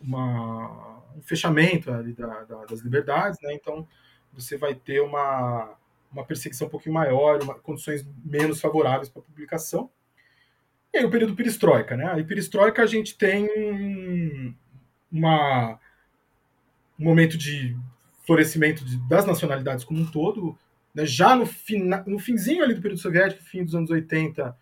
[0.00, 3.86] uma um fechamento da, da, das liberdades, né, então
[4.32, 5.74] você vai ter uma,
[6.10, 9.90] uma perseguição um pouquinho maior, uma, condições menos favoráveis para publicação.
[10.92, 14.56] E aí o período perestroika, né, e perestroika a gente tem
[15.10, 15.78] uma
[16.98, 17.76] um momento de
[18.22, 20.56] florescimento de, das nacionalidades como um todo.
[20.94, 21.04] Né?
[21.04, 24.56] Já no, fina, no finzinho ali do período soviético, fim dos anos 80,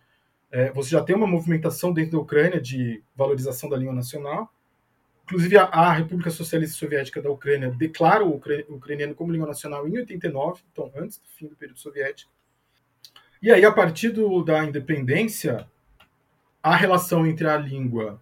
[0.50, 4.52] é, você já tem uma movimentação dentro da Ucrânia de valorização da língua nacional.
[5.24, 8.34] Inclusive, a, a República Socialista Soviética da Ucrânia declara o
[8.68, 12.32] ucraniano como língua nacional em 89, então antes do fim do período soviético.
[13.40, 15.68] E aí, a partir do, da independência,
[16.62, 18.20] a relação entre a língua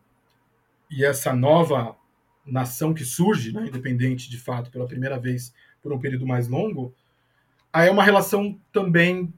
[0.90, 1.96] e essa nova
[2.50, 5.52] nação que surge, né, independente de fato, pela primeira vez
[5.82, 6.94] por um período mais longo,
[7.72, 9.32] aí é uma relação também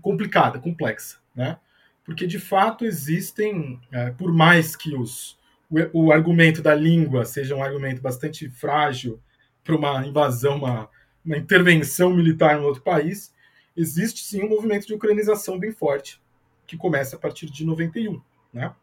[0.00, 1.58] complicada, complexa, né?
[2.04, 5.38] Porque de fato existem, é, por mais que os,
[5.70, 9.20] o, o, argumento da língua seja um argumento bastante frágil
[9.62, 10.88] para uma invasão, uma,
[11.24, 13.32] uma intervenção militar em outro país,
[13.76, 16.20] existe sim um movimento de ucranização bem forte
[16.66, 18.20] que começa a partir de 91,
[18.52, 18.74] né?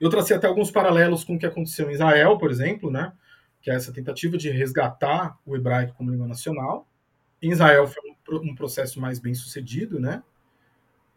[0.00, 3.12] Eu tracei até alguns paralelos com o que aconteceu em Israel, por exemplo, né?
[3.60, 6.88] que é essa tentativa de resgatar o hebraico como língua nacional.
[7.42, 10.22] Em Israel foi um, processo mais bem sucedido, né?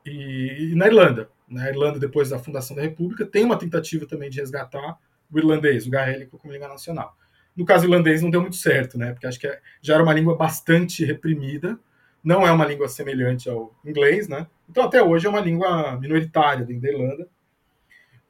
[0.05, 4.29] E, e, na Irlanda, na Irlanda depois da fundação da República tem uma tentativa também
[4.29, 4.97] de resgatar
[5.31, 7.15] o irlandês, o gaélico como língua nacional.
[7.55, 9.13] No caso irlandês não deu muito certo, né?
[9.13, 11.79] Porque acho que é, já era uma língua bastante reprimida,
[12.23, 14.47] não é uma língua semelhante ao inglês, né?
[14.69, 17.29] Então até hoje é uma língua minoritária dentro da Irlanda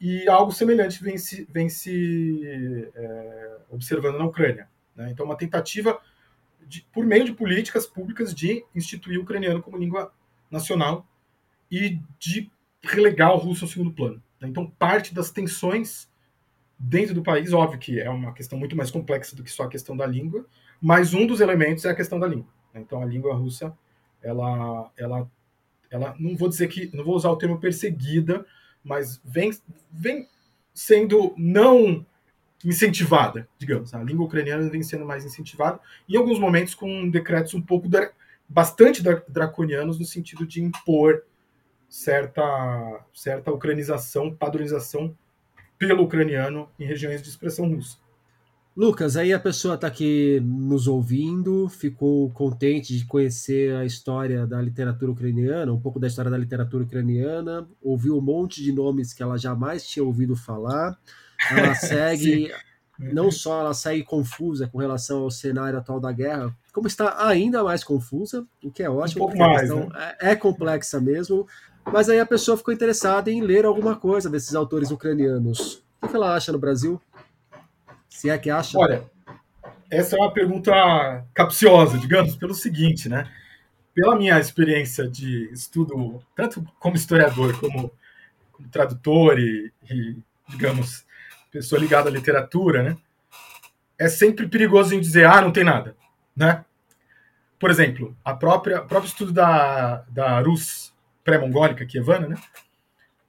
[0.04, 4.68] e algo semelhante vem se, vem se é, observando na Ucrânia.
[4.94, 5.10] Né?
[5.10, 5.98] Então, uma tentativa,
[6.68, 10.14] de, por meio de políticas públicas, de instituir o ucraniano como língua
[10.52, 11.08] nacional
[11.72, 12.52] e de
[12.84, 14.22] relegar o russo ao segundo plano.
[14.42, 14.50] Né?
[14.50, 16.12] Então, parte das tensões
[16.78, 19.70] dentro do país, óbvio que é uma questão muito mais complexa do que só a
[19.70, 20.46] questão da língua,
[20.82, 22.52] mas um dos elementos é a questão da língua.
[22.74, 22.82] Né?
[22.82, 23.74] Então, a língua russa,
[24.22, 25.32] ela, ela,
[25.90, 28.46] ela, não vou dizer que, não vou usar o termo perseguida,
[28.84, 29.52] mas vem,
[29.92, 30.28] vem
[30.74, 32.06] sendo não
[32.66, 33.94] incentivada, digamos.
[33.94, 37.88] A língua ucraniana vem sendo mais incentivada, em alguns momentos com decretos um pouco
[38.48, 41.24] bastante draconianos no sentido de impor
[41.90, 45.16] certa, certa ucranização, padronização
[45.78, 47.98] pelo ucraniano em regiões de expressão russa.
[48.76, 54.60] Lucas, aí a pessoa está aqui nos ouvindo, ficou contente de conhecer a história da
[54.60, 59.22] literatura ucraniana, um pouco da história da literatura ucraniana, ouviu um monte de nomes que
[59.22, 60.98] ela jamais tinha ouvido falar.
[61.52, 62.52] Ela segue,
[62.98, 67.64] não só ela segue confusa com relação ao cenário atual da guerra, como está ainda
[67.64, 69.88] mais confusa, o que é ótimo, um pouco mais, né?
[70.20, 71.46] é, é complexa mesmo.
[71.86, 75.84] Mas aí a pessoa ficou interessada em ler alguma coisa desses autores ucranianos.
[76.02, 77.00] O que ela acha no Brasil?
[78.14, 78.78] Se é que acha.
[78.78, 79.04] Olha,
[79.90, 80.72] essa é uma pergunta
[81.34, 83.30] capciosa, digamos, pelo seguinte, né?
[83.94, 87.92] Pela minha experiência de estudo, tanto como historiador, como,
[88.52, 90.16] como tradutor e, e,
[90.48, 91.06] digamos,
[91.52, 92.98] pessoa ligada à literatura, né?
[94.00, 95.98] É sempre perigoso em dizer, ah, não tem nada,
[96.36, 96.64] né?
[97.60, 102.38] Por exemplo, a própria o próprio estudo da, da Rus pré-mongólica, kievana, né?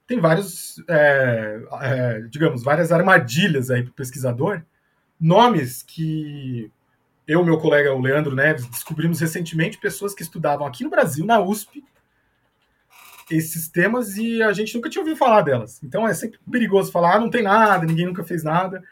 [0.07, 4.61] Tem vários, é, é, digamos, várias armadilhas aí para o pesquisador,
[5.19, 6.71] nomes que
[7.27, 11.39] eu meu colega, o Leandro Neves, descobrimos recentemente, pessoas que estudavam aqui no Brasil, na
[11.39, 11.83] USP,
[13.29, 15.81] esses temas e a gente nunca tinha ouvido falar delas.
[15.83, 18.83] Então é sempre perigoso falar, ah, não tem nada, ninguém nunca fez nada,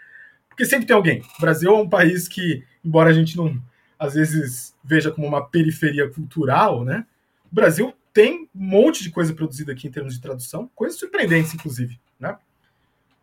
[0.49, 1.21] porque sempre tem alguém.
[1.37, 3.61] O Brasil é um país que, embora a gente não,
[3.99, 7.05] às vezes, veja como uma periferia cultural, né?
[7.51, 11.53] O Brasil tem um monte de coisa produzida aqui em termos de tradução, coisas surpreendentes,
[11.53, 12.37] inclusive, né?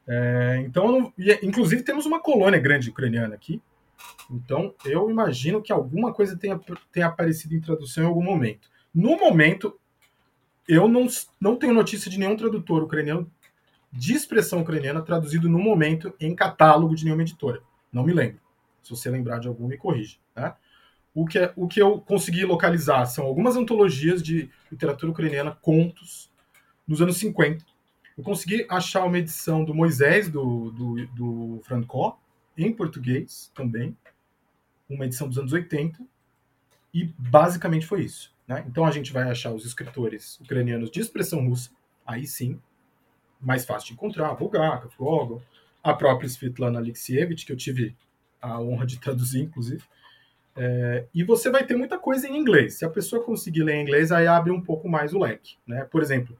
[0.07, 1.13] É, então,
[1.43, 3.63] inclusive, temos uma colônia grande ucraniana aqui.
[4.31, 6.59] Então, eu imagino que alguma coisa tenha,
[6.93, 8.69] tenha aparecido em tradução em algum momento.
[8.95, 9.79] No momento,
[10.67, 11.07] eu não,
[11.41, 13.31] não tenho notícia de nenhum tradutor ucraniano
[13.93, 17.61] de expressão ucraniana traduzido no momento em catálogo de nenhuma editora.
[17.93, 18.41] Não me lembro.
[18.83, 20.17] Se você lembrar de algum, me corrija.
[20.35, 20.55] Né?
[21.15, 26.31] O, que, é, o que eu consegui localizar são algumas antologias de literatura ucraniana, contos,
[26.87, 27.65] nos anos 50,
[28.17, 32.19] eu consegui achar uma edição do Moisés, do, do, do Franco,
[32.57, 33.97] em português também,
[34.89, 36.05] uma edição dos anos 80,
[36.93, 38.35] e basicamente foi isso.
[38.47, 38.65] Né?
[38.67, 41.71] Então a gente vai achar os escritores ucranianos de expressão russa,
[42.07, 42.61] aí sim,
[43.41, 45.43] mais fácil de encontrar, Bulgakov, Gogol,
[45.83, 47.97] a própria Svetlana Alexievich, que eu tive
[48.41, 49.83] a honra de traduzir, inclusive.
[50.57, 52.75] É, e você vai ter muita coisa em inglês.
[52.75, 55.57] Se a pessoa conseguir ler em inglês, aí abre um pouco mais o leque.
[55.67, 55.85] Né?
[55.85, 56.37] Por exemplo,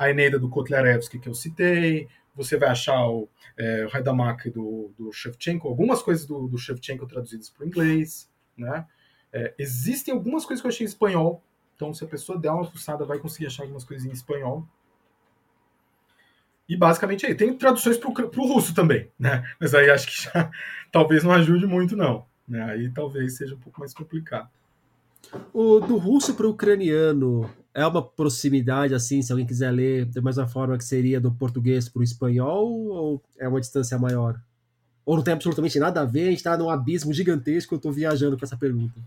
[0.00, 3.28] a Eneida do Kotlarevsky que eu citei, você vai achar o,
[3.58, 8.86] é, o do, do Shevchenko, algumas coisas do, do Shevchenko traduzidas para o inglês, né?
[9.30, 11.44] É, existem algumas coisas que eu achei em espanhol,
[11.76, 14.66] então se a pessoa der uma fuçada vai conseguir achar algumas coisas em espanhol.
[16.66, 19.44] E basicamente aí, tem traduções para o russo também, né?
[19.60, 20.50] Mas aí acho que já
[20.90, 22.24] talvez não ajude muito, não.
[22.48, 22.62] Né?
[22.62, 24.48] Aí talvez seja um pouco mais complicado.
[25.52, 30.20] O do russo para o ucraniano é uma proximidade assim, se alguém quiser ler da
[30.20, 34.40] mesma forma que seria do português para o espanhol, ou é uma distância maior?
[35.04, 37.92] Ou não tem absolutamente nada a ver, a gente está num abismo gigantesco, eu estou
[37.92, 39.00] viajando com essa pergunta.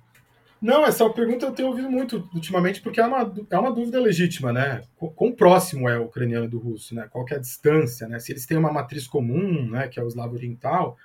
[0.62, 4.54] Não, essa pergunta eu tenho ouvido muito ultimamente, porque é uma, é uma dúvida legítima,
[4.54, 4.82] né?
[5.14, 7.06] Quão próximo é o ucraniano do russo, né?
[7.12, 8.18] Qual é a distância, né?
[8.18, 10.98] Se eles têm uma matriz comum, né, que é o eslavo oriental,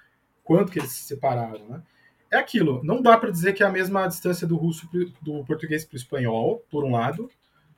[0.44, 1.82] quanto que eles se separaram, né?
[2.30, 5.44] É aquilo, não dá para dizer que é a mesma distância do russo pro, do
[5.44, 7.28] português para o espanhol, por um lado,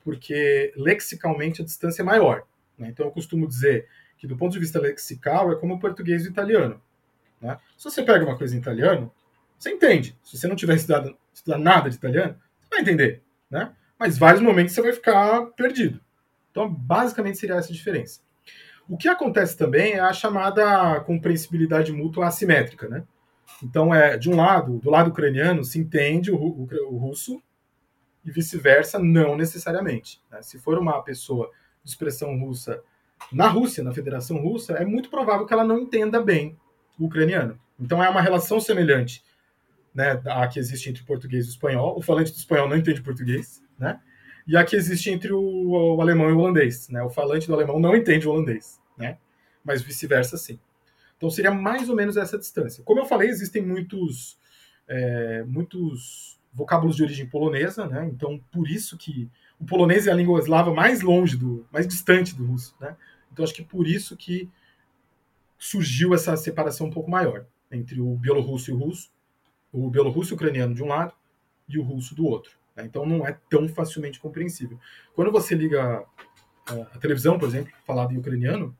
[0.03, 2.43] porque lexicalmente a distância é maior.
[2.77, 2.89] Né?
[2.89, 3.87] Então eu costumo dizer
[4.17, 6.81] que do ponto de vista lexical é como o português e o italiano.
[7.41, 7.57] Né?
[7.77, 9.11] Se você pega uma coisa em italiano,
[9.57, 10.17] você entende.
[10.23, 13.21] Se você não tiver estudado, estudado nada de italiano, você vai entender.
[13.49, 13.71] Né?
[13.97, 15.99] Mas vários momentos você vai ficar perdido.
[16.51, 18.21] Então, basicamente, seria essa diferença.
[18.89, 22.89] O que acontece também é a chamada compreensibilidade mútua assimétrica.
[22.89, 23.03] Né?
[23.63, 27.41] Então, é de um lado, do lado ucraniano, se entende o, o, o russo
[28.23, 30.21] e vice-versa, não necessariamente.
[30.29, 30.41] Né?
[30.41, 31.49] Se for uma pessoa
[31.83, 32.81] de expressão russa
[33.31, 36.57] na Rússia, na Federação Russa, é muito provável que ela não entenda bem
[36.99, 37.59] o ucraniano.
[37.79, 39.23] Então, é uma relação semelhante
[39.93, 41.97] né, a que existe entre o português e o espanhol.
[41.97, 43.99] O falante do espanhol não entende português, né?
[44.47, 47.03] E a que existe entre o, o alemão e o holandês, né?
[47.03, 49.17] O falante do alemão não entende o holandês, né?
[49.63, 50.59] Mas vice-versa, sim.
[51.17, 52.83] Então seria mais ou menos essa distância.
[52.83, 54.39] Como eu falei, existem muitos,
[54.87, 58.09] é, muitos vocábulos de origem polonesa, né?
[58.13, 59.29] Então por isso que
[59.59, 62.95] o polonês é a língua eslava mais longe do, mais distante do russo, né?
[63.31, 64.49] Então acho que por isso que
[65.57, 69.09] surgiu essa separação um pouco maior entre o bielorrusso e o russo,
[69.71, 71.13] o bielorrusso ucraniano de um lado
[71.69, 72.57] e o russo do outro.
[72.75, 72.83] Né?
[72.85, 74.79] Então não é tão facilmente compreensível.
[75.13, 76.03] Quando você liga
[76.67, 78.75] a, a televisão, por exemplo, falado em ucraniano,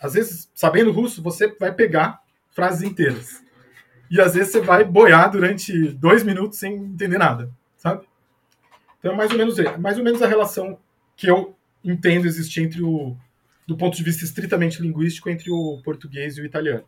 [0.00, 3.44] às vezes, sabendo russo, você vai pegar frases inteiras.
[4.10, 8.04] E às vezes você vai boiar durante dois minutos sem entender nada, sabe?
[8.98, 10.78] Então é mais ou menos, mais ou menos a relação
[11.16, 11.54] que eu
[11.84, 13.16] entendo existir entre o,
[13.66, 16.84] do ponto de vista estritamente linguístico, entre o português e o italiano.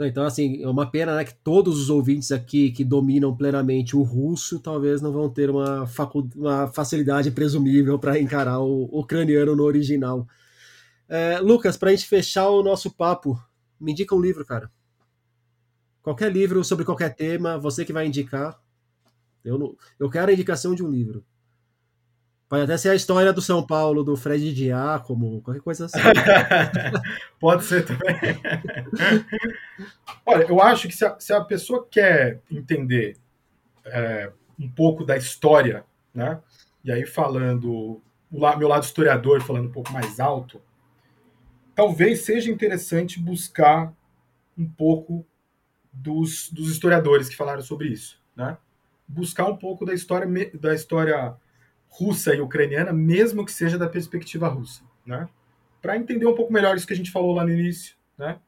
[0.00, 4.02] Então, assim, é uma pena né, que todos os ouvintes aqui que dominam plenamente o
[4.02, 5.88] russo talvez não vão ter uma,
[6.34, 10.26] uma facilidade presumível para encarar o ucraniano no original.
[11.08, 13.40] É, Lucas, para a gente fechar o nosso papo,
[13.78, 14.68] me indica um livro, cara.
[16.04, 18.60] Qualquer livro sobre qualquer tema, você que vai indicar.
[19.42, 21.24] Eu, não, eu quero a indicação de um livro.
[22.46, 25.98] Pode até ser a história do São Paulo, do Fred Diácono, qualquer coisa assim.
[27.40, 28.14] Pode ser também.
[30.26, 33.16] Olha, eu acho que se a, se a pessoa quer entender
[33.86, 36.38] é, um pouco da história, né?
[36.84, 40.60] E aí falando, o meu lado historiador falando um pouco mais alto,
[41.74, 43.90] talvez seja interessante buscar
[44.56, 45.26] um pouco
[45.94, 48.58] dos, dos historiadores que falaram sobre isso, né?
[49.06, 51.36] Buscar um pouco da história da história
[51.88, 55.28] russa e ucraniana, mesmo que seja da perspectiva russa, né?
[55.80, 58.38] Para entender um pouco melhor isso que a gente falou lá no início, né?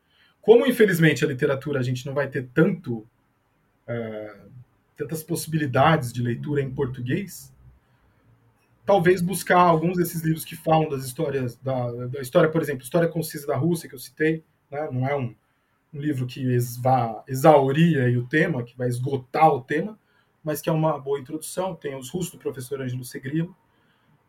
[0.40, 4.50] Como infelizmente a literatura a gente não vai ter tanto uh,
[4.96, 7.54] tantas possibilidades de leitura em português,
[8.84, 13.08] talvez buscar alguns desses livros que falam das histórias da, da história, por exemplo, história
[13.08, 14.88] concisa da Rússia que eu citei, né?
[14.90, 15.34] Não é um,
[15.96, 19.98] um livro que vá exaurir o tema, que vai esgotar o tema,
[20.44, 21.74] mas que é uma boa introdução.
[21.74, 23.56] Tem os russos do professor Ângelo Segrilo.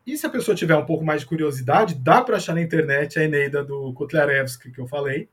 [0.06, 3.18] E se a pessoa tiver um pouco mais de curiosidade, dá para achar na internet
[3.18, 5.28] a Eneida do Kotlarevsky, que eu falei.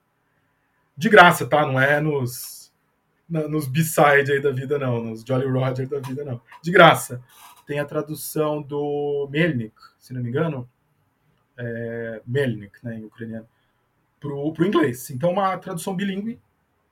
[0.98, 1.66] De graça, tá?
[1.66, 2.74] Não é nos,
[3.30, 5.02] na, nos B-side aí da vida, não.
[5.02, 6.42] Nos Jolly Roger da vida, não.
[6.62, 7.24] De graça.
[7.66, 10.70] Tem a tradução do Melnik, se não me engano.
[11.58, 13.48] É, Melnik, né, em ucraniano.
[14.54, 15.10] Para o inglês.
[15.10, 16.40] Então, uma tradução bilíngue.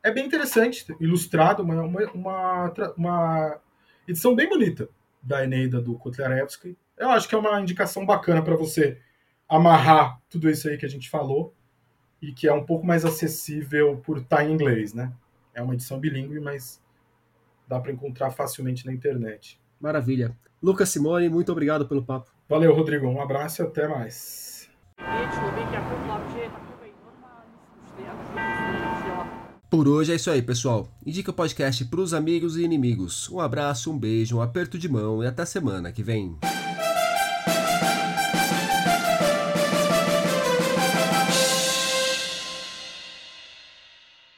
[0.01, 3.61] É bem interessante, ilustrado, uma, uma, uma, uma
[4.07, 4.89] edição bem bonita
[5.21, 6.77] da Eneida do Kotlarevsky.
[6.97, 8.99] Eu acho que é uma indicação bacana para você
[9.47, 11.53] amarrar tudo isso aí que a gente falou
[12.21, 15.11] e que é um pouco mais acessível por estar em inglês, né?
[15.53, 16.81] É uma edição bilíngue, mas
[17.67, 19.59] dá para encontrar facilmente na internet.
[19.79, 20.35] Maravilha.
[20.61, 22.31] Lucas Simone, muito obrigado pelo papo.
[22.47, 23.07] Valeu, Rodrigo.
[23.07, 24.69] Um abraço e até mais.
[29.73, 30.87] Por hoje é isso aí, pessoal.
[31.03, 33.27] Indica o podcast para os amigos e inimigos.
[33.31, 36.37] Um abraço, um beijo, um aperto de mão e até semana que vem.